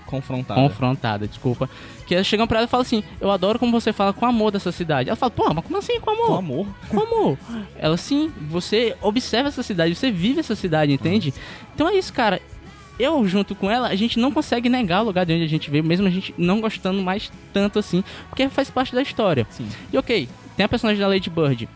Confrontada. 0.06 0.60
Confrontada, 0.60 1.28
desculpa. 1.28 1.70
Que 2.04 2.16
elas 2.16 2.26
chegam 2.26 2.46
pra 2.46 2.58
ela 2.58 2.66
e 2.66 2.70
falam 2.70 2.82
assim: 2.82 3.04
Eu 3.20 3.30
adoro 3.30 3.58
como 3.58 3.70
você 3.70 3.92
fala 3.92 4.12
com 4.12 4.26
amor 4.26 4.50
dessa 4.50 4.72
cidade. 4.72 5.08
Ela 5.08 5.16
fala: 5.16 5.30
Pô, 5.30 5.54
mas 5.54 5.64
como 5.64 5.78
assim 5.78 6.00
com 6.00 6.10
amor? 6.10 6.26
Com 6.26 6.34
amor. 6.34 6.66
Com 6.88 7.00
amor. 7.00 7.38
Ela 7.76 7.96
sim, 7.96 8.32
você 8.48 8.96
observa 9.00 9.48
essa 9.48 9.62
cidade, 9.62 9.94
você 9.94 10.10
vive 10.10 10.40
essa 10.40 10.56
cidade, 10.56 10.92
entende? 10.92 11.32
Então 11.74 11.88
é 11.88 11.94
isso, 11.94 12.12
cara. 12.12 12.40
Eu, 13.02 13.26
junto 13.26 13.54
com 13.54 13.70
ela, 13.70 13.88
a 13.88 13.96
gente 13.96 14.18
não 14.18 14.30
consegue 14.30 14.68
negar 14.68 15.02
o 15.02 15.06
lugar 15.06 15.24
de 15.24 15.32
onde 15.32 15.44
a 15.44 15.48
gente 15.48 15.70
veio, 15.70 15.84
mesmo 15.84 16.06
a 16.06 16.10
gente 16.10 16.34
não 16.36 16.60
gostando 16.60 17.02
mais 17.02 17.30
tanto 17.52 17.78
assim, 17.78 18.04
porque 18.28 18.48
faz 18.48 18.70
parte 18.70 18.94
da 18.94 19.02
história. 19.02 19.46
Sim. 19.50 19.68
E 19.92 19.98
ok, 19.98 20.28
tem 20.56 20.64
a 20.64 20.68
personagem 20.68 21.00
da 21.00 21.08
Lady 21.08 21.30
Bird. 21.30 21.68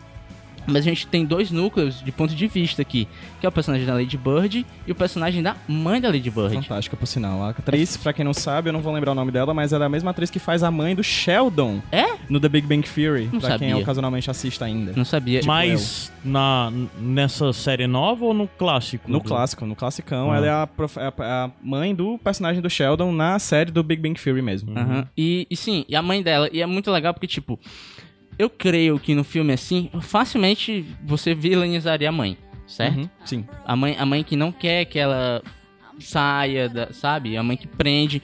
Mas 0.67 0.77
a 0.77 0.89
gente 0.89 1.07
tem 1.07 1.25
dois 1.25 1.51
núcleos 1.51 2.01
de 2.03 2.11
ponto 2.11 2.33
de 2.35 2.47
vista 2.47 2.81
aqui, 2.81 3.07
que 3.39 3.45
é 3.45 3.49
o 3.49 3.51
personagem 3.51 3.85
da 3.85 3.93
Lady 3.93 4.17
Bird 4.17 4.65
e 4.87 4.91
o 4.91 4.95
personagem 4.95 5.41
da 5.43 5.55
mãe 5.67 5.99
da 6.01 6.07
Lady 6.09 6.29
Bird. 6.29 6.55
Fantástica, 6.55 6.95
por 6.97 7.05
sinal. 7.05 7.43
A 7.43 7.49
atriz, 7.49 7.97
pra 7.97 8.13
quem 8.13 8.25
não 8.25 8.33
sabe, 8.33 8.69
eu 8.69 8.73
não 8.73 8.81
vou 8.81 8.93
lembrar 8.93 9.11
o 9.11 9.15
nome 9.15 9.31
dela, 9.31 9.53
mas 9.53 9.73
ela 9.73 9.85
é 9.85 9.87
a 9.87 9.89
mesma 9.89 10.11
atriz 10.11 10.29
que 10.29 10.39
faz 10.39 10.63
a 10.63 10.71
mãe 10.71 10.95
do 10.95 11.03
Sheldon 11.03 11.81
É? 11.91 12.15
no 12.29 12.39
The 12.39 12.49
Big 12.49 12.67
Bang 12.67 12.87
Theory, 12.87 13.29
Não 13.31 13.39
pra 13.39 13.57
quem 13.57 13.69
sabia. 13.69 13.77
ocasionalmente 13.83 14.29
assiste 14.31 14.63
ainda. 14.63 14.93
Não 14.95 15.05
sabia. 15.05 15.41
Mas 15.45 16.11
na, 16.23 16.71
nessa 16.99 17.53
série 17.53 17.87
nova 17.87 18.25
ou 18.25 18.33
no 18.33 18.47
clássico? 18.47 19.09
No 19.09 19.19
Do- 19.19 19.25
clássico, 19.25 19.65
no 19.65 19.75
classicão, 19.75 20.31
Ah. 20.31 20.37
ela 20.37 20.45
é 20.47 20.51
a, 20.63 20.67
prof- 20.67 20.97
é 20.99 21.03
a- 21.07 21.13
é 21.19 21.23
a 21.31 21.51
mãe 21.61 21.93
do 21.93 22.17
personagem 22.17 22.61
do 22.61 22.69
Sheldon 22.69 23.11
na 23.11 23.37
série 23.39 23.71
do 23.71 23.83
Big 23.83 24.01
Bang 24.01 24.19
Theory 24.19 24.41
mesmo. 24.41 24.77
Aham. 24.77 25.07
E, 25.17 25.45
e 25.49 25.55
sim, 25.55 25.85
e 25.87 25.95
a 25.95 26.01
mãe 26.01 26.21
dela, 26.23 26.49
e 26.51 26.61
é 26.61 26.65
muito 26.65 26.89
legal 26.91 27.13
porque, 27.13 27.27
tipo, 27.27 27.59
eu 28.37 28.49
creio 28.49 28.99
que 28.99 29.15
no 29.15 29.23
filme 29.23 29.53
assim, 29.53 29.89
facilmente 30.01 30.85
você 31.03 31.33
vilanizaria 31.33 32.09
a 32.09 32.11
mãe, 32.11 32.37
certo? 32.67 32.99
Uhum, 32.99 33.09
Sim. 33.25 33.45
A 33.65 33.75
mãe, 33.75 33.95
a 33.97 34.05
mãe 34.05 34.23
que 34.23 34.35
não 34.35 34.51
quer 34.51 34.85
que 34.85 34.99
ela 34.99 35.41
saia, 35.99 36.67
da, 36.67 36.91
sabe? 36.91 37.37
A 37.37 37.43
mãe 37.43 37.57
que 37.57 37.67
prende. 37.67 38.21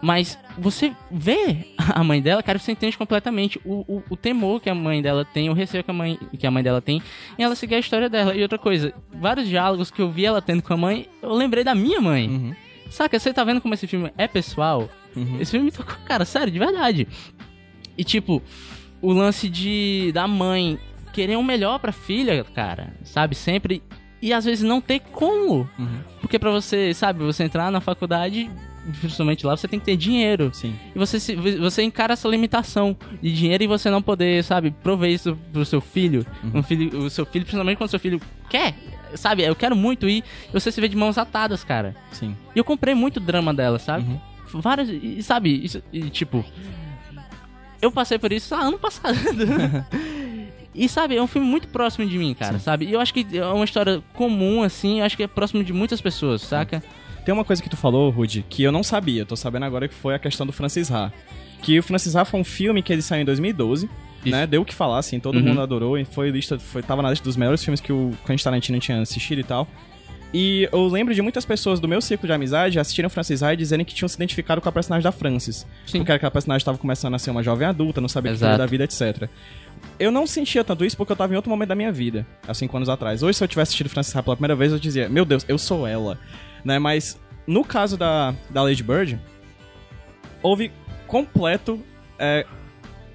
Mas 0.00 0.38
você 0.56 0.94
vê 1.10 1.66
a 1.76 2.04
mãe 2.04 2.22
dela, 2.22 2.42
cara, 2.42 2.58
você 2.58 2.72
entende 2.72 2.96
completamente 2.96 3.60
o, 3.64 3.84
o, 3.88 4.02
o 4.10 4.16
temor 4.16 4.60
que 4.60 4.70
a 4.70 4.74
mãe 4.74 5.02
dela 5.02 5.24
tem, 5.24 5.50
o 5.50 5.52
receio 5.52 5.82
que 5.82 5.90
a 5.90 5.94
mãe, 5.94 6.18
que 6.38 6.46
a 6.46 6.50
mãe 6.50 6.62
dela 6.62 6.80
tem 6.80 7.02
em 7.38 7.42
ela 7.42 7.54
seguir 7.54 7.74
a 7.74 7.78
história 7.78 8.08
dela. 8.08 8.34
E 8.34 8.42
outra 8.42 8.58
coisa, 8.58 8.94
vários 9.12 9.48
diálogos 9.48 9.90
que 9.90 10.00
eu 10.00 10.10
vi 10.10 10.24
ela 10.24 10.40
tendo 10.40 10.62
com 10.62 10.72
a 10.72 10.76
mãe, 10.76 11.08
eu 11.20 11.32
lembrei 11.32 11.64
da 11.64 11.74
minha 11.74 12.00
mãe. 12.00 12.28
Uhum. 12.28 12.54
Saca, 12.90 13.18
você 13.18 13.32
tá 13.32 13.44
vendo 13.44 13.60
como 13.60 13.74
esse 13.74 13.86
filme 13.86 14.12
é 14.16 14.28
pessoal? 14.28 14.88
Uhum. 15.16 15.40
Esse 15.40 15.50
filme 15.50 15.66
me 15.66 15.72
tocou, 15.72 15.96
cara, 16.04 16.24
sério, 16.24 16.52
de 16.52 16.58
verdade. 16.58 17.08
E 17.96 18.04
tipo, 18.04 18.40
o 19.00 19.12
lance 19.12 19.48
de 19.48 20.10
da 20.12 20.26
mãe 20.26 20.78
querer 21.12 21.36
o 21.36 21.42
melhor 21.42 21.78
pra 21.78 21.92
filha, 21.92 22.44
cara, 22.54 22.92
sabe? 23.04 23.34
Sempre. 23.34 23.82
E 24.20 24.32
às 24.32 24.44
vezes 24.44 24.64
não 24.64 24.80
ter 24.80 25.00
como. 25.12 25.68
Uhum. 25.78 25.98
Porque 26.20 26.38
pra 26.38 26.50
você, 26.50 26.92
sabe, 26.92 27.20
você 27.22 27.44
entrar 27.44 27.70
na 27.70 27.80
faculdade, 27.80 28.50
principalmente 29.00 29.46
lá, 29.46 29.56
você 29.56 29.68
tem 29.68 29.78
que 29.78 29.84
ter 29.86 29.96
dinheiro. 29.96 30.50
Sim. 30.52 30.74
E 30.94 30.98
você, 30.98 31.20
se- 31.20 31.36
você 31.36 31.82
encara 31.82 32.14
essa 32.14 32.28
limitação 32.28 32.96
de 33.22 33.32
dinheiro 33.32 33.62
e 33.62 33.66
você 33.68 33.88
não 33.90 34.02
poder, 34.02 34.42
sabe, 34.42 34.72
prover 34.82 35.10
isso 35.10 35.38
pro 35.52 35.64
seu 35.64 35.80
filho. 35.80 36.26
Um 36.52 36.62
filho 36.64 36.98
o 36.98 37.08
seu 37.10 37.24
filho, 37.24 37.44
principalmente 37.44 37.78
quando 37.78 37.90
seu 37.90 38.00
filho 38.00 38.20
quer, 38.50 38.74
sabe? 39.14 39.42
Eu 39.44 39.54
quero 39.54 39.76
muito 39.76 40.08
ir. 40.08 40.24
E 40.48 40.52
você 40.52 40.72
se 40.72 40.80
vê 40.80 40.88
de 40.88 40.96
mãos 40.96 41.16
atadas, 41.16 41.62
cara. 41.62 41.94
Sim. 42.10 42.36
E 42.56 42.58
eu 42.58 42.64
comprei 42.64 42.94
muito 42.96 43.20
drama 43.20 43.54
dela, 43.54 43.78
sabe? 43.78 44.04
Uhum. 44.04 44.60
Várias. 44.60 44.88
E 44.88 45.22
sabe, 45.22 45.64
isso, 45.64 45.80
e, 45.92 46.10
tipo. 46.10 46.44
Eu 47.80 47.90
passei 47.92 48.18
por 48.18 48.32
isso 48.32 48.54
ano 48.54 48.78
passado. 48.78 49.16
e 50.74 50.88
sabe, 50.88 51.16
é 51.16 51.22
um 51.22 51.26
filme 51.26 51.46
muito 51.46 51.68
próximo 51.68 52.06
de 52.08 52.18
mim, 52.18 52.34
cara, 52.34 52.58
sabe? 52.58 52.86
E 52.86 52.92
eu 52.92 53.00
acho 53.00 53.12
que 53.14 53.26
é 53.36 53.44
uma 53.46 53.64
história 53.64 54.02
comum, 54.14 54.62
assim, 54.62 55.00
eu 55.00 55.04
acho 55.06 55.16
que 55.16 55.22
é 55.22 55.26
próximo 55.26 55.62
de 55.64 55.72
muitas 55.72 56.00
pessoas, 56.00 56.42
saca? 56.42 56.82
Tem 57.24 57.32
uma 57.34 57.44
coisa 57.44 57.62
que 57.62 57.68
tu 57.68 57.76
falou, 57.76 58.10
Rudy, 58.10 58.44
que 58.48 58.62
eu 58.62 58.72
não 58.72 58.82
sabia, 58.82 59.24
tô 59.26 59.36
sabendo 59.36 59.64
agora 59.64 59.86
que 59.86 59.94
foi 59.94 60.14
a 60.14 60.18
questão 60.18 60.46
do 60.46 60.52
Francis 60.52 60.90
Ha. 60.90 61.12
Que 61.62 61.78
o 61.78 61.82
Francis 61.82 62.16
Ha 62.16 62.24
foi 62.24 62.40
um 62.40 62.44
filme 62.44 62.82
que 62.82 62.92
ele 62.92 63.02
saiu 63.02 63.22
em 63.22 63.24
2012, 63.24 63.88
né? 64.24 64.46
Deu 64.46 64.62
o 64.62 64.64
que 64.64 64.74
falar, 64.74 64.98
assim, 64.98 65.20
todo 65.20 65.36
Uhum. 65.36 65.42
mundo 65.44 65.60
adorou 65.60 65.98
e 65.98 66.04
foi 66.04 66.30
lista, 66.30 66.58
foi, 66.58 66.82
tava 66.82 67.02
na 67.02 67.10
lista 67.10 67.24
dos 67.24 67.36
melhores 67.36 67.62
filmes 67.62 67.80
que 67.80 67.92
o 67.92 68.12
Quentin 68.26 68.44
Tarantino 68.44 68.78
tinha 68.78 69.00
assistido 69.00 69.40
e 69.40 69.44
tal. 69.44 69.68
E 70.32 70.68
eu 70.70 70.86
lembro 70.88 71.14
de 71.14 71.22
muitas 71.22 71.44
pessoas 71.44 71.80
do 71.80 71.88
meu 71.88 72.00
círculo 72.00 72.26
de 72.28 72.32
amizade 72.34 72.78
assistirem 72.78 73.08
Francis 73.08 73.42
Ha 73.42 73.54
e 73.54 73.56
dizerem 73.56 73.84
que 73.84 73.94
tinham 73.94 74.08
se 74.08 74.16
identificado 74.16 74.60
com 74.60 74.68
a 74.68 74.72
personagem 74.72 75.02
da 75.02 75.10
Francis. 75.12 75.66
Sim. 75.86 75.98
Porque 75.98 76.12
aquela 76.12 76.30
personagem 76.30 76.60
estava 76.60 76.76
começando 76.76 77.14
a 77.14 77.18
ser 77.18 77.30
uma 77.30 77.42
jovem 77.42 77.66
adulta, 77.66 78.00
não 78.00 78.08
sabia 78.08 78.32
o 78.32 78.34
que 78.34 78.40
da 78.40 78.66
vida, 78.66 78.84
etc. 78.84 79.28
Eu 79.98 80.10
não 80.10 80.26
sentia 80.26 80.62
tanto 80.62 80.84
isso 80.84 80.96
porque 80.96 81.12
eu 81.12 81.16
tava 81.16 81.32
em 81.32 81.36
outro 81.36 81.50
momento 81.50 81.70
da 81.70 81.74
minha 81.74 81.90
vida, 81.90 82.26
há 82.46 82.52
cinco 82.52 82.76
anos 82.76 82.88
atrás. 82.88 83.22
Hoje, 83.22 83.38
se 83.38 83.44
eu 83.44 83.48
tivesse 83.48 83.70
assistido 83.70 83.88
Francis 83.88 84.14
Ha 84.14 84.22
pela 84.22 84.36
primeira 84.36 84.54
vez, 84.54 84.72
eu 84.72 84.78
dizia, 84.78 85.08
meu 85.08 85.24
Deus, 85.24 85.44
eu 85.48 85.56
sou 85.56 85.86
ela. 85.86 86.18
Né? 86.64 86.78
Mas 86.78 87.18
no 87.46 87.64
caso 87.64 87.96
da, 87.96 88.34
da 88.50 88.62
Lady 88.62 88.82
Bird, 88.82 89.18
houve 90.42 90.70
completo. 91.06 91.80
é, 92.18 92.44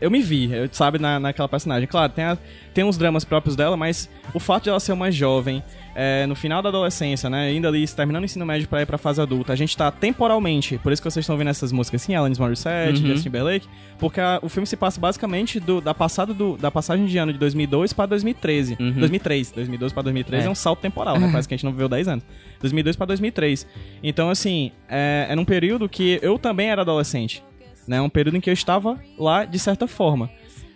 eu 0.03 0.11
me 0.11 0.21
vi, 0.21 0.49
sabe, 0.71 0.99
na, 0.99 1.19
naquela 1.19 1.47
personagem. 1.47 1.87
Claro, 1.87 2.11
tem, 2.11 2.23
a- 2.25 2.37
tem 2.73 2.83
uns 2.83 2.97
dramas 2.97 3.23
próprios 3.23 3.55
dela, 3.55 3.77
mas 3.77 4.09
o 4.33 4.39
fato 4.39 4.63
de 4.63 4.69
ela 4.69 4.79
ser 4.79 4.91
uma 4.93 5.11
jovem, 5.11 5.63
é, 5.95 6.25
no 6.25 6.35
final 6.35 6.61
da 6.61 6.69
adolescência, 6.69 7.29
né, 7.29 7.47
ainda 7.47 7.67
ali, 7.67 7.87
terminando 7.87 8.23
o 8.23 8.25
ensino 8.25 8.45
médio 8.45 8.67
pra 8.67 8.81
ir 8.81 8.85
pra 8.85 8.97
fase 8.97 9.21
adulta, 9.21 9.53
a 9.53 9.55
gente 9.55 9.75
tá 9.77 9.91
temporalmente, 9.91 10.77
por 10.79 10.91
isso 10.91 11.01
que 11.01 11.09
vocês 11.09 11.23
estão 11.23 11.35
ouvindo 11.35 11.49
essas 11.49 11.71
músicas 11.71 12.01
assim, 12.01 12.15
Alanis 12.15 12.39
Morissette, 12.39 13.01
Uhum. 13.01 13.07
Justin 13.09 13.23
Timberlake, 13.23 13.67
porque 13.99 14.19
a- 14.19 14.39
o 14.41 14.49
filme 14.49 14.65
se 14.67 14.75
passa 14.75 14.99
basicamente 14.99 15.59
do, 15.59 15.79
da, 15.81 15.93
passada 15.93 16.33
do, 16.33 16.57
da 16.57 16.69
passagem 16.71 17.05
de 17.05 17.17
ano 17.17 17.31
de 17.31 17.39
2002 17.39 17.93
pra 17.93 18.05
2013. 18.05 18.75
Uhum. 18.79 18.91
2003. 18.93 19.51
2012 19.51 19.93
pra 19.93 20.03
2013 20.03 20.45
é. 20.45 20.47
É. 20.47 20.49
um 20.51 20.55
salto 20.55 20.79
temporal, 20.79 21.19
né? 21.19 21.29
Parece 21.31 21.47
que 21.47 21.53
a 21.53 21.57
gente 21.57 21.65
não 21.65 21.71
viveu 21.71 21.87
10 21.87 22.07
anos. 22.07 22.23
2002 22.59 22.95
pra 22.95 23.05
2003. 23.05 23.67
Então, 24.01 24.29
assim, 24.29 24.71
é, 24.89 25.27
é 25.29 25.35
num 25.35 25.45
período 25.45 25.87
que 25.87 26.19
eu 26.21 26.37
também 26.39 26.69
era 26.69 26.81
adolescente. 26.81 27.43
Né? 27.87 28.01
Um 28.01 28.09
período 28.09 28.37
em 28.37 28.41
que 28.41 28.49
eu 28.49 28.53
estava 28.53 28.99
lá 29.17 29.45
de 29.45 29.59
certa 29.59 29.87
forma. 29.87 30.29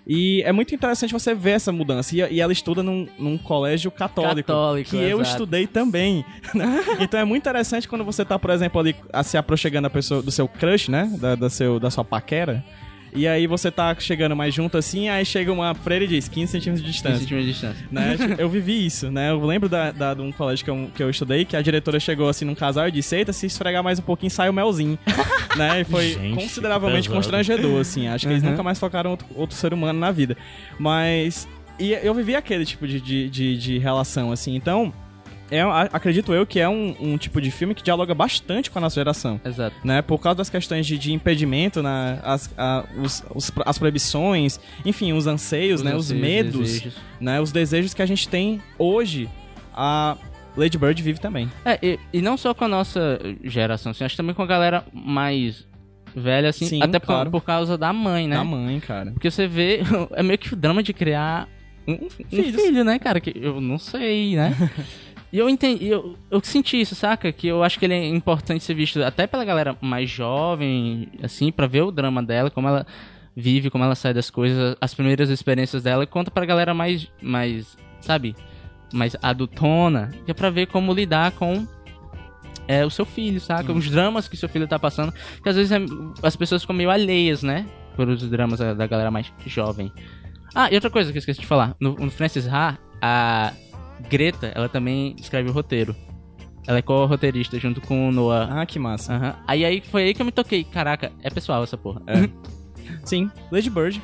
E 0.09 0.41
é 0.43 0.53
muito 0.53 0.73
interessante 0.73 1.11
você 1.11 1.35
ver 1.35 1.51
essa 1.51 1.71
mudança. 1.71 2.15
E, 2.15 2.19
e 2.35 2.39
ela 2.39 2.53
estuda 2.53 2.81
num, 2.81 3.07
num 3.19 3.37
colégio 3.37 3.91
católico. 3.91 4.47
Católico, 4.47 4.91
que 4.91 4.95
eu 4.95 5.19
exato. 5.19 5.29
estudei 5.31 5.67
também. 5.67 6.23
né? 6.55 6.79
então 7.01 7.19
é 7.19 7.25
muito 7.25 7.43
interessante 7.43 7.89
quando 7.89 8.05
você 8.05 8.23
tá, 8.23 8.39
por 8.39 8.49
exemplo, 8.49 8.79
ali 8.79 8.95
se 9.25 9.37
aproximando 9.37 9.81
da 9.81 9.89
pessoa, 9.89 10.21
do 10.21 10.31
seu 10.31 10.47
crush, 10.47 10.89
né? 10.89 11.11
Da, 11.19 11.35
da, 11.35 11.49
seu, 11.49 11.77
da 11.77 11.91
sua 11.91 12.05
paquera. 12.05 12.63
E 13.17 13.27
aí 13.27 13.47
você 13.47 13.69
tá 13.71 13.95
chegando 13.99 14.35
mais 14.35 14.53
junto 14.53 14.77
assim, 14.77 15.09
aí 15.09 15.25
chega 15.25 15.51
uma 15.51 15.73
freira 15.73 16.05
e 16.05 16.07
diz 16.07 16.27
15 16.27 16.51
centímetros 16.51 16.81
de 16.85 16.87
15 16.91 16.93
distância 16.93 17.19
centímetros 17.19 17.45
de 17.45 17.51
distância. 17.53 17.87
né? 17.91 18.35
Eu 18.37 18.49
vivi 18.49 18.85
isso, 18.85 19.09
né? 19.11 19.31
Eu 19.31 19.43
lembro 19.45 19.67
da, 19.67 19.91
da- 19.91 20.13
de 20.13 20.21
um 20.21 20.31
colégio 20.31 20.63
que 20.63 20.71
eu, 20.71 20.89
que 20.95 21.03
eu 21.03 21.09
estudei 21.09 21.43
que 21.43 21.55
a 21.57 21.61
diretora 21.61 21.99
chegou 21.99 22.29
assim 22.29 22.45
num 22.45 22.55
casal 22.55 22.87
e 22.87 22.91
disse: 22.91 23.15
Eita, 23.15 23.33
se 23.33 23.45
esfregar 23.47 23.83
mais 23.83 23.99
um 23.99 24.03
pouquinho, 24.03 24.29
sai 24.29 24.49
o 24.49 24.53
melzinho. 24.53 24.97
né? 25.57 25.81
E 25.81 25.83
foi 25.83 26.09
Gente, 26.13 26.35
consideravelmente 26.35 27.09
constrangedor, 27.09 27.81
assim. 27.81 28.07
Acho 28.07 28.27
que 28.27 28.33
eles 28.33 28.43
Uhum. 28.43 28.51
nunca 28.51 28.63
mais 28.63 28.79
focaram 28.79 29.11
outro, 29.11 29.27
outro 29.35 29.55
ser 29.55 29.73
humano 29.73 29.99
na 29.99 30.11
vida. 30.11 30.37
Mas. 30.79 31.47
E 31.79 31.91
eu 31.91 32.13
vivi 32.13 32.35
aquele 32.35 32.65
tipo 32.65 32.87
de, 32.87 32.99
de, 32.99 33.29
de, 33.29 33.57
de 33.57 33.77
relação, 33.77 34.31
assim. 34.31 34.55
Então. 34.55 34.93
É, 35.49 35.61
acredito 35.93 36.33
eu 36.33 36.45
que 36.45 36.59
é 36.59 36.67
um, 36.67 36.95
um 36.99 37.17
tipo 37.17 37.39
de 37.41 37.49
filme 37.51 37.73
que 37.73 37.81
dialoga 37.83 38.13
bastante 38.13 38.69
com 38.69 38.79
a 38.79 38.81
nossa 38.81 38.95
geração 38.95 39.39
Exato. 39.45 39.75
né? 39.83 40.01
Por 40.01 40.19
causa 40.19 40.37
das 40.37 40.49
questões 40.49 40.85
de, 40.85 40.97
de 40.97 41.13
impedimento, 41.13 41.81
né? 41.81 42.19
as, 42.23 42.53
a- 42.57 42.85
os, 43.01 43.23
os- 43.33 43.51
as 43.65 43.77
proibições, 43.77 44.59
enfim, 44.85 45.13
os 45.13 45.25
anseios, 45.27 45.81
né? 45.81 45.95
Os 45.95 46.11
anseios, 46.11 46.21
medos, 46.21 46.59
desejos. 46.73 46.93
né? 47.19 47.39
Os 47.39 47.51
desejos 47.51 47.93
que 47.93 48.01
a 48.01 48.05
gente 48.05 48.27
tem 48.27 48.61
hoje. 48.77 49.29
A 49.73 50.17
Lady 50.55 50.77
Bird 50.77 51.01
vive 51.03 51.19
também. 51.19 51.51
É, 51.63 51.77
e, 51.83 51.99
e 52.11 52.21
não 52.21 52.35
só 52.35 52.53
com 52.53 52.65
a 52.65 52.67
nossa 52.67 53.19
geração, 53.43 53.91
assim, 53.91 54.03
acho 54.03 54.13
que 54.13 54.17
também 54.17 54.33
com 54.33 54.41
a 54.41 54.47
galera 54.47 54.83
mais 54.91 55.67
velha, 56.15 56.49
assim, 56.49 56.65
Sim, 56.65 56.81
até 56.81 56.97
por- 56.97 57.05
claro. 57.05 57.29
por, 57.29 57.43
causa 57.43 57.77
da 57.77 57.93
mãe, 57.93 58.27
né? 58.27 58.35
Da 58.37 58.43
mãe, 58.43 58.79
cara. 58.79 59.11
Porque 59.11 59.29
você 59.29 59.47
vê, 59.47 59.81
é 60.13 60.23
meio 60.23 60.39
que 60.39 60.51
o 60.53 60.57
drama 60.57 60.81
de 60.81 60.93
criar 60.93 61.47
um, 61.87 61.93
um 61.93 62.09
filho, 62.09 62.83
né, 62.83 62.97
cara? 62.97 63.19
Que 63.21 63.31
eu 63.39 63.61
não 63.61 63.77
sei, 63.77 64.35
né? 64.35 64.53
e 65.37 65.39
eu 65.39 65.47
entendi, 65.47 65.85
eu, 65.87 66.15
eu 66.31 66.41
senti 66.43 66.81
isso, 66.81 66.95
saca? 66.95 67.31
Que 67.31 67.45
eu 67.45 67.63
acho 67.63 67.77
que 67.77 67.85
ele 67.85 67.93
é 67.93 68.07
importante 68.07 68.63
ser 68.63 68.73
visto 68.73 69.03
até 69.03 69.27
pela 69.27 69.45
galera 69.45 69.77
mais 69.79 70.09
jovem, 70.09 71.09
assim, 71.21 71.51
pra 71.51 71.67
ver 71.67 71.83
o 71.83 71.91
drama 71.91 72.23
dela, 72.23 72.49
como 72.49 72.67
ela 72.67 72.87
vive, 73.35 73.69
como 73.69 73.83
ela 73.83 73.93
sai 73.93 74.15
das 74.15 74.31
coisas, 74.31 74.75
as 74.81 74.95
primeiras 74.95 75.29
experiências 75.29 75.83
dela, 75.83 76.03
e 76.03 76.07
conta 76.07 76.31
pra 76.31 76.43
galera 76.43 76.73
mais, 76.73 77.07
mais 77.21 77.77
sabe? 78.01 78.35
Mais 78.91 79.15
adultona, 79.21 80.09
que 80.25 80.31
é 80.31 80.33
pra 80.33 80.49
ver 80.49 80.65
como 80.65 80.91
lidar 80.91 81.31
com 81.33 81.67
é, 82.67 82.83
o 82.83 82.89
seu 82.89 83.05
filho, 83.05 83.39
saca? 83.39 83.71
Os 83.71 83.91
dramas 83.91 84.27
que 84.27 84.35
seu 84.35 84.49
filho 84.49 84.67
tá 84.67 84.79
passando, 84.79 85.13
que 85.43 85.47
às 85.49 85.55
vezes 85.55 85.71
é- 85.71 85.85
as 86.23 86.35
pessoas 86.35 86.63
ficam 86.63 86.75
meio 86.75 86.89
alheias, 86.89 87.43
né? 87.43 87.67
Por 87.95 88.09
os 88.09 88.27
dramas 88.27 88.57
da, 88.57 88.73
da 88.73 88.87
galera 88.87 89.11
mais 89.11 89.31
jovem. 89.45 89.91
Ah, 90.55 90.67
e 90.71 90.73
outra 90.73 90.89
coisa 90.89 91.11
que 91.11 91.17
eu 91.17 91.19
esqueci 91.19 91.41
de 91.41 91.45
falar. 91.45 91.75
No, 91.79 91.93
no 91.93 92.09
Francis 92.09 92.47
Ha, 92.47 92.75
a 92.99 93.53
Greta, 94.09 94.51
ela 94.53 94.69
também 94.69 95.15
escreve 95.19 95.49
o 95.49 95.51
roteiro. 95.51 95.95
Ela 96.67 96.79
é 96.79 96.81
co-roteirista 96.81 97.57
junto 97.59 97.79
com 97.79 98.09
o 98.09 98.11
Noah. 98.11 98.61
Ah, 98.61 98.65
que 98.65 98.77
massa. 98.77 99.13
Aham. 99.13 99.35
Aí, 99.47 99.63
aí 99.63 99.81
foi 99.81 100.03
aí 100.03 100.13
que 100.13 100.21
eu 100.21 100.25
me 100.25 100.33
toquei. 100.33 100.65
Caraca, 100.65 101.11
é 101.23 101.29
pessoal 101.29 101.63
essa 101.63 101.77
porra. 101.77 102.01
Sim, 103.05 103.31
Lady 103.49 103.69
Bird. 103.69 104.01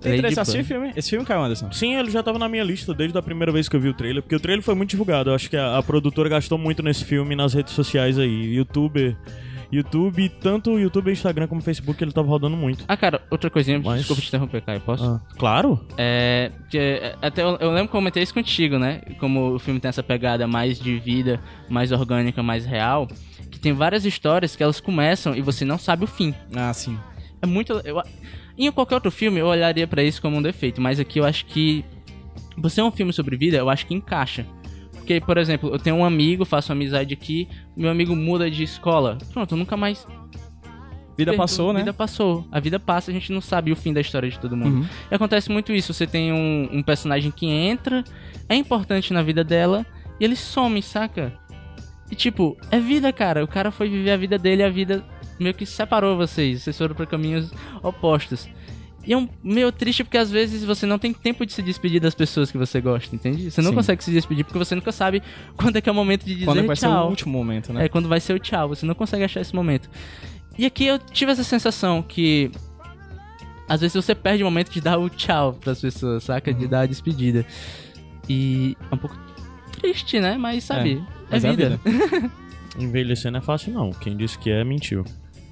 Tem 0.00 0.14
interesse 0.14 0.38
em 0.38 0.40
assistir 0.40 0.64
filme? 0.64 0.92
Esse 0.96 1.10
filme, 1.10 1.26
Caio 1.26 1.42
Anderson? 1.42 1.70
Sim, 1.72 1.96
ele 1.96 2.10
já 2.10 2.22
tava 2.22 2.38
na 2.38 2.48
minha 2.48 2.64
lista 2.64 2.94
desde 2.94 3.18
a 3.18 3.22
primeira 3.22 3.52
vez 3.52 3.68
que 3.68 3.76
eu 3.76 3.80
vi 3.80 3.88
o 3.88 3.94
trailer, 3.94 4.22
porque 4.22 4.34
o 4.34 4.40
trailer 4.40 4.64
foi 4.64 4.74
muito 4.74 4.90
divulgado. 4.90 5.30
Eu 5.30 5.34
acho 5.34 5.50
que 5.50 5.56
a, 5.56 5.76
a 5.76 5.82
produtora 5.82 6.28
gastou 6.28 6.56
muito 6.56 6.82
nesse 6.82 7.04
filme 7.04 7.36
nas 7.36 7.52
redes 7.52 7.74
sociais 7.74 8.18
aí. 8.18 8.54
Youtuber. 8.54 9.16
YouTube, 9.72 10.28
tanto 10.40 10.72
o 10.72 10.78
YouTube, 10.78 11.10
Instagram 11.12 11.46
como 11.46 11.60
o 11.60 11.64
Facebook, 11.64 12.02
ele 12.02 12.10
tava 12.12 12.26
rodando 12.26 12.56
muito. 12.56 12.84
Ah, 12.88 12.96
cara, 12.96 13.22
outra 13.30 13.48
coisinha. 13.48 13.80
Mas- 13.84 13.98
Desculpa 13.98 14.20
te 14.22 14.28
interromper, 14.28 14.62
Caio. 14.62 14.80
Posso? 14.80 15.04
Ah, 15.04 15.20
claro? 15.38 15.80
É. 15.96 16.50
é, 16.74 17.16
até 17.22 17.42
eu, 17.42 17.56
eu 17.60 17.68
lembro 17.70 17.88
que 17.88 17.96
eu 17.96 18.00
comentei 18.00 18.22
isso 18.22 18.34
contigo, 18.34 18.78
né? 18.78 19.00
Como 19.18 19.54
o 19.54 19.58
filme 19.58 19.78
tem 19.78 19.88
essa 19.88 20.02
pegada 20.02 20.46
mais 20.46 20.78
de 20.80 20.98
vida, 20.98 21.40
mais 21.68 21.92
orgânica, 21.92 22.42
mais 22.42 22.66
real. 22.66 23.06
que 23.50 23.58
tem 23.60 23.72
várias 23.72 24.04
histórias 24.04 24.56
que 24.56 24.62
elas 24.62 24.80
começam 24.80 25.34
e 25.34 25.40
você 25.42 25.64
não 25.64 25.78
sabe 25.78 26.04
o 26.04 26.06
fim. 26.06 26.34
Ah, 26.54 26.72
sim. 26.72 26.98
É 27.42 27.46
muito. 27.46 27.72
Eu, 27.84 28.02
em 28.58 28.70
qualquer 28.72 28.94
outro 28.96 29.10
filme 29.10 29.38
eu 29.40 29.46
olharia 29.46 29.86
pra 29.86 30.02
isso 30.02 30.20
como 30.20 30.36
um 30.36 30.42
defeito, 30.42 30.80
mas 30.80 30.98
aqui 31.00 31.18
eu 31.20 31.24
acho 31.24 31.46
que. 31.46 31.84
Você 32.58 32.80
é 32.80 32.84
um 32.84 32.90
filme 32.90 33.12
sobre 33.12 33.36
vida, 33.36 33.56
eu 33.56 33.70
acho 33.70 33.86
que 33.86 33.94
encaixa. 33.94 34.44
Porque, 35.00 35.20
por 35.20 35.38
exemplo, 35.38 35.70
eu 35.70 35.78
tenho 35.78 35.96
um 35.96 36.04
amigo, 36.04 36.44
faço 36.44 36.70
amizade 36.70 37.14
aqui, 37.14 37.48
meu 37.76 37.90
amigo 37.90 38.14
muda 38.14 38.50
de 38.50 38.62
escola. 38.62 39.16
Pronto, 39.32 39.54
eu 39.54 39.58
nunca 39.58 39.76
mais. 39.76 40.06
Vida 41.16 41.34
passou, 41.34 41.72
né? 41.72 41.80
Vida 41.80 41.92
passou. 41.92 42.46
A 42.52 42.60
vida 42.60 42.78
passa, 42.78 43.10
a 43.10 43.14
gente 43.14 43.32
não 43.32 43.40
sabe 43.40 43.72
o 43.72 43.76
fim 43.76 43.92
da 43.92 44.00
história 44.00 44.28
de 44.28 44.38
todo 44.38 44.56
mundo. 44.56 44.80
Uhum. 44.80 44.88
E 45.10 45.14
acontece 45.14 45.50
muito 45.50 45.72
isso. 45.72 45.92
Você 45.92 46.06
tem 46.06 46.32
um, 46.32 46.68
um 46.70 46.82
personagem 46.82 47.30
que 47.30 47.46
entra, 47.46 48.04
é 48.48 48.54
importante 48.54 49.12
na 49.12 49.22
vida 49.22 49.42
dela, 49.42 49.84
e 50.18 50.24
ele 50.24 50.36
some, 50.36 50.80
saca? 50.82 51.32
E 52.10 52.14
tipo, 52.14 52.56
é 52.70 52.78
vida, 52.78 53.12
cara. 53.12 53.42
O 53.42 53.48
cara 53.48 53.70
foi 53.70 53.88
viver 53.88 54.12
a 54.12 54.16
vida 54.16 54.38
dele 54.38 54.62
a 54.62 54.70
vida 54.70 55.04
meio 55.38 55.54
que 55.54 55.64
separou 55.64 56.16
vocês. 56.16 56.62
Vocês 56.62 56.76
foram 56.76 56.94
pra 56.94 57.06
caminhos 57.06 57.50
opostos. 57.82 58.48
E 59.06 59.12
é 59.12 59.16
um 59.16 59.28
meio 59.42 59.72
triste 59.72 60.04
porque 60.04 60.18
às 60.18 60.30
vezes 60.30 60.62
você 60.62 60.84
não 60.84 60.98
tem 60.98 61.12
tempo 61.12 61.46
de 61.46 61.52
se 61.52 61.62
despedir 61.62 62.00
das 62.00 62.14
pessoas 62.14 62.50
que 62.50 62.58
você 62.58 62.80
gosta, 62.80 63.14
entende? 63.14 63.50
Você 63.50 63.62
não 63.62 63.70
Sim. 63.70 63.76
consegue 63.76 64.04
se 64.04 64.10
despedir 64.10 64.44
porque 64.44 64.58
você 64.58 64.74
nunca 64.74 64.92
sabe 64.92 65.22
quando 65.56 65.76
é 65.76 65.80
que 65.80 65.88
é 65.88 65.92
o 65.92 65.94
momento 65.94 66.24
de 66.24 66.34
dizer 66.34 66.44
Quando 66.44 66.66
vai 66.66 66.76
ser 66.76 66.86
o 66.86 66.90
tchau. 66.90 67.08
último 67.08 67.32
momento, 67.32 67.72
né? 67.72 67.86
É 67.86 67.88
quando 67.88 68.08
vai 68.08 68.20
ser 68.20 68.34
o 68.34 68.38
tchau, 68.38 68.68
você 68.68 68.84
não 68.84 68.94
consegue 68.94 69.24
achar 69.24 69.40
esse 69.40 69.54
momento. 69.54 69.88
E 70.58 70.66
aqui 70.66 70.84
eu 70.84 70.98
tive 70.98 71.32
essa 71.32 71.44
sensação 71.44 72.02
que 72.02 72.50
às 73.66 73.80
vezes 73.80 73.94
você 73.94 74.14
perde 74.14 74.42
o 74.42 74.46
momento 74.46 74.70
de 74.70 74.80
dar 74.80 74.98
o 74.98 75.08
tchau 75.08 75.54
pras 75.54 75.80
pessoas, 75.80 76.24
saca? 76.24 76.50
Uhum. 76.50 76.58
De 76.58 76.66
dar 76.66 76.80
a 76.80 76.86
despedida. 76.86 77.46
E 78.28 78.76
é 78.90 78.94
um 78.94 78.98
pouco 78.98 79.16
triste, 79.72 80.20
né? 80.20 80.36
Mas 80.36 80.64
sabe, 80.64 80.94
é, 80.94 81.24
Mas 81.30 81.44
é 81.44 81.48
a 81.48 81.52
vida. 81.52 81.80
Envelhecer 82.78 83.30
não 83.32 83.38
é 83.38 83.42
fácil, 83.42 83.72
não. 83.72 83.90
Quem 83.92 84.16
disse 84.16 84.38
que 84.38 84.50
é, 84.50 84.62
mentiu. 84.62 85.04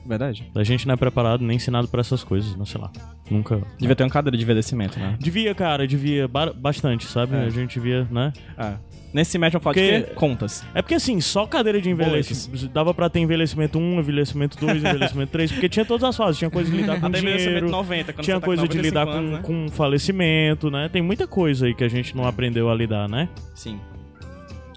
Verdade. 0.08 0.50
A 0.54 0.64
gente 0.64 0.86
não 0.86 0.94
é 0.94 0.96
preparado 0.96 1.44
nem 1.44 1.56
ensinado 1.56 1.86
pra 1.86 2.00
essas 2.00 2.24
coisas, 2.24 2.56
não 2.56 2.64
sei 2.64 2.80
lá. 2.80 2.90
Nunca. 3.30 3.60
Devia 3.78 3.94
ter 3.94 4.02
uma 4.04 4.10
cadeira 4.10 4.36
de 4.36 4.42
envelhecimento, 4.42 4.98
né? 4.98 5.16
Devia, 5.20 5.54
cara, 5.54 5.86
devia 5.86 6.26
ba- 6.26 6.52
bastante, 6.52 7.04
sabe? 7.06 7.36
É. 7.36 7.44
A 7.44 7.50
gente 7.50 7.74
devia, 7.74 8.08
né? 8.10 8.32
Ah. 8.56 8.76
Nesse 9.12 9.38
médio 9.38 9.56
eu 9.56 9.60
falo 9.60 9.74
de 9.74 9.80
Porque- 9.80 10.02
quê? 10.02 10.14
Contas. 10.14 10.64
É 10.74 10.82
porque 10.82 10.94
assim, 10.94 11.18
só 11.20 11.46
cadeira 11.46 11.80
de 11.80 11.88
envelhecimento. 11.90 12.68
Dava 12.68 12.92
pra 12.92 13.08
ter 13.08 13.20
envelhecimento 13.20 13.78
1, 13.78 13.98
envelhecimento 14.00 14.58
2, 14.58 14.76
envelhecimento 14.84 15.30
3, 15.32 15.52
porque 15.52 15.68
tinha 15.68 15.84
todas 15.84 16.04
as 16.04 16.16
fases. 16.16 16.38
Tinha 16.38 16.50
coisa 16.50 16.70
de 16.70 16.76
lidar 16.76 17.00
com 17.00 17.06
Até 17.06 17.18
envelhecimento 17.18 17.66
dinheiro, 17.66 17.70
90, 17.70 18.12
quando 18.12 18.24
tinha 18.24 18.38
tá 18.40 18.44
coisa 18.46 18.62
com 18.62 18.68
de 18.68 18.78
lidar 18.78 19.06
95 19.06 19.12
com, 19.12 19.18
anos, 19.18 19.64
né? 19.64 19.68
com 19.68 19.74
falecimento, 19.76 20.70
né? 20.70 20.88
Tem 20.90 21.00
muita 21.02 21.26
coisa 21.26 21.66
aí 21.66 21.74
que 21.74 21.84
a 21.84 21.88
gente 21.88 22.14
não 22.16 22.26
aprendeu 22.26 22.70
a 22.70 22.74
lidar, 22.74 23.08
né? 23.08 23.28
Sim. 23.54 23.78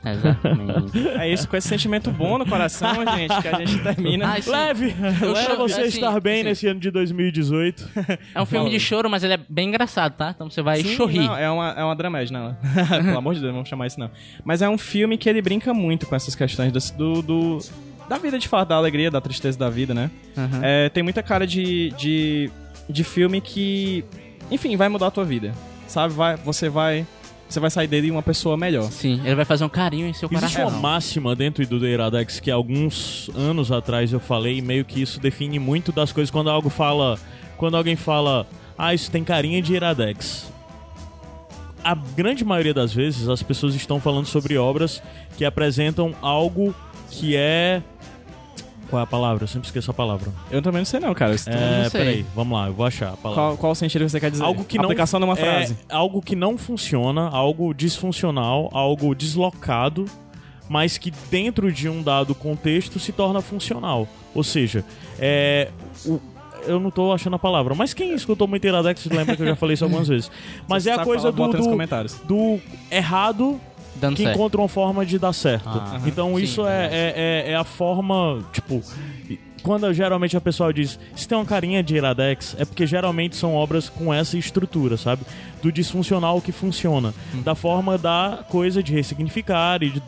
Exatamente. 0.03 1.07
É 1.19 1.31
isso, 1.31 1.47
com 1.47 1.55
esse 1.55 1.67
sentimento 1.67 2.11
bom 2.11 2.37
no 2.37 2.45
coração, 2.45 2.93
gente, 3.17 3.41
que 3.41 3.47
a 3.47 3.57
gente 3.59 3.79
termina. 3.83 4.33
Ah, 4.33 4.39
isso- 4.39 4.51
Leve! 4.51 4.95
Eu 5.21 5.31
Leve 5.33 5.55
você 5.55 5.81
assim, 5.81 5.87
estar 5.89 6.19
bem 6.19 6.35
assim. 6.41 6.43
nesse 6.49 6.67
ano 6.67 6.79
de 6.79 6.89
2018. 6.91 7.87
É 8.33 8.41
um 8.41 8.45
filme 8.45 8.69
de 8.69 8.79
choro, 8.79 9.09
mas 9.09 9.23
ele 9.23 9.33
é 9.33 9.39
bem 9.49 9.67
engraçado, 9.69 10.13
tá? 10.13 10.31
Então 10.35 10.49
você 10.49 10.61
vai 10.61 10.81
Sim, 10.81 10.95
chorrir. 10.95 11.21
não, 11.21 11.37
é 11.37 11.49
uma, 11.49 11.69
é 11.77 11.83
uma 11.83 11.95
dramédia, 11.95 12.33
não. 12.37 12.55
Pelo 13.03 13.17
amor 13.17 13.33
de 13.35 13.39
Deus, 13.41 13.49
não 13.51 13.57
vamos 13.57 13.69
chamar 13.69 13.87
isso 13.87 13.99
não. 13.99 14.09
Mas 14.43 14.61
é 14.61 14.69
um 14.69 14.77
filme 14.77 15.17
que 15.17 15.29
ele 15.29 15.41
brinca 15.41 15.73
muito 15.73 16.05
com 16.07 16.15
essas 16.15 16.33
questões 16.35 16.71
do, 16.91 17.21
do- 17.21 17.59
da 18.09 18.17
vida 18.17 18.37
de 18.39 18.47
fato, 18.47 18.69
da 18.69 18.75
alegria, 18.75 19.09
da 19.11 19.21
tristeza 19.21 19.57
da 19.57 19.69
vida, 19.69 19.93
né? 19.93 20.09
Aham. 20.37 20.59
É, 20.63 20.89
tem 20.89 21.01
muita 21.03 21.21
cara 21.23 21.45
de, 21.47 21.91
de, 21.91 22.49
de 22.89 23.03
filme 23.03 23.39
que, 23.39 24.03
enfim, 24.49 24.75
vai 24.75 24.89
mudar 24.89 25.07
a 25.07 25.11
tua 25.11 25.23
vida. 25.23 25.53
Sabe? 25.87 26.13
Vai, 26.13 26.35
você 26.37 26.67
vai. 26.69 27.05
Você 27.51 27.59
vai 27.59 27.69
sair 27.69 27.87
dele 27.87 28.09
uma 28.09 28.23
pessoa 28.23 28.55
melhor. 28.55 28.89
Sim, 28.89 29.19
ele 29.25 29.35
vai 29.35 29.43
fazer 29.43 29.65
um 29.65 29.69
carinho 29.69 30.07
em 30.07 30.13
seu 30.13 30.29
Existe 30.31 30.55
coração. 30.55 30.69
uma 30.69 30.89
máxima 30.93 31.35
dentro 31.35 31.67
do 31.67 31.81
The 31.81 31.87
Iradex 31.87 32.39
que 32.39 32.49
alguns 32.49 33.29
anos 33.35 33.73
atrás 33.73 34.13
eu 34.13 34.21
falei, 34.21 34.59
e 34.59 34.61
meio 34.61 34.85
que 34.85 35.01
isso 35.01 35.19
define 35.19 35.59
muito 35.59 35.91
das 35.91 36.13
coisas 36.13 36.31
quando 36.31 36.49
algo 36.49 36.69
fala. 36.69 37.19
Quando 37.57 37.75
alguém 37.75 37.97
fala, 37.97 38.47
ah, 38.77 38.93
isso 38.93 39.11
tem 39.11 39.21
carinha 39.21 39.61
de 39.61 39.73
Iradex. 39.73 40.49
A 41.83 41.93
grande 41.93 42.45
maioria 42.45 42.73
das 42.73 42.93
vezes 42.93 43.27
as 43.27 43.43
pessoas 43.43 43.75
estão 43.75 43.99
falando 43.99 44.27
sobre 44.27 44.57
obras 44.57 45.03
que 45.37 45.43
apresentam 45.43 46.15
algo 46.21 46.73
que 47.09 47.35
é. 47.35 47.83
Qual 48.91 48.99
é 48.99 49.03
a 49.03 49.07
palavra? 49.07 49.45
Eu 49.45 49.47
sempre 49.47 49.65
esqueço 49.67 49.89
a 49.89 49.93
palavra. 49.93 50.29
Eu 50.51 50.61
também 50.61 50.81
não 50.81 50.85
sei 50.85 50.99
não, 50.99 51.13
cara. 51.15 51.33
É, 51.47 51.83
não 51.83 51.89
sei. 51.89 51.99
peraí, 51.99 52.25
vamos 52.35 52.55
lá, 52.59 52.67
eu 52.67 52.73
vou 52.73 52.85
achar 52.85 53.13
a 53.13 53.17
palavra. 53.17 53.43
Qual, 53.43 53.57
qual 53.57 53.71
o 53.71 53.75
sentido 53.75 54.03
que 54.05 54.11
você 54.11 54.19
quer 54.19 54.29
dizer? 54.29 54.43
Algo 54.43 54.63
que 54.65 54.77
não 54.77 54.83
Aplicação 54.85 55.19
numa 55.19 55.33
é 55.33 55.35
frase. 55.37 55.77
algo 55.89 56.21
que 56.21 56.35
não 56.35 56.57
funciona, 56.57 57.27
algo 57.29 57.73
disfuncional, 57.73 58.69
algo 58.73 59.15
deslocado, 59.15 60.05
mas 60.69 60.97
que 60.97 61.09
dentro 61.31 61.71
de 61.71 61.87
um 61.89 62.03
dado 62.03 62.35
contexto 62.35 62.99
se 62.99 63.11
torna 63.11 63.41
funcional. 63.41 64.07
Ou 64.35 64.43
seja, 64.43 64.83
é 65.17 65.69
o- 66.05 66.19
eu 66.67 66.79
não 66.79 66.91
tô 66.91 67.11
achando 67.11 67.35
a 67.37 67.39
palavra, 67.39 67.73
mas 67.73 67.91
quem 67.93 68.13
escutou 68.13 68.47
muito 68.47 68.67
Iradex 68.67 69.05
lembra 69.05 69.35
que 69.35 69.41
eu 69.41 69.47
já 69.47 69.55
falei 69.55 69.73
isso 69.73 69.83
algumas 69.83 70.07
vezes. 70.09 70.29
Mas 70.67 70.83
Você 70.83 70.89
é 70.91 70.93
a 70.93 71.03
coisa 71.03 71.31
do, 71.31 71.47
do, 71.47 71.63
comentários. 71.63 72.15
do 72.25 72.59
errado 72.91 73.59
Dando 73.95 74.15
que 74.15 74.23
certo. 74.23 74.35
encontra 74.35 74.61
uma 74.61 74.67
forma 74.69 75.05
de 75.05 75.19
dar 75.19 75.33
certo. 75.33 75.69
Ah, 75.69 75.99
então 76.05 76.35
sim, 76.35 76.43
isso 76.43 76.65
é, 76.65 76.85
é, 76.85 77.13
é- 77.47 77.51
é 77.51 77.55
a 77.55 77.63
forma, 77.63 78.43
tipo, 78.53 78.81
quando 79.61 79.91
geralmente 79.93 80.35
a 80.35 80.41
pessoa 80.41 80.73
diz 80.73 80.99
isso 81.15 81.27
tem 81.27 81.37
uma 81.37 81.45
carinha 81.45 81.83
de 81.83 81.95
Iradex, 81.95 82.55
é 82.57 82.65
porque 82.65 82.87
geralmente 82.87 83.35
são 83.35 83.53
obras 83.53 83.89
com 83.89 84.13
essa 84.13 84.37
estrutura, 84.37 84.97
sabe? 84.97 85.23
Do 85.61 85.71
disfuncional 85.71 86.41
que 86.41 86.51
funciona. 86.51 87.13
Hum. 87.33 87.41
Da 87.41 87.53
forma 87.55 87.97
da 87.97 88.43
coisa 88.49 88.81
de 88.81 88.93
ressignificar 88.93 89.83
e 89.83 89.89
de 89.91 90.01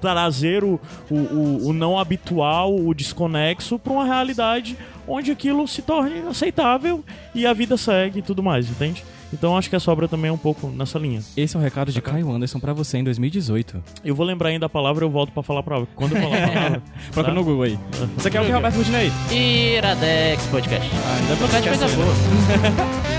trazer 0.00 0.62
o, 0.62 0.78
o, 1.10 1.14
o, 1.14 1.68
o 1.68 1.72
não 1.72 1.98
habitual, 1.98 2.74
o 2.74 2.92
desconexo 2.92 3.78
pra 3.78 3.92
uma 3.92 4.04
realidade 4.04 4.76
onde 5.08 5.30
aquilo 5.30 5.66
se 5.66 5.80
torne 5.80 6.20
aceitável 6.28 7.02
e 7.34 7.46
a 7.46 7.52
vida 7.54 7.76
segue 7.76 8.18
e 8.18 8.22
tudo 8.22 8.42
mais, 8.42 8.68
entende? 8.68 9.02
Então 9.34 9.56
acho 9.58 9.68
que 9.68 9.74
essa 9.76 9.90
obra 9.90 10.06
também 10.06 10.28
é 10.28 10.32
um 10.32 10.38
pouco 10.38 10.68
nessa 10.68 10.98
linha. 10.98 11.20
Esse 11.36 11.56
é 11.56 11.58
o 11.58 11.62
recado 11.62 11.90
de 11.92 12.00
Caio 12.00 12.30
Anderson 12.30 12.60
pra 12.60 12.72
você 12.72 12.98
em 12.98 13.04
2018. 13.04 13.82
Eu 14.04 14.14
vou 14.14 14.24
lembrar 14.24 14.50
ainda 14.50 14.66
a 14.66 14.68
palavra, 14.68 15.04
eu 15.04 15.10
volto 15.10 15.32
pra 15.32 15.42
falar 15.42 15.62
pra 15.62 15.84
quando 15.94 16.16
eu 16.16 16.22
falar 16.22 16.36
a 16.36 16.48
palavra. 16.48 16.82
Procura 17.12 17.26
tá? 17.26 17.34
no 17.34 17.44
Google 17.44 17.62
aí. 17.64 17.78
Você 18.16 18.30
quer 18.30 18.40
o 18.40 18.44
que, 18.46 18.52
Roberto 18.52 18.76
Rudinei? 18.76 19.10
Iradex 19.30 20.46
Podcast. 20.46 20.90
Ah, 21.04 21.16
ainda 21.20 21.44
Lugar 21.44 21.60
de 21.60 21.68
coisa 21.68 21.88
boa. 21.88 23.04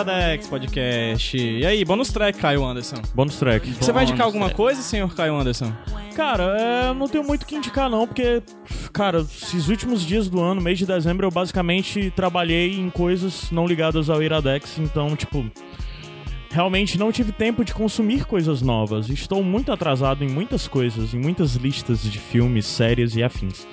Liradex 0.00 0.46
Podcast. 0.46 1.36
E 1.36 1.66
aí, 1.66 1.84
bônus 1.84 2.10
track, 2.10 2.38
Caio 2.38 2.64
Anderson. 2.64 2.96
Bônus 3.14 3.36
track. 3.36 3.70
Você 3.72 3.92
vai 3.92 4.04
indicar 4.04 4.24
alguma 4.24 4.46
track. 4.46 4.56
coisa, 4.56 4.82
senhor 4.82 5.14
Caio 5.14 5.34
Anderson? 5.36 5.72
Cara, 6.16 6.56
é, 6.58 6.88
eu 6.88 6.94
não 6.94 7.06
tenho 7.06 7.22
muito 7.22 7.42
o 7.42 7.46
que 7.46 7.54
indicar 7.54 7.90
não, 7.90 8.06
porque, 8.06 8.42
cara, 8.92 9.20
esses 9.20 9.68
últimos 9.68 10.02
dias 10.02 10.28
do 10.28 10.40
ano, 10.40 10.60
mês 10.60 10.78
de 10.78 10.86
dezembro, 10.86 11.26
eu 11.26 11.30
basicamente 11.30 12.10
trabalhei 12.16 12.78
em 12.78 12.88
coisas 12.88 13.50
não 13.50 13.66
ligadas 13.66 14.08
ao 14.08 14.22
Iradex, 14.22 14.78
então, 14.78 15.14
tipo, 15.14 15.44
realmente 16.50 16.98
não 16.98 17.12
tive 17.12 17.30
tempo 17.30 17.64
de 17.64 17.74
consumir 17.74 18.24
coisas 18.24 18.62
novas. 18.62 19.10
Estou 19.10 19.42
muito 19.42 19.70
atrasado 19.70 20.24
em 20.24 20.28
muitas 20.28 20.66
coisas, 20.66 21.12
em 21.12 21.18
muitas 21.18 21.56
listas 21.56 22.02
de 22.02 22.18
filmes, 22.18 22.66
séries 22.66 23.16
e 23.16 23.22
afins. 23.22 23.66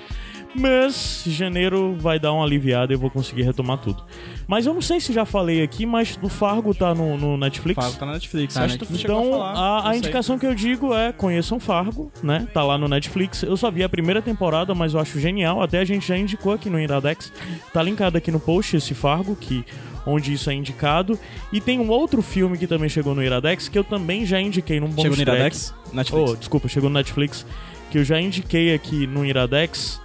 Mas 0.54 1.24
janeiro 1.26 1.94
vai 1.98 2.18
dar 2.18 2.32
uma 2.32 2.44
aliviada 2.44 2.92
e 2.92 2.96
eu 2.96 2.98
vou 2.98 3.10
conseguir 3.10 3.42
retomar 3.42 3.78
tudo. 3.78 4.02
Mas 4.46 4.66
eu 4.66 4.72
não 4.72 4.80
sei 4.80 5.00
se 5.00 5.12
já 5.12 5.24
falei 5.24 5.62
aqui, 5.62 5.84
mas 5.84 6.18
o 6.22 6.28
Fargo 6.28 6.74
tá 6.74 6.94
no, 6.94 7.16
no 7.16 7.36
Netflix. 7.36 7.82
Fargo 7.82 7.98
tá 7.98 8.06
na 8.06 8.12
Netflix. 8.12 8.54
Tá 8.54 8.66
que 8.66 8.78
tu 8.78 8.96
chegou 8.96 9.26
Então, 9.26 9.42
a 9.42 9.90
a, 9.90 9.96
indicação 9.96 10.38
que 10.38 10.46
eu 10.46 10.54
digo 10.54 10.94
é 10.94 11.12
conheçam 11.12 11.60
Fargo, 11.60 12.10
né? 12.22 12.48
Tá 12.52 12.62
lá 12.64 12.78
no 12.78 12.88
Netflix. 12.88 13.42
Eu 13.42 13.56
só 13.56 13.70
vi 13.70 13.82
a 13.82 13.88
primeira 13.88 14.22
temporada, 14.22 14.74
mas 14.74 14.94
eu 14.94 15.00
acho 15.00 15.20
genial. 15.20 15.62
Até 15.62 15.80
a 15.80 15.84
gente 15.84 16.06
já 16.06 16.16
indicou 16.16 16.52
aqui 16.52 16.70
no 16.70 16.80
Iradex. 16.80 17.32
Tá 17.72 17.82
linkado 17.82 18.16
aqui 18.16 18.30
no 18.30 18.40
post 18.40 18.76
esse 18.76 18.94
Fargo, 18.94 19.36
que 19.36 19.64
onde 20.06 20.32
isso 20.32 20.48
é 20.48 20.54
indicado. 20.54 21.18
E 21.52 21.60
tem 21.60 21.78
um 21.78 21.90
outro 21.90 22.22
filme 22.22 22.56
que 22.56 22.66
também 22.66 22.88
chegou 22.88 23.14
no 23.14 23.22
Iradex, 23.22 23.68
que 23.68 23.78
eu 23.78 23.84
também 23.84 24.24
já 24.24 24.40
indiquei 24.40 24.80
num 24.80 24.88
bonus 24.88 25.02
Chegou 25.02 25.18
no 25.18 25.24
track. 25.24 25.38
Iradex? 25.38 25.74
Netflix. 25.92 26.30
Oh, 26.30 26.36
desculpa, 26.36 26.68
chegou 26.68 26.88
no 26.88 26.94
Netflix. 26.94 27.46
Que 27.90 27.98
eu 27.98 28.04
já 28.04 28.20
indiquei 28.20 28.74
aqui 28.74 29.06
no 29.06 29.24
Iradex, 29.24 30.00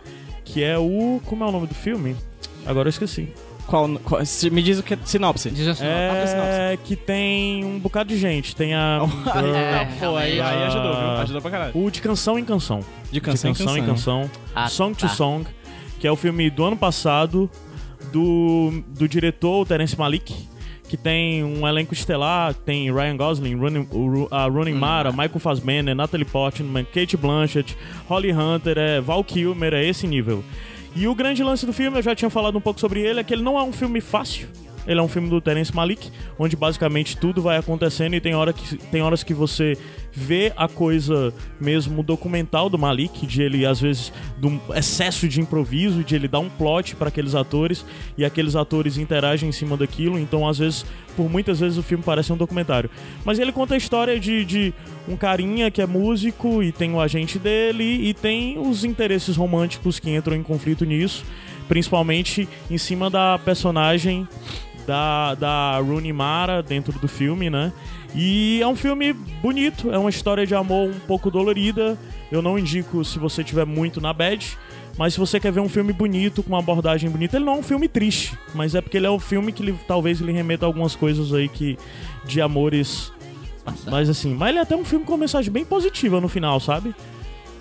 que 0.45 0.63
é 0.63 0.77
o... 0.77 1.21
Como 1.25 1.43
é 1.43 1.47
o 1.47 1.51
nome 1.51 1.67
do 1.67 1.75
filme? 1.75 2.15
Agora 2.65 2.87
eu 2.87 2.91
esqueci. 2.91 3.29
Qual, 3.67 3.87
qual- 3.99 4.25
se- 4.25 4.49
me 4.49 4.61
diz 4.61 4.77
o 4.79 4.83
que 4.83 4.97
sinopse. 5.05 5.49
Diz 5.49 5.67
assim, 5.67 5.85
ó, 5.85 5.87
É 5.87 6.77
que 6.83 6.95
tem 6.95 7.63
um 7.63 7.79
bocado 7.79 8.09
de 8.09 8.17
gente. 8.17 8.55
Tem 8.55 8.73
a... 8.73 8.99
É, 9.35 9.85
Pô, 9.99 10.15
aí, 10.17 10.39
aí 10.39 10.63
ajudou, 10.63 10.91
viu? 10.93 11.09
Ajudou 11.11 11.41
pra 11.41 11.51
caralho. 11.51 11.71
O 11.75 11.89
de 11.89 12.01
canção 12.01 12.37
em 12.37 12.43
canção. 12.45 12.81
De 13.11 13.21
canção, 13.21 13.51
de 13.51 13.57
canção 13.57 13.77
em 13.77 13.81
em 13.81 13.85
canção. 13.85 14.29
Ah, 14.53 14.67
Song 14.67 14.93
to 14.95 15.07
tá. 15.07 15.13
Song, 15.13 15.45
que 15.99 16.05
é 16.07 16.11
o 16.11 16.15
filme 16.15 16.49
do 16.49 16.63
ano 16.65 16.75
passado 16.77 17.49
do, 18.11 18.83
do 18.89 19.07
diretor 19.07 19.65
Terence 19.65 19.97
Malik, 19.97 20.35
que 20.93 20.97
tem 20.97 21.43
um 21.43 21.67
elenco 21.67 21.91
estelar, 21.91 22.53
tem 22.53 22.93
Ryan 22.93 23.17
Gosling, 23.17 23.55
Rooney, 23.55 23.87
a 24.29 24.45
Rooney 24.45 24.75
Mara, 24.75 25.11
Michael 25.11 25.39
Fassbender, 25.39 25.95
Natalie 25.95 26.23
Portman, 26.23 26.85
Kate 26.85 27.17
Blanchett, 27.17 27.75
Holly 28.07 28.31
Hunter, 28.31 28.77
é, 28.77 29.01
Val 29.01 29.23
Kilmer, 29.23 29.73
é 29.73 29.83
esse 29.83 30.05
nível. 30.05 30.43
E 30.95 31.07
o 31.07 31.15
grande 31.15 31.43
lance 31.43 31.65
do 31.65 31.73
filme, 31.73 31.97
eu 31.97 32.03
já 32.03 32.13
tinha 32.13 32.29
falado 32.29 32.59
um 32.59 32.61
pouco 32.61 32.79
sobre 32.79 33.01
ele, 33.01 33.19
é 33.19 33.23
que 33.23 33.33
ele 33.33 33.41
não 33.41 33.57
é 33.57 33.63
um 33.63 33.73
filme 33.73 33.99
fácil. 34.01 34.47
Ele 34.85 34.99
é 34.99 35.01
um 35.01 35.07
filme 35.07 35.27
do 35.27 35.41
Terence 35.41 35.75
Malik, 35.75 36.11
onde 36.37 36.55
basicamente 36.55 37.17
tudo 37.17 37.41
vai 37.41 37.57
acontecendo 37.57 38.13
e 38.13 38.21
tem, 38.21 38.35
hora 38.35 38.53
que, 38.53 38.77
tem 38.77 39.01
horas 39.01 39.23
que 39.23 39.33
você 39.33 39.75
vê 40.14 40.53
a 40.55 40.68
coisa 40.68 41.34
mesmo 41.59 42.03
documental 42.03 42.70
do 42.70 42.78
Malik, 42.78 43.26
de 43.26 43.41
ele, 43.41 43.66
às 43.66 43.82
vezes, 43.82 44.14
do 44.38 44.61
excesso 44.76 45.28
de 45.28 45.41
improviso, 45.41 46.03
de 46.03 46.16
ele 46.16 46.28
dar 46.28 46.39
um 46.39 46.49
plot 46.49 46.95
para 46.95 47.07
aqueles 47.07 47.34
atores 47.34 47.84
e 48.18 48.24
aqueles 48.24 48.55
atores 48.55 48.97
interagem 48.97 49.49
em 49.49 49.51
cima 49.51 49.76
daquilo. 49.76 50.20
Então, 50.20 50.47
às 50.47 50.59
vezes, 50.59 50.86
por 51.18 51.30
muitas 51.30 51.59
vezes, 51.59 51.78
o 51.78 51.84
filme 51.84 52.03
parece 52.03 52.32
um 52.32 52.38
documentário. 52.38 52.89
Mas 53.26 53.39
ele 53.39 53.51
conta 53.51 53.74
a 53.74 53.78
história 53.78 54.20
de, 54.20 54.45
de 54.45 54.74
um 55.07 55.18
carinha 55.18 55.72
que 55.72 55.82
é 55.82 55.88
músico 55.88 56.61
e 56.61 56.72
tem 56.72 56.93
o 56.93 57.01
agente 57.01 57.39
dele 57.39 58.07
e 58.07 58.14
tem 58.14 58.59
os 58.59 58.84
interesses 58.84 59.36
românticos 59.36 59.99
que 59.99 60.09
entram 60.09 60.36
em 60.36 60.43
conflito 60.43 60.86
nisso, 60.86 61.26
principalmente 61.68 62.47
em 62.70 62.78
cima 62.78 63.09
da 63.09 63.39
personagem 63.39 64.28
da, 64.86 65.34
da 65.36 65.78
Rooney 65.80 66.14
Mara 66.14 66.61
dentro 66.61 66.97
do 66.99 67.07
filme, 67.07 67.49
né? 67.49 67.72
E 68.16 68.61
é 68.61 68.68
um 68.68 68.76
filme 68.76 69.14
bonito, 69.14 69.91
é 69.91 69.97
uma 69.97 70.09
história 70.09 70.45
de 70.45 70.53
amor 70.53 70.89
um 70.89 70.99
pouco 70.99 71.32
dolorida. 71.32 71.97
Eu 72.32 72.41
não 72.41 72.57
indico 72.57 73.03
se 73.03 73.18
você 73.18 73.43
tiver 73.43 73.66
muito 73.66 73.99
na 73.99 74.14
bad, 74.14 74.57
mas 74.97 75.14
se 75.14 75.20
você 75.20 75.39
quer 75.39 75.51
ver 75.51 75.59
um 75.59 75.70
filme 75.70 75.91
bonito, 75.91 76.43
com 76.43 76.49
uma 76.49 76.59
abordagem 76.59 77.09
bonita, 77.09 77.38
ele 77.38 77.45
não 77.45 77.53
é 77.53 77.57
um 77.57 77.64
filme 77.64 77.88
triste, 77.88 78.38
mas 78.53 78.76
é 78.76 78.82
porque 78.82 78.97
ele 78.97 79.07
é 79.07 79.11
um 79.11 79.20
filme 79.20 79.51
que 79.51 79.64
ele, 79.64 79.76
talvez 79.88 80.22
ele 80.22 80.32
remeta 80.32 80.66
a 80.66 80.68
algumas 80.68 80.95
coisas 80.95 81.34
aí 81.34 81.49
que 81.49 81.78
de 82.26 82.41
amores 82.41 83.11
mas 83.89 84.09
assim, 84.09 84.34
mas 84.36 84.49
ele 84.49 84.59
é 84.59 84.61
até 84.61 84.76
um 84.76 84.84
filme 84.84 85.05
com 85.05 85.14
uma 85.14 85.20
mensagem 85.20 85.51
bem 85.51 85.64
positiva 85.64 86.20
no 86.20 86.28
final, 86.28 86.59
sabe? 86.59 86.93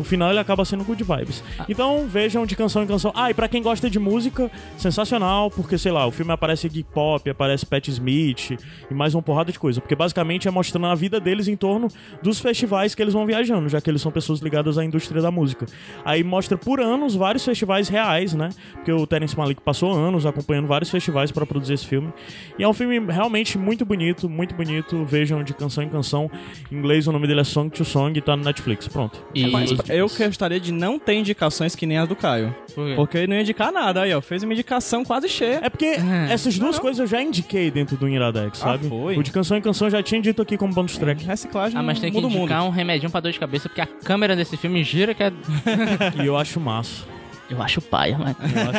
No 0.03 0.05
final 0.05 0.31
ele 0.31 0.41
acaba 0.41 0.65
sendo 0.65 0.83
good 0.83 1.01
vibes. 1.05 1.45
Então 1.69 2.09
vejam 2.09 2.45
de 2.45 2.57
canção 2.57 2.83
em 2.83 2.89
canção. 2.89 3.13
Ah, 3.15 3.31
e 3.31 3.35
pra 3.35 3.47
quem 3.47 3.63
gosta 3.63 3.89
de 3.89 4.01
música, 4.01 4.51
sensacional, 4.77 5.49
porque 5.49 5.79
sei 5.79 5.93
lá, 5.93 6.05
o 6.05 6.11
filme 6.11 6.33
aparece 6.33 6.69
Geek 6.69 6.91
Pop, 6.93 7.31
aparece 7.31 7.65
Pat 7.65 7.87
Smith 7.87 8.59
e 8.91 8.93
mais 8.93 9.15
uma 9.15 9.23
porrada 9.23 9.53
de 9.53 9.61
coisa. 9.61 9.81
Porque 9.81 9.95
basicamente 9.95 10.49
é 10.49 10.51
mostrando 10.51 10.89
a 10.89 10.95
vida 10.97 11.21
deles 11.21 11.47
em 11.47 11.55
torno 11.55 11.87
dos 12.21 12.41
festivais 12.41 12.97
que 12.97 13.01
eles 13.01 13.15
vão 13.15 13.25
viajando, 13.25 13.69
já 13.69 13.81
que 13.81 13.89
eles 13.89 14.03
são 14.03 14.11
pessoas 14.11 14.41
ligadas 14.41 14.77
à 14.77 14.85
indústria 14.85 15.23
da 15.23 15.31
música. 15.31 15.67
Aí 16.05 16.25
mostra 16.25 16.59
por 16.59 16.81
anos 16.81 17.15
vários 17.15 17.45
festivais 17.45 17.89
reais, 17.89 18.35
né? 18.35 18.49
Porque 18.75 18.91
o 18.91 19.07
Terence 19.07 19.39
Malik 19.39 19.61
passou 19.61 19.93
anos 19.93 20.27
acompanhando 20.27 20.67
vários 20.67 20.91
festivais 20.91 21.31
pra 21.31 21.47
produzir 21.47 21.75
esse 21.75 21.87
filme. 21.87 22.13
E 22.59 22.65
é 22.65 22.69
um 22.69 22.75
filme 22.75 22.99
realmente 22.99 23.57
muito 23.57 23.85
bonito, 23.85 24.29
muito 24.29 24.53
bonito. 24.53 25.05
Vejam 25.05 25.45
de 25.45 25.55
canção 25.55 25.85
em 25.85 25.89
canção. 25.89 26.29
Em 26.73 26.77
inglês 26.77 27.07
o 27.07 27.13
nome 27.13 27.29
dele 27.29 27.43
é 27.43 27.45
Song 27.45 27.71
to 27.71 27.85
Song 27.85 28.19
e 28.19 28.21
tá 28.21 28.37
no 28.37 28.43
Netflix. 28.43 28.89
Pronto. 28.89 29.25
E... 29.33 29.47
Mas 29.47 29.71
eu 29.99 30.09
gostaria 30.09 30.59
de 30.61 30.73
não 30.73 30.99
ter 30.99 31.15
indicações 31.15 31.75
que 31.75 31.87
nem 31.87 31.99
as 31.99 32.09
do 32.09 32.17
Caio. 32.17 32.55
Por 32.75 32.87
quê? 32.89 32.95
Porque 32.97 33.19
ele 33.19 33.27
não 33.29 33.37
ia 33.37 33.43
indicar 33.43 33.71
nada 33.73 34.03
aí, 34.03 34.15
ó. 34.15 34.21
Fez 34.21 34.43
uma 34.43 34.53
indicação 34.53 35.05
quase 35.05 35.29
cheia. 35.29 35.61
É 35.63 35.69
porque 35.71 35.97
essas 36.31 36.59
duas 36.59 36.79
coisas 36.79 36.99
eu 37.01 37.07
já 37.07 37.23
indiquei 37.23 37.71
dentro 37.71 37.97
do 37.97 38.09
Iradex, 38.09 38.59
sabe? 38.59 38.89
foi? 38.89 39.17
O 39.17 39.23
de 39.23 39.31
canção 39.31 39.57
em 39.57 39.61
canção 39.61 39.87
eu 39.89 39.93
já 39.93 40.03
tinha 40.03 40.21
dito 40.21 40.41
aqui 40.43 40.57
como 40.57 40.73
bonus 40.73 40.97
track. 40.99 41.25
Reciclagem 41.25 41.79
Ah, 41.79 41.83
mas 41.83 42.01
tem 42.01 42.11
que 42.11 42.17
muda 42.17 42.27
o 42.27 42.31
mundo. 42.31 42.43
indicar 42.45 42.65
um 42.65 42.71
remedinho 42.71 43.11
pra 43.11 43.21
dor 43.21 43.33
de 43.33 43.39
cabeça, 43.39 43.69
porque 43.69 43.81
a 43.81 43.87
câmera 43.87 44.35
desse 44.37 44.57
filme 44.57 44.83
gira 44.83 45.15
que 45.15 45.23
é... 45.23 45.33
E 46.23 46.27
eu 46.27 46.37
acho 46.37 46.59
massa. 46.61 47.05
Eu 47.53 47.63
acho 47.63 47.83
paia, 47.83 48.17
mas... 48.17 48.35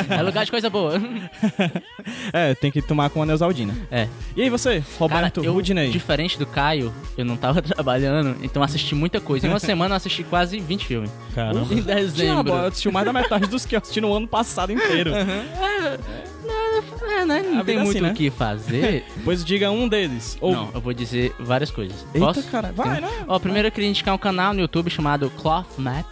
É 0.10 0.22
lugar 0.24 0.46
de 0.46 0.52
coisa 0.52 0.70
boa. 0.70 0.94
É, 2.34 2.56
tem 2.56 2.72
que 2.72 2.82
tomar 2.82 3.10
com 3.10 3.22
a 3.22 3.26
Neusaldina. 3.26 3.74
É. 3.90 4.08
E 4.36 4.42
aí 4.42 4.50
você, 4.50 4.84
Roberto 4.98 5.42
Cara, 5.42 5.48
eu, 5.48 5.62
diferente 5.62 6.38
do 6.38 6.46
Caio, 6.46 6.94
eu 7.18 7.24
não 7.24 7.38
tava 7.38 7.62
trabalhando, 7.62 8.36
então 8.44 8.64
assisti 8.64 8.96
muita 8.96 9.22
coisa. 9.22 9.48
Em 9.48 9.50
uma 9.50 9.60
semana 9.60 9.94
eu 9.94 9.98
assisti 9.98 10.24
quase 10.24 10.60
20 10.60 10.86
filmes. 10.86 11.12
Caramba. 11.34 11.62
Em 11.72 11.82
Diabo, 11.82 11.86
dezembro. 11.86 12.54
eu 12.54 12.68
assisti 12.68 12.92
mais 12.92 13.06
da 13.06 13.14
metade 13.14 13.48
dos 13.48 13.66
que 13.66 13.76
eu 13.76 13.80
assisti 13.80 14.02
no 14.02 14.14
ano 14.14 14.28
passado 14.28 14.72
inteiro. 14.72 15.12
É, 15.14 17.26
né? 17.26 17.44
Não 17.44 17.62
A 17.62 17.64
tem 17.64 17.78
é 17.78 17.80
muito 17.80 17.92
assim, 17.92 18.02
né? 18.02 18.12
o 18.12 18.14
que 18.14 18.30
fazer. 18.30 19.06
Pois 19.24 19.46
diga 19.46 19.72
um 19.72 19.88
deles. 19.88 20.38
Ou... 20.42 20.54
Não, 20.54 20.70
eu 20.74 20.82
vou 20.82 20.94
dizer 20.94 21.34
várias 21.40 21.72
coisas. 21.72 22.06
Eita, 22.14 22.28
Posso? 22.28 22.44
cara. 22.50 22.72
Vai, 22.72 23.00
né? 23.00 23.10
Ó, 23.28 23.40
primeiro 23.40 23.68
eu 23.68 23.72
queria 23.72 23.90
indicar 23.90 24.14
um 24.14 24.18
canal 24.18 24.54
no 24.54 24.60
YouTube 24.60 24.90
chamado 24.90 25.30
Cloth 25.30 25.78
Map. 25.78 26.06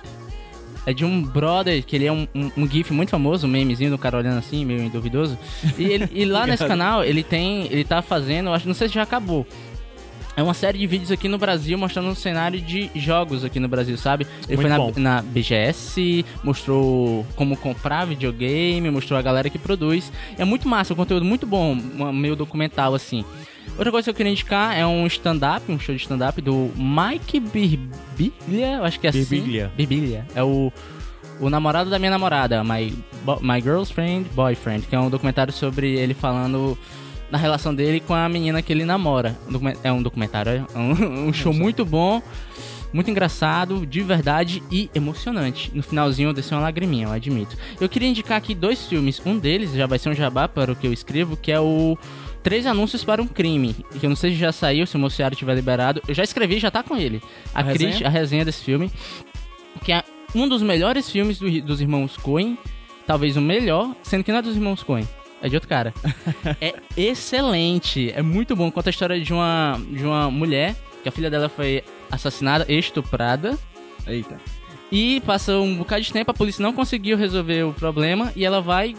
É 0.86 0.93
de 0.93 1.05
um 1.05 1.21
brother, 1.21 1.84
que 1.84 1.95
ele 1.95 2.05
é 2.07 2.11
um, 2.11 2.27
um, 2.34 2.51
um 2.57 2.67
gif 2.69 2.91
muito 2.91 3.09
famoso, 3.11 3.45
um 3.45 3.49
memezinho 3.49 3.91
do 3.91 3.97
cara 3.97 4.17
olhando 4.17 4.39
assim, 4.39 4.65
meio 4.65 4.89
duvidoso. 4.89 5.38
E, 5.77 5.84
ele- 5.86 6.09
e 6.11 6.25
lá 6.25 6.47
nesse 6.47 6.65
canal, 6.67 7.03
ele 7.03 7.21
tem. 7.23 7.67
Ele 7.71 7.84
tá 7.84 8.01
fazendo, 8.01 8.51
acho, 8.51 8.67
não 8.67 8.73
sei 8.73 8.88
se 8.88 8.95
já 8.95 9.03
acabou. 9.03 9.45
É 10.36 10.41
uma 10.41 10.53
série 10.53 10.79
de 10.79 10.88
vídeos 10.88 11.11
aqui 11.11 11.27
no 11.27 11.38
Brasil 11.38 11.77
mostrando 11.77 12.07
um 12.07 12.15
cenário 12.15 12.59
de 12.59 12.89
jogos 12.95 13.43
aqui 13.43 13.59
no 13.59 13.67
Brasil, 13.67 13.97
sabe? 13.97 14.25
Ele 14.47 14.55
Muito 14.55 14.69
foi 14.69 14.77
bom. 14.77 14.93
na, 14.95 15.15
na 15.17 15.21
BGS, 15.21 16.25
mostrou 16.41 17.27
como 17.36 17.57
comprar 17.57 18.05
videogame, 18.05 18.89
mostrou 18.89 19.19
a 19.19 19.21
galera 19.21 19.49
que 19.49 19.59
produz. 19.59 20.09
É 20.38 20.45
muito 20.45 20.69
massa, 20.69 20.93
um 20.93 20.95
conteúdo 20.95 21.25
muito 21.25 21.45
bom, 21.45 21.75
meio 22.13 22.36
documental 22.36 22.95
assim. 22.95 23.25
Outra 23.78 23.91
coisa 23.91 24.05
que 24.05 24.09
eu 24.09 24.13
queria 24.13 24.32
indicar 24.32 24.78
é 24.78 24.86
um 24.86 25.07
stand-up, 25.07 25.72
um 25.72 25.80
show 25.80 25.95
de 25.95 26.01
stand-up 26.01 26.39
do 26.41 26.72
Mike 26.76 27.39
Birbiglia, 27.39 28.76
eu 28.78 28.84
acho 28.84 28.99
que 28.99 29.07
é 29.07 29.09
assim. 29.09 29.19
Birbiglia. 29.24 29.72
Birbiglia. 29.76 30.28
É 30.36 30.43
o, 30.43 30.72
o 31.39 31.49
namorado 31.49 31.89
da 31.89 31.97
minha 31.97 32.11
namorada, 32.11 32.63
My, 32.63 32.93
My 33.41 33.61
Girlfriend 33.61 34.30
Boyfriend, 34.36 34.86
que 34.88 34.95
é 34.95 34.99
um 34.99 35.09
documentário 35.09 35.51
sobre 35.51 35.97
ele 35.97 36.13
falando 36.13 36.78
na 37.32 37.38
relação 37.38 37.74
dele 37.74 38.01
com 38.01 38.13
a 38.13 38.28
menina 38.28 38.61
que 38.61 38.72
ele 38.74 38.84
namora. 38.84 39.38
É 39.84 39.91
um 39.91 40.03
documentário, 40.03 40.67
é 40.76 40.78
um, 40.78 41.28
um 41.30 41.34
show 41.34 41.53
muito 41.53 41.86
bom, 41.86 42.22
muito 42.93 43.09
engraçado, 43.09 43.86
de 43.86 44.01
verdade 44.01 44.61
e 44.69 44.91
emocionante. 44.93 45.72
No 45.74 45.82
finalzinho 45.82 46.30
eu 46.30 46.34
desci 46.34 46.53
uma 46.53 46.61
lagriminha, 46.61 47.07
eu 47.07 47.11
admito. 47.11 47.57
Eu 47.80 47.88
queria 47.88 48.09
indicar 48.09 48.38
aqui 48.38 48.53
dois 48.53 48.86
filmes. 48.86 49.22
Um 49.26 49.39
deles 49.39 49.72
já 49.72 49.88
vai 49.88 49.97
ser 49.97 50.09
um 50.09 50.13
jabá 50.13 50.47
para 50.47 50.74
o 50.74 50.76
que 50.76 50.86
eu 50.86 50.91
escrevo, 50.91 51.38
que 51.38 51.51
é 51.51 51.59
o 51.59 51.97
Três 52.43 52.65
Anúncios 52.65 53.03
para 53.03 53.21
um 53.21 53.27
Crime. 53.27 53.75
Que 53.99 54.05
eu 54.05 54.09
não 54.09 54.15
sei 54.15 54.31
se 54.31 54.37
já 54.37 54.51
saiu, 54.51 54.85
se 54.87 54.95
o 54.95 54.99
Mociaro 54.99 55.35
tiver 55.35 55.53
liberado. 55.55 56.01
Eu 56.07 56.13
já 56.15 56.23
escrevi, 56.23 56.59
já 56.59 56.71
tá 56.71 56.81
com 56.83 56.97
ele. 56.97 57.21
A, 57.53 57.59
A 57.59 57.63
resenha? 57.63 58.07
a 58.07 58.09
resenha 58.09 58.45
desse 58.45 58.63
filme. 58.63 58.91
Que 59.83 59.91
é 59.91 60.03
um 60.33 60.47
dos 60.47 60.61
melhores 60.61 61.09
filmes 61.09 61.37
do- 61.39 61.61
dos 61.61 61.81
irmãos 61.81 62.17
Coen. 62.17 62.57
Talvez 63.05 63.35
o 63.37 63.41
melhor, 63.41 63.95
sendo 64.03 64.23
que 64.23 64.31
não 64.31 64.39
é 64.39 64.41
dos 64.41 64.55
irmãos 64.55 64.81
Coen. 64.83 65.07
É 65.41 65.49
de 65.49 65.55
outro 65.55 65.67
cara. 65.69 65.93
é 66.61 66.73
excelente. 66.97 68.11
É 68.15 68.21
muito 68.21 68.55
bom. 68.55 68.71
Conta 68.71 68.89
a 68.89 68.91
história 68.91 69.19
de 69.19 69.33
uma, 69.33 69.79
de 69.91 70.03
uma 70.03 70.29
mulher 70.31 70.75
que 71.03 71.09
a 71.09 71.11
filha 71.11 71.29
dela 71.29 71.49
foi 71.49 71.83
assassinada, 72.11 72.65
estuprada. 72.71 73.57
Eita. 74.07 74.37
E 74.91 75.21
passa 75.21 75.57
um 75.57 75.75
bocado 75.77 76.01
de 76.01 76.11
tempo, 76.11 76.29
a 76.31 76.33
polícia 76.33 76.61
não 76.61 76.73
conseguiu 76.73 77.15
resolver 77.17 77.63
o 77.63 77.73
problema 77.73 78.31
e 78.35 78.43
ela 78.43 78.61
vai 78.61 78.95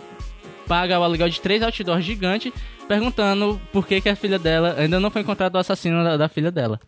paga 0.66 0.98
o 0.98 1.02
aluguel 1.02 1.28
de 1.28 1.40
três 1.40 1.60
outdoors 1.62 2.04
gigantes 2.04 2.52
perguntando 2.92 3.58
por 3.72 3.86
que, 3.86 4.02
que 4.02 4.08
a 4.10 4.14
filha 4.14 4.38
dela 4.38 4.74
ainda 4.76 5.00
não 5.00 5.10
foi 5.10 5.22
encontrado 5.22 5.54
o 5.54 5.58
assassino 5.58 6.04
da, 6.04 6.18
da 6.18 6.28
filha 6.28 6.50
dela. 6.50 6.78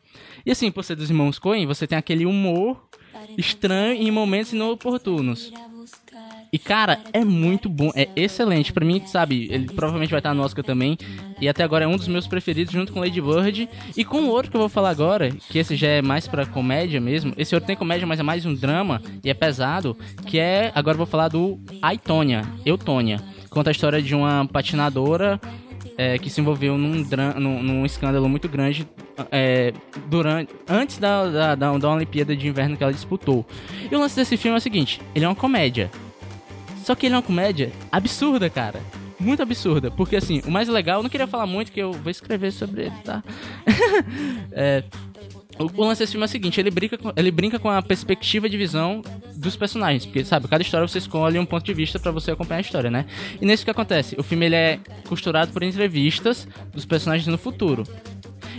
E 0.45 0.51
assim, 0.51 0.71
por 0.71 0.85
ser 0.85 0.97
dos 0.97 1.09
irmãos 1.09 1.39
Coen, 1.39 1.67
você 1.67 1.87
tem 1.87 1.97
aquele 1.97 2.27
humor 2.27 2.79
estranho 3.39 3.95
em 3.95 4.11
momentos 4.11 4.53
inoportunos. 4.53 5.51
E, 6.53 6.59
cara, 6.59 7.01
é 7.11 7.25
muito 7.25 7.71
bom, 7.71 7.91
é 7.97 8.11
excelente. 8.15 8.71
Pra 8.71 8.85
mim, 8.85 9.03
sabe, 9.07 9.49
ele 9.51 9.65
provavelmente 9.65 10.11
vai 10.11 10.21
estar 10.21 10.35
no 10.35 10.43
Oscar 10.43 10.63
também. 10.63 10.99
E 11.41 11.49
até 11.49 11.65
agora 11.65 11.87
é 11.87 11.89
um 11.89 11.97
dos 11.97 12.07
meus 12.07 12.29
preferidos, 12.29 12.75
junto 12.75 12.93
com 12.93 13.01
Lady 13.01 13.21
Bird. 13.23 13.67
E 13.97 14.05
com 14.05 14.25
o 14.25 14.29
outro 14.29 14.51
que 14.51 14.57
eu 14.59 14.61
vou 14.61 14.69
falar 14.69 14.91
agora, 14.91 15.31
que 15.31 15.59
esse 15.59 15.75
já 15.75 15.89
é 15.89 16.03
mais 16.03 16.29
pra 16.29 16.45
comédia 16.45 17.01
mesmo. 17.01 17.33
Esse 17.39 17.55
outro 17.55 17.67
tem 17.67 17.75
comédia, 17.75 18.07
mas 18.07 18.21
é 18.21 18.23
mais 18.23 18.45
um 18.45 18.55
drama 18.55 19.01
e 19.25 19.31
é 19.31 19.35
pesado. 19.35 19.97
Que 20.27 20.39
é, 20.39 20.71
agora 20.75 20.95
eu 20.95 20.99
vou 20.99 21.07
falar 21.07 21.29
do 21.29 21.59
I, 21.93 21.97
Tônia, 21.97 22.43
Eu, 22.65 22.77
Tônia. 22.77 23.21
Conta 23.55 23.71
a 23.71 23.73
história 23.73 24.03
de 24.03 24.15
uma 24.15 24.47
patinadora 24.47 25.41
é, 25.97 26.19
que 26.19 26.29
se 26.29 26.41
envolveu 26.41 26.77
num, 26.77 27.05
num, 27.39 27.63
num 27.63 27.87
escândalo 27.87 28.29
muito 28.29 28.49
grande 28.49 28.89
é, 29.31 29.73
durante, 30.07 30.53
antes 30.69 30.99
da, 30.99 31.27
da, 31.29 31.55
da, 31.55 31.79
da 31.79 31.91
Olimpíada 31.91 32.37
de 32.37 32.49
Inverno 32.49 32.77
que 32.77 32.83
ela 32.83 32.93
disputou. 32.93 33.47
E 33.91 33.95
o 33.95 33.99
lance 33.99 34.17
desse 34.17 34.37
filme 34.37 34.57
é 34.57 34.59
o 34.59 34.61
seguinte: 34.61 35.01
ele 35.15 35.25
é 35.25 35.29
uma 35.29 35.35
comédia. 35.35 35.91
Só 36.85 36.95
que 36.95 37.07
ele 37.07 37.15
é 37.15 37.17
uma 37.17 37.23
comédia 37.23 37.73
absurda, 37.91 38.51
cara. 38.51 38.81
Muito 39.19 39.43
absurda. 39.43 39.91
Porque, 39.91 40.17
assim, 40.17 40.43
o 40.47 40.51
mais 40.51 40.69
legal, 40.69 40.99
eu 40.99 41.03
não 41.03 41.09
queria 41.09 41.27
falar 41.27 41.47
muito, 41.47 41.73
que 41.73 41.81
eu 41.81 41.93
vou 41.93 42.11
escrever 42.11 42.53
sobre 42.53 42.83
ele, 42.83 42.95
tá? 43.03 43.23
é, 44.53 44.85
o, 45.59 45.83
o 45.83 45.85
lance 45.85 46.01
desse 46.01 46.13
filme 46.13 46.25
é 46.25 46.27
o 46.27 46.29
seguinte, 46.29 46.61
ele 46.61 46.71
brinca, 46.71 46.99
com, 46.99 47.13
ele 47.17 47.31
brinca 47.31 47.59
com 47.59 47.71
a 47.71 47.81
perspectiva 47.81 48.49
de 48.49 48.57
visão 48.57 49.03
dos 49.37 49.57
personagens, 49.57 50.05
porque, 50.05 50.25
sabe, 50.25 50.49
cada 50.49 50.63
história 50.63 50.87
você 50.87 50.99
escolhe 50.99 51.39
um 51.39 51.47
ponto 51.47 51.65
de 51.65 51.75
vista 51.75 51.99
pra 51.99 52.11
você 52.11 52.31
acompanhar 52.31 52.59
a 52.59 52.61
história, 52.61 52.91
né? 52.91 53.07
E 53.41 53.47
nesse 53.47 53.65
que 53.65 53.71
acontece, 53.71 54.17
o 54.19 54.23
filme 54.23 54.47
ele 54.47 54.57
é 54.57 54.81
costurado 55.09 55.53
por 55.53 55.63
entrevistas 55.63 56.49
dos 56.73 56.85
personagens 56.85 57.27
no 57.27 57.39
futuro. 57.39 57.85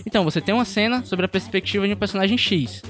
Então, 0.06 0.24
você 0.24 0.40
tem 0.40 0.54
uma 0.54 0.66
cena 0.66 1.04
sobre 1.04 1.26
a 1.26 1.30
perspectiva 1.30 1.88
de 1.88 1.94
um 1.94 1.98
personagem 1.98 2.38
X. 2.38 2.82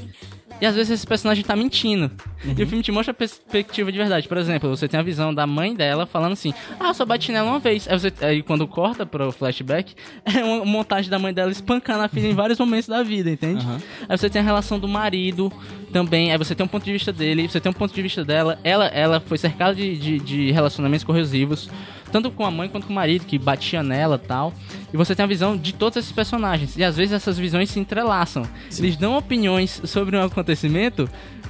E 0.61 0.65
às 0.65 0.75
vezes 0.75 0.91
esse 0.91 1.07
personagem 1.07 1.43
tá 1.43 1.55
mentindo. 1.55 2.09
E 2.45 2.63
o 2.63 2.67
filme 2.67 2.81
te 2.81 2.91
mostra 2.91 3.11
a 3.11 3.13
perspectiva 3.13 3.91
de 3.91 3.97
verdade. 3.97 4.27
Por 4.27 4.37
exemplo, 4.37 4.69
você 4.69 4.87
tem 4.87 4.99
a 4.99 5.03
visão 5.03 5.33
da 5.33 5.45
mãe 5.45 5.75
dela 5.75 6.05
falando 6.05 6.33
assim: 6.33 6.53
Ah, 6.79 6.87
eu 6.87 6.93
só 6.93 7.05
bati 7.05 7.31
nela 7.31 7.49
uma 7.49 7.59
vez. 7.59 7.87
Aí, 7.87 7.99
você, 7.99 8.13
aí 8.21 8.41
quando 8.41 8.67
corta 8.67 9.05
pro 9.05 9.31
flashback, 9.31 9.93
é 10.25 10.43
uma 10.43 10.65
montagem 10.65 11.09
da 11.09 11.19
mãe 11.19 11.33
dela 11.33 11.51
espancando 11.51 12.03
a 12.03 12.07
filha 12.07 12.27
em 12.27 12.33
vários 12.33 12.57
momentos 12.59 12.87
da 12.87 13.03
vida, 13.03 13.29
entende? 13.29 13.65
Aí 14.07 14.17
você 14.17 14.29
tem 14.29 14.41
a 14.41 14.45
relação 14.45 14.79
do 14.79 14.87
marido 14.87 15.51
também. 15.91 16.31
Aí 16.31 16.37
você 16.37 16.55
tem 16.55 16.65
um 16.65 16.69
ponto 16.69 16.85
de 16.85 16.93
vista 16.93 17.11
dele, 17.11 17.47
você 17.49 17.59
tem 17.59 17.69
um 17.69 17.73
ponto 17.73 17.93
de 17.93 18.01
vista 18.01 18.23
dela. 18.23 18.57
Ela, 18.63 18.85
ela 18.87 19.19
foi 19.19 19.37
cercada 19.37 19.75
de, 19.75 19.97
de, 19.97 20.19
de 20.19 20.51
relacionamentos 20.51 21.03
corrosivos. 21.03 21.69
Tanto 22.11 22.31
com 22.31 22.45
a 22.45 22.51
mãe 22.51 22.69
quanto 22.69 22.87
com 22.87 22.93
o 22.93 22.95
marido, 22.95 23.25
que 23.25 23.37
batia 23.37 23.83
nela 23.83 24.19
e 24.23 24.27
tal. 24.27 24.53
E 24.93 24.97
você 24.97 25.15
tem 25.15 25.23
a 25.23 25.27
visão 25.27 25.57
de 25.57 25.73
todos 25.73 25.97
esses 25.97 26.11
personagens. 26.11 26.77
E 26.77 26.83
às 26.83 26.95
vezes 26.95 27.13
essas 27.13 27.37
visões 27.37 27.69
se 27.69 27.79
entrelaçam. 27.79 28.43
Eles 28.77 28.95
dão 28.95 29.17
opiniões 29.17 29.81
sobre 29.85 30.15
um 30.17 30.23
acontecimento 30.23 31.09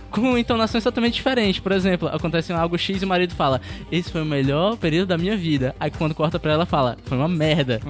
com 0.10 0.38
entonações 0.38 0.84
totalmente 0.84 1.16
diferentes. 1.16 1.60
Por 1.60 1.72
exemplo, 1.72 2.08
acontece 2.08 2.54
algo 2.54 2.78
X 2.78 3.02
e 3.02 3.06
o 3.06 3.08
marido 3.08 3.36
fala: 3.36 3.60
Esse 3.92 4.10
foi 4.12 4.22
o 4.22 4.26
melhor 4.26 4.78
período 4.78 5.10
da 5.10 5.18
minha 5.18 5.36
vida. 5.38 5.76
Aí 5.80 5.92
quando 5.92 6.16
corta 6.16 6.40
pra 6.40 6.54
ela, 6.54 6.66
fala: 6.66 6.98
Foi 7.06 7.18
uma 7.18 7.28
merda. 7.28 7.82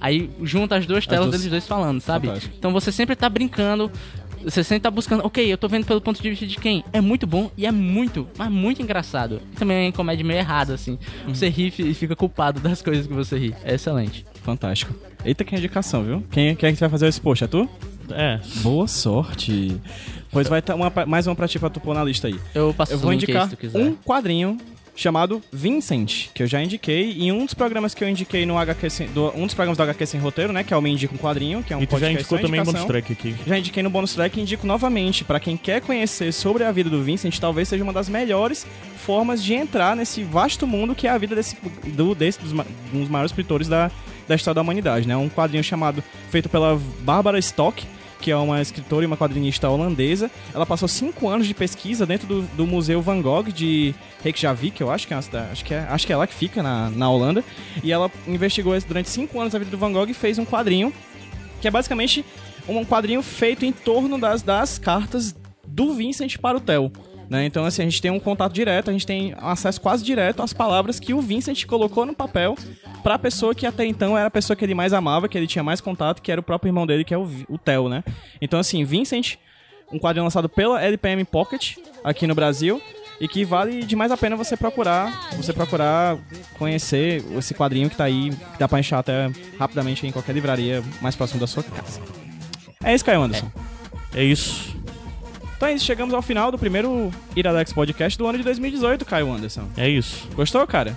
Aí 0.00 0.28
junta 0.42 0.76
as 0.76 0.86
duas 0.86 1.06
telas 1.06 1.26
duas- 1.26 1.36
deles 1.40 1.50
dois 1.50 1.66
falando, 1.66 2.00
sabe? 2.00 2.26
Fantástico. 2.28 2.54
Então 2.58 2.72
você 2.72 2.92
sempre 2.92 3.16
tá 3.16 3.28
brincando. 3.28 3.90
Você 4.44 4.62
sempre 4.64 4.80
tá 4.82 4.90
buscando, 4.90 5.24
ok, 5.24 5.52
eu 5.52 5.58
tô 5.58 5.68
vendo 5.68 5.84
pelo 5.86 6.00
ponto 6.00 6.22
de 6.22 6.30
vista 6.30 6.46
de 6.46 6.56
quem? 6.56 6.84
É 6.92 7.00
muito 7.00 7.26
bom 7.26 7.50
e 7.56 7.66
é 7.66 7.72
muito, 7.72 8.26
mas 8.36 8.50
muito 8.50 8.80
engraçado. 8.82 9.40
Também 9.56 9.88
é 9.88 9.92
comédia 9.92 10.24
meio 10.24 10.38
errada, 10.38 10.74
assim. 10.74 10.98
Você 11.26 11.48
ri 11.48 11.72
e 11.78 11.94
fica 11.94 12.14
culpado 12.16 12.60
das 12.60 12.80
coisas 12.82 13.06
que 13.06 13.12
você 13.12 13.38
ri. 13.38 13.54
É 13.64 13.74
excelente. 13.74 14.24
Fantástico. 14.42 14.94
Eita, 15.24 15.44
que 15.44 15.54
indicação, 15.54 16.02
viu? 16.04 16.22
Quem, 16.30 16.54
quem 16.56 16.68
é 16.70 16.72
que 16.72 16.78
vai 16.80 16.88
fazer 16.88 17.06
esse 17.08 17.20
post? 17.20 17.44
É 17.44 17.46
tu? 17.46 17.68
É. 18.10 18.40
Boa 18.62 18.86
sorte. 18.88 19.76
Pois 20.30 20.48
vai 20.48 20.60
estar 20.60 20.74
uma, 20.74 20.90
pra- 20.90 21.04
mais 21.06 21.26
uma 21.26 21.34
pra 21.34 21.46
ti 21.48 21.58
pra 21.58 21.68
tu 21.68 21.80
pôr 21.80 21.94
na 21.94 22.04
lista 22.04 22.28
aí. 22.28 22.38
Eu 22.54 22.72
passo 22.72 22.92
Eu 22.92 22.98
o 22.98 23.00
vou 23.00 23.12
indicar 23.12 23.44
se 23.44 23.50
tu 23.50 23.56
quiser. 23.58 23.78
um 23.78 23.94
quadrinho 23.94 24.56
chamado 24.98 25.40
Vincent, 25.52 26.26
que 26.34 26.42
eu 26.42 26.46
já 26.46 26.60
indiquei, 26.60 27.14
e 27.16 27.30
um 27.30 27.44
dos 27.44 27.54
programas 27.54 27.94
que 27.94 28.02
eu 28.02 28.08
indiquei 28.08 28.44
no 28.44 28.58
HQ 28.58 28.90
sem, 28.90 29.06
do, 29.08 29.32
um 29.36 29.46
dos 29.46 29.54
programas 29.54 29.78
do 29.78 29.82
HQ 29.84 30.04
Sem 30.06 30.20
Roteiro, 30.20 30.52
né, 30.52 30.64
que 30.64 30.74
é 30.74 30.76
o 30.76 30.82
Me 30.82 30.90
Indica 30.90 31.14
um 31.14 31.18
Quadrinho, 31.18 31.62
que 31.62 31.72
é 31.72 31.76
um 31.76 31.82
e 31.82 31.86
tu 31.86 31.92
já 31.92 31.98
podcast 31.98 32.20
indicou 32.20 32.38
só 32.38 32.42
também 32.42 32.60
indicação. 32.60 32.86
bonus 32.86 33.04
track 33.04 33.12
aqui. 33.12 33.36
Já 33.46 33.58
indiquei 33.58 33.82
no 33.82 33.90
bônus 33.90 34.14
track 34.14 34.38
e 34.38 34.42
indico 34.42 34.66
novamente. 34.66 35.24
Pra 35.24 35.38
quem 35.38 35.56
quer 35.56 35.80
conhecer 35.80 36.32
sobre 36.32 36.64
a 36.64 36.72
vida 36.72 36.90
do 36.90 37.02
Vincent, 37.02 37.38
talvez 37.38 37.68
seja 37.68 37.84
uma 37.84 37.92
das 37.92 38.08
melhores 38.08 38.66
formas 38.96 39.42
de 39.42 39.54
entrar 39.54 39.94
nesse 39.94 40.24
vasto 40.24 40.66
mundo 40.66 40.94
que 40.94 41.06
é 41.06 41.10
a 41.10 41.18
vida 41.18 41.36
desse, 41.36 41.56
do, 41.86 42.14
desse 42.14 42.40
dos, 42.40 42.52
um 42.52 43.00
dos 43.00 43.08
maiores 43.08 43.30
escritores 43.30 43.68
da, 43.68 43.92
da 44.26 44.34
história 44.34 44.56
da 44.56 44.62
humanidade. 44.62 45.06
né? 45.06 45.16
Um 45.16 45.28
quadrinho 45.28 45.62
chamado, 45.62 46.02
feito 46.30 46.48
pela 46.48 46.80
Barbara 47.00 47.38
Stock, 47.38 47.86
que 48.20 48.30
é 48.30 48.36
uma 48.36 48.60
escritora 48.60 49.04
e 49.04 49.06
uma 49.06 49.16
quadrinista 49.16 49.68
holandesa. 49.68 50.30
Ela 50.54 50.66
passou 50.66 50.88
cinco 50.88 51.28
anos 51.28 51.46
de 51.46 51.54
pesquisa 51.54 52.04
dentro 52.04 52.26
do, 52.26 52.42
do 52.42 52.66
Museu 52.66 53.00
Van 53.00 53.20
Gogh 53.20 53.44
de 53.52 53.94
Reykjavik, 54.22 54.80
eu 54.80 54.90
acho 54.90 55.06
que 55.06 55.14
é, 55.14 55.16
uma 55.16 55.50
acho 55.50 55.64
que 55.64 55.74
é, 55.74 55.78
acho 55.88 56.06
que 56.06 56.12
é 56.12 56.16
lá 56.16 56.26
que 56.26 56.34
fica, 56.34 56.62
na, 56.62 56.90
na 56.90 57.10
Holanda. 57.10 57.44
E 57.82 57.92
ela 57.92 58.10
investigou 58.26 58.78
durante 58.86 59.08
cinco 59.08 59.40
anos 59.40 59.54
a 59.54 59.58
vida 59.58 59.70
do 59.70 59.78
Van 59.78 59.92
Gogh 59.92 60.08
e 60.08 60.14
fez 60.14 60.38
um 60.38 60.44
quadrinho 60.44 60.92
que 61.60 61.66
é 61.68 61.70
basicamente 61.70 62.24
um 62.68 62.84
quadrinho 62.84 63.22
feito 63.22 63.64
em 63.64 63.72
torno 63.72 64.18
das, 64.18 64.42
das 64.42 64.78
cartas 64.78 65.34
do 65.66 65.94
Vincent 65.94 66.38
para 66.38 66.56
o 66.56 66.60
Theo. 66.60 66.92
Né? 67.28 67.44
Então, 67.44 67.64
assim, 67.64 67.82
a 67.82 67.84
gente 67.84 68.00
tem 68.00 68.10
um 68.10 68.18
contato 68.18 68.52
direto, 68.52 68.88
a 68.88 68.92
gente 68.92 69.06
tem 69.06 69.34
acesso 69.36 69.80
quase 69.80 70.02
direto 70.02 70.42
às 70.42 70.52
palavras 70.52 70.98
que 70.98 71.12
o 71.12 71.20
Vincent 71.20 71.66
colocou 71.66 72.06
no 72.06 72.14
papel 72.14 72.56
para 73.02 73.14
a 73.14 73.18
pessoa 73.18 73.54
que 73.54 73.66
até 73.66 73.84
então 73.84 74.16
era 74.16 74.28
a 74.28 74.30
pessoa 74.30 74.56
que 74.56 74.64
ele 74.64 74.74
mais 74.74 74.92
amava, 74.92 75.28
que 75.28 75.36
ele 75.36 75.46
tinha 75.46 75.62
mais 75.62 75.80
contato, 75.80 76.22
que 76.22 76.32
era 76.32 76.40
o 76.40 76.44
próprio 76.44 76.70
irmão 76.70 76.86
dele, 76.86 77.04
que 77.04 77.12
é 77.12 77.18
o, 77.18 77.28
o 77.48 77.58
Theo, 77.58 77.88
né? 77.88 78.02
Então, 78.40 78.58
assim, 78.58 78.82
Vincent, 78.82 79.36
um 79.92 79.98
quadrinho 79.98 80.24
lançado 80.24 80.48
pela 80.48 80.82
LPM 80.82 81.22
Pocket 81.24 81.76
aqui 82.02 82.26
no 82.26 82.34
Brasil 82.34 82.80
e 83.20 83.26
que 83.26 83.44
vale 83.44 83.82
demais 83.82 84.10
a 84.12 84.16
pena 84.16 84.36
você 84.36 84.56
procurar, 84.56 85.30
você 85.36 85.52
procurar 85.52 86.16
conhecer 86.58 87.24
esse 87.36 87.52
quadrinho 87.52 87.90
que 87.90 87.96
tá 87.96 88.04
aí, 88.04 88.30
que 88.30 88.58
dá 88.58 88.68
pra 88.68 88.78
achar 88.78 89.00
até 89.00 89.30
rapidamente 89.58 90.06
em 90.06 90.12
qualquer 90.12 90.32
livraria 90.32 90.82
mais 91.00 91.16
próximo 91.16 91.40
da 91.40 91.46
sua 91.46 91.62
casa. 91.62 92.00
É 92.82 92.94
isso, 92.94 93.04
Caio 93.04 93.22
Anderson. 93.22 93.50
É 94.14 94.22
isso. 94.22 94.77
Então 95.58 95.68
é 95.68 95.72
isso, 95.74 95.84
chegamos 95.84 96.14
ao 96.14 96.22
final 96.22 96.50
do 96.52 96.56
primeiro 96.58 97.10
Iradex 97.34 97.72
Podcast 97.72 98.16
do 98.16 98.26
ano 98.28 98.38
de 98.38 98.44
2018, 98.44 99.04
Caio 99.04 99.30
Anderson. 99.32 99.64
É 99.76 99.88
isso. 99.88 100.28
Gostou, 100.34 100.64
cara? 100.66 100.96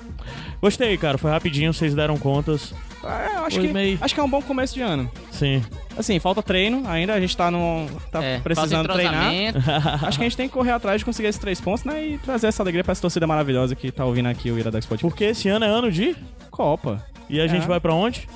Gostei, 0.62 0.96
cara. 0.98 1.18
Foi 1.18 1.32
rapidinho, 1.32 1.74
vocês 1.74 1.96
deram 1.96 2.16
contas. 2.16 2.72
É, 3.04 3.38
eu 3.38 3.46
acho, 3.46 3.56
Foi 3.58 3.68
que, 3.68 3.74
meio- 3.74 3.98
acho 4.00 4.14
que 4.14 4.20
é 4.20 4.24
um 4.24 4.30
bom 4.30 4.40
começo 4.44 4.76
de 4.76 4.82
ano. 4.82 5.10
Sim. 5.32 5.64
Assim, 5.98 6.20
falta 6.20 6.44
treino 6.44 6.84
ainda, 6.88 7.16
a 7.16 7.20
gente 7.20 7.36
tá, 7.36 7.50
no, 7.50 7.88
tá 8.12 8.24
É, 8.24 8.40
precisando 8.40 8.86
falta 8.88 8.94
treinar. 8.94 9.34
Acho 10.08 10.20
que 10.20 10.24
a 10.24 10.28
gente 10.30 10.38
tem 10.38 10.48
que 10.48 10.54
correr 10.54 10.72
atrás 10.72 11.02
de 11.02 11.06
conseguir 11.06 11.28
esses 11.30 11.42
três 11.42 11.60
pontos, 11.60 11.84
né? 11.84 12.06
E 12.10 12.18
trazer 12.20 12.46
essa 12.46 12.62
alegria 12.62 12.84
pra 12.84 12.92
essa 12.92 13.02
torcida 13.02 13.26
maravilhosa 13.26 13.76
que 13.76 13.92
tá 13.92 14.06
ouvindo 14.06 14.28
aqui 14.30 14.52
o 14.52 14.60
Iradex 14.60 14.86
Podcast. 14.86 15.10
Porque 15.12 15.24
esse 15.26 15.50
ano 15.50 15.66
é 15.66 15.68
ano 15.68 15.92
de. 15.92 16.16
Copa. 16.52 17.04
E 17.28 17.42
a 17.42 17.48
gente 17.48 17.64
É. 17.64 17.68
vai 17.68 17.80
pra 17.80 17.94
onde? 17.96 18.28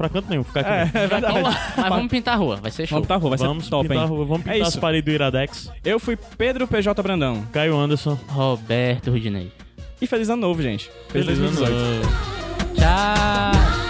Pra 0.00 0.08
canto 0.08 0.30
nenhum, 0.30 0.42
ficar 0.42 0.60
aqui. 0.60 0.70
É, 0.70 0.84
mesmo. 0.86 0.98
é 0.98 1.06
verdade. 1.06 1.42
Mas 1.76 1.88
vamos 1.90 2.08
pintar 2.08 2.32
a 2.32 2.36
rua, 2.38 2.56
vai 2.56 2.70
ser 2.70 2.86
show. 2.86 2.96
Vamos 2.96 3.06
pra 3.06 3.16
rua, 3.16 3.36
vai 3.36 3.38
Vamos 3.38 3.64
ser 3.64 3.70
top, 3.70 3.86
pintar, 3.86 3.98
a 3.98 4.06
hein? 4.06 4.08
rua, 4.08 4.24
vamos 4.24 4.42
pintar 4.44 4.56
É 4.56 4.62
as 4.62 4.76
paredes 4.76 5.04
do 5.04 5.10
Iradex. 5.10 5.70
Eu 5.84 6.00
fui 6.00 6.16
Pedro 6.38 6.66
PJ 6.66 7.02
Brandão. 7.02 7.42
Caio 7.52 7.76
Anderson. 7.76 8.18
Roberto 8.28 9.10
Rudinei. 9.10 9.52
E 10.00 10.06
feliz 10.06 10.30
ano 10.30 10.40
novo, 10.40 10.62
gente. 10.62 10.90
Feliz 11.10 11.26
Feliz 11.26 11.38
ano 11.38 11.50
2018. 11.50 12.06
novo. 12.06 12.74
Tchau. 12.76 13.89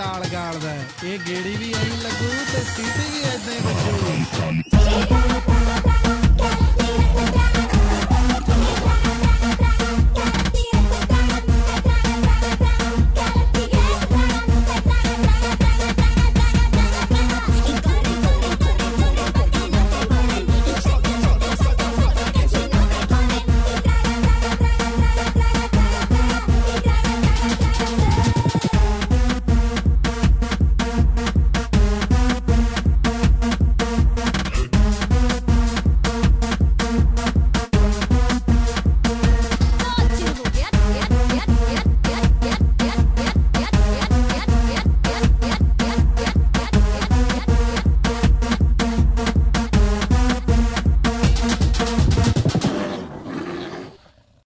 ਦਾਲ 0.00 0.22
ਗਾਲਦਾ 0.32 0.72
ਇਹ 1.04 1.18
ਗੇੜੀ 1.26 1.56
ਵੀ 1.56 1.72
ਐਂ 1.72 1.96
ਲੱਗੂ 2.02 2.28
ਤੇ 2.52 2.62
ਸੀਟੀ 2.66 3.08
ਵੀ 3.10 3.19